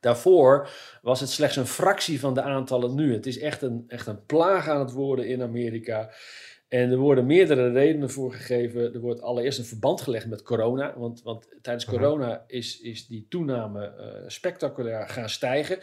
Daarvoor 0.04 0.68
was 1.02 1.20
het 1.20 1.30
slechts 1.30 1.56
een 1.56 1.66
fractie 1.66 2.20
van 2.20 2.34
de 2.34 2.42
aantallen 2.42 2.94
nu. 2.94 3.12
Het 3.12 3.26
is 3.26 3.38
echt 3.38 3.62
een, 3.62 3.84
echt 3.88 4.06
een 4.06 4.24
plaag 4.26 4.68
aan 4.68 4.80
het 4.80 4.92
worden 4.92 5.26
in 5.26 5.42
Amerika. 5.42 6.10
En 6.68 6.90
er 6.90 6.96
worden 6.96 7.26
meerdere 7.26 7.72
redenen 7.72 8.10
voor 8.10 8.32
gegeven. 8.32 8.94
Er 8.94 9.00
wordt 9.00 9.20
allereerst 9.20 9.58
een 9.58 9.64
verband 9.64 10.00
gelegd 10.00 10.26
met 10.26 10.42
corona. 10.42 10.98
Want, 10.98 11.22
want 11.22 11.48
tijdens 11.62 11.84
corona 11.84 12.44
is, 12.46 12.80
is 12.80 13.06
die 13.06 13.26
toename 13.28 13.86
eh, 13.86 14.22
spectaculair 14.26 15.08
gaan 15.08 15.28
stijgen. 15.28 15.78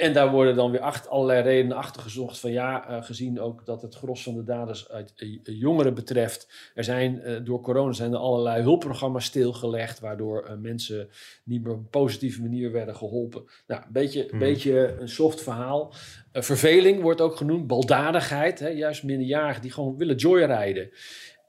En 0.00 0.12
daar 0.12 0.30
worden 0.30 0.56
dan 0.56 0.70
weer 0.70 0.80
acht, 0.80 1.08
allerlei 1.08 1.42
redenen 1.42 1.76
achter 1.76 2.02
gezocht. 2.02 2.38
Van 2.38 2.50
ja, 2.50 2.88
eh, 2.88 3.04
gezien 3.04 3.40
ook 3.40 3.66
dat 3.66 3.82
het 3.82 3.94
gros 3.94 4.22
van 4.22 4.34
de 4.34 4.44
daders 4.44 4.88
uit 4.88 5.12
eh, 5.16 5.28
jongeren 5.42 5.94
betreft. 5.94 6.70
Er 6.74 6.84
zijn 6.84 7.20
eh, 7.20 7.36
door 7.44 7.60
corona 7.60 7.92
zijn 7.92 8.12
er 8.12 8.18
allerlei 8.18 8.62
hulpprogramma's 8.62 9.24
stilgelegd. 9.24 10.00
Waardoor 10.00 10.58
mensen 10.60 11.08
niet 11.44 11.62
meer 11.62 11.72
op 11.72 11.78
een 11.78 11.88
positieve 11.88 12.40
manier 12.40 12.72
werden 12.72 12.96
geholpen. 12.96 13.44
Nou, 13.66 13.82
een 13.82 13.92
beetje, 13.92 14.26
Mhm. 14.30 14.38
beetje 14.38 14.96
een 15.00 15.08
soft 15.08 15.42
verhaal. 15.42 15.92
Verveling 16.32 17.02
wordt 17.02 17.20
ook 17.20 17.36
genoemd. 17.36 17.66
Baldadigheid. 17.66 18.58
Hè, 18.58 18.68
juist 18.68 19.02
minderjarigen 19.04 19.62
die 19.62 19.70
gewoon 19.70 19.96
willen 19.96 20.16
joyrijden. 20.16 20.90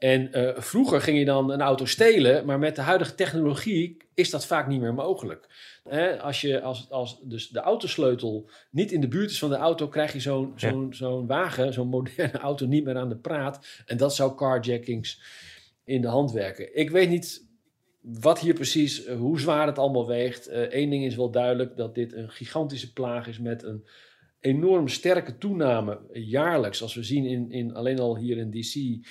En 0.02 0.34
eh, 0.34 0.62
vroeger 0.62 1.02
ging 1.02 1.18
je 1.18 1.26
dan 1.26 1.52
een 1.52 1.62
auto 1.62 1.86
stelen, 1.86 2.46
maar 2.46 2.60
met 2.60 2.76
de 2.76 2.82
huidige 2.82 3.16
technologie 3.16 3.98
is 4.14 4.30
dat 4.30 4.46
vaak 4.46 4.68
niet 4.68 4.82
meer 4.82 4.94
mogelijk. 4.94 5.48
Als, 6.22 6.42
je, 6.42 6.62
als, 6.62 6.90
als 6.90 7.20
dus 7.24 7.50
de 7.50 7.60
autosleutel 7.60 8.50
niet 8.72 8.92
in 8.92 9.02
de 9.02 9.08
buurt 9.08 9.30
is 9.30 9.40
van 9.40 9.50
de 9.50 9.56
auto, 9.56 9.88
krijg 9.88 10.14
je 10.14 10.20
zo'n 10.20 10.54
Ja. 10.56 10.88
zo'n 10.90 11.28
wagen, 11.28 11.74
zo'n 11.74 11.88
moderne 11.88 12.38
auto 12.50 12.66
niet 12.66 12.84
meer 12.84 12.98
aan 12.98 13.10
de 13.10 13.18
praat. 13.18 13.84
En 13.86 13.98
dat 13.98 14.16
zou 14.16 14.36
carjackings 14.36 15.22
in 15.84 16.02
de 16.02 16.08
hand 16.08 16.32
werken. 16.32 16.78
Ik 16.78 16.90
weet 16.90 17.10
niet 17.10 17.48
wat 18.02 18.40
hier 18.40 18.54
precies, 18.54 19.06
eh, 19.06 19.18
hoe 19.18 19.40
zwaar 19.40 19.68
het 19.68 19.80
allemaal 19.80 20.08
weegt. 20.08 20.48
Eén 20.52 20.90
ding 20.90 21.06
is 21.06 21.16
wel 21.16 21.32
duidelijk, 21.32 21.78
dat 21.78 21.96
dit 21.96 22.14
een 22.14 22.30
gigantische 22.30 22.94
plaag 22.94 23.28
is 23.28 23.40
met 23.40 23.64
een 23.64 23.86
enorm 24.40 24.88
sterke 24.88 25.38
toename 25.38 26.00
jaarlijks. 26.14 26.82
Als 26.82 26.96
we 26.96 27.04
zien 27.04 27.26
in, 27.26 27.52
in 27.52 27.76
alleen 27.76 28.00
al 28.00 28.18
hier 28.18 28.38
in 28.38 28.52
DC 28.52 29.06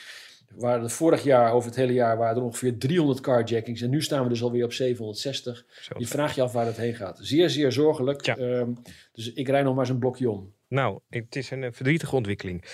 waren 0.56 0.82
er 0.82 0.90
vorig 0.90 1.22
jaar, 1.22 1.52
over 1.52 1.68
het 1.68 1.78
hele 1.78 1.92
jaar, 1.92 2.16
waren 2.16 2.36
er 2.36 2.42
ongeveer 2.42 2.78
300 2.78 3.20
carjackings. 3.20 3.80
En 3.80 3.90
nu 3.90 4.02
staan 4.02 4.22
we 4.22 4.28
dus 4.28 4.42
alweer 4.42 4.64
op 4.64 4.72
760. 4.72 5.64
Zo. 5.80 5.94
Je 5.98 6.06
vraagt 6.06 6.34
je 6.34 6.42
af 6.42 6.52
waar 6.52 6.66
het 6.66 6.76
heen 6.76 6.94
gaat. 6.94 7.18
Zeer, 7.22 7.50
zeer 7.50 7.72
zorgelijk. 7.72 8.24
Ja. 8.24 8.36
Ehm, 8.36 8.72
dus 9.12 9.32
ik 9.32 9.48
rij 9.48 9.62
nog 9.62 9.72
maar 9.74 9.84
eens 9.84 9.92
een 9.92 9.98
blokje 9.98 10.30
om. 10.30 10.54
Nou, 10.68 11.00
het 11.08 11.36
is 11.36 11.50
een 11.50 11.64
eh, 11.64 11.72
verdrietige 11.72 12.14
ontwikkeling. 12.16 12.64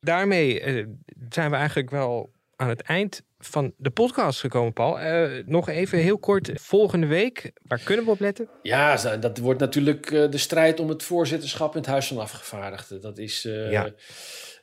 Daarmee, 0.00 0.60
eh, 0.60 0.86
zijn 1.28 1.50
we 1.50 1.56
eigenlijk 1.56 1.90
wel 1.90 2.30
aan 2.56 2.68
het 2.68 2.82
eind 2.82 3.22
van 3.38 3.72
de 3.76 3.90
podcast 3.90 4.40
gekomen, 4.40 4.72
Paul. 4.72 5.00
Uh, 5.00 5.46
nog 5.46 5.68
even 5.68 5.98
heel 5.98 6.18
kort, 6.18 6.50
volgende 6.54 7.06
week, 7.06 7.52
waar 7.62 7.80
kunnen 7.84 8.04
we 8.04 8.10
op 8.10 8.20
letten? 8.20 8.48
Ja, 8.62 9.16
dat 9.16 9.38
wordt 9.38 9.60
natuurlijk 9.60 10.10
uh, 10.10 10.30
de 10.30 10.38
strijd 10.38 10.80
om 10.80 10.88
het 10.88 11.02
voorzitterschap 11.02 11.72
in 11.72 11.80
het 11.80 11.90
Huis 11.90 12.06
van 12.06 12.18
Afgevaardigden. 12.18 13.00
Dat 13.00 13.18
is... 13.18 13.42
Ja. 13.42 13.90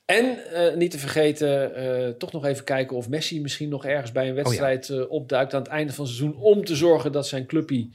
En 0.07 0.37
niet 0.77 0.91
te 0.91 0.99
vergeten, 0.99 2.17
toch 2.17 2.31
nog 2.31 2.45
even 2.45 2.63
kijken 2.63 2.97
of 2.97 3.09
Messi 3.09 3.41
misschien 3.41 3.69
nog 3.69 3.85
ergens 3.85 4.11
bij 4.11 4.29
een 4.29 4.35
wedstrijd 4.35 4.89
oh 4.89 4.97
ja. 4.97 5.03
opduikt 5.03 5.53
aan 5.53 5.61
het 5.61 5.69
einde 5.71 5.93
van 5.93 6.05
het 6.05 6.13
seizoen. 6.13 6.41
Om 6.41 6.65
te 6.65 6.75
zorgen 6.75 7.11
dat 7.11 7.27
zijn 7.27 7.45
clubje 7.45 7.89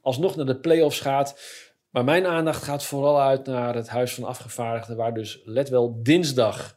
alsnog 0.00 0.36
naar 0.36 0.46
de 0.46 0.56
play-offs 0.56 1.00
gaat. 1.00 1.40
Maar 1.90 2.04
mijn 2.04 2.26
aandacht 2.26 2.62
gaat 2.62 2.84
vooral 2.84 3.20
uit 3.20 3.46
naar 3.46 3.74
het 3.74 3.88
Huis 3.88 4.14
van 4.14 4.24
Afgevaardigden, 4.24 4.96
waar 4.96 5.14
dus, 5.14 5.42
let 5.44 5.68
wel, 5.68 6.00
dinsdag 6.02 6.76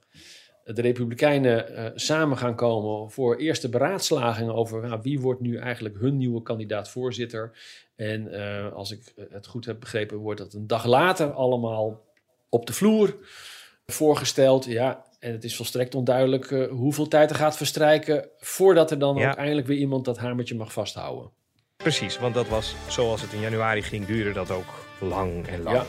de 0.64 0.82
Republikeinen 0.82 1.92
samen 1.96 2.38
gaan 2.38 2.56
komen 2.56 3.12
voor 3.12 3.36
eerste 3.36 3.70
beraadslagingen 3.70 4.54
over 4.54 4.88
nou, 4.88 5.00
wie 5.02 5.20
wordt 5.20 5.42
nu 5.42 5.58
eigenlijk 5.58 6.00
hun 6.00 6.18
nieuwe 6.18 6.42
kandidaat-voorzitter. 6.42 7.52
En 7.96 8.28
uh, 8.28 8.74
als 8.74 8.92
ik 8.92 9.14
het 9.30 9.48
goed 9.48 9.66
heb 9.66 9.80
begrepen, 9.80 10.18
wordt 10.18 10.40
dat 10.40 10.54
een 10.54 10.68
dag 10.68 10.86
later 10.86 11.32
allemaal 11.32 12.06
op 12.50 12.66
de 12.66 12.74
vloer 12.74 13.18
voorgesteld. 13.94 14.66
Ja, 14.66 15.06
en 15.20 15.32
het 15.32 15.44
is 15.44 15.56
volstrekt 15.56 15.96
onduidelijk 15.96 16.50
uh, 16.50 16.70
hoeveel 16.70 17.08
tijd 17.08 17.30
er 17.30 17.36
gaat 17.36 17.58
verstrijken 17.58 18.30
voordat 18.38 18.92
er 18.92 19.00
dan 19.00 19.16
ja. 19.16 19.30
ook 19.30 19.38
eindelijk 19.38 19.68
weer 19.68 19.78
iemand 19.78 20.06
dat 20.06 20.18
hamertje 20.18 20.56
mag 20.56 20.74
vasthouden. 20.74 21.32
Precies, 21.78 22.20
want 22.20 22.34
dat 22.34 22.48
was 22.48 22.76
zoals 22.88 23.22
het 23.22 23.34
in 23.34 23.40
januari 23.40 23.82
ging, 23.82 24.06
duurde 24.06 24.32
dat 24.32 24.52
ook 24.52 24.86
lang 25.00 25.48
en 25.48 25.64
lang. 25.64 25.78
Ja. 25.78 25.86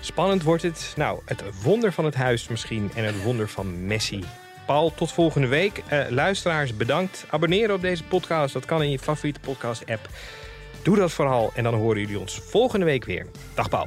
Spannend 0.00 0.42
wordt 0.42 0.62
het. 0.62 0.92
Nou, 0.96 1.20
het 1.24 1.62
wonder 1.62 1.92
van 1.92 2.04
het 2.04 2.14
huis 2.14 2.48
misschien 2.48 2.90
en 2.94 3.04
het 3.04 3.22
wonder 3.22 3.48
van 3.48 3.86
Messi. 3.86 4.24
Paul, 4.66 4.94
tot 4.94 5.12
volgende 5.12 5.46
week. 5.46 5.82
Uh, 5.92 6.04
luisteraars, 6.08 6.76
bedankt. 6.76 7.24
Abonneren 7.30 7.74
op 7.74 7.80
deze 7.80 8.04
podcast. 8.04 8.52
Dat 8.52 8.64
kan 8.64 8.82
in 8.82 8.90
je 8.90 8.98
favoriete 8.98 9.40
podcast-app. 9.40 10.08
Doe 10.82 10.96
dat 10.96 11.12
vooral 11.12 11.50
en 11.54 11.62
dan 11.62 11.74
horen 11.74 12.00
jullie 12.00 12.18
ons 12.18 12.38
volgende 12.38 12.84
week 12.84 13.04
weer. 13.04 13.26
Dag 13.54 13.68
Paul. 13.68 13.86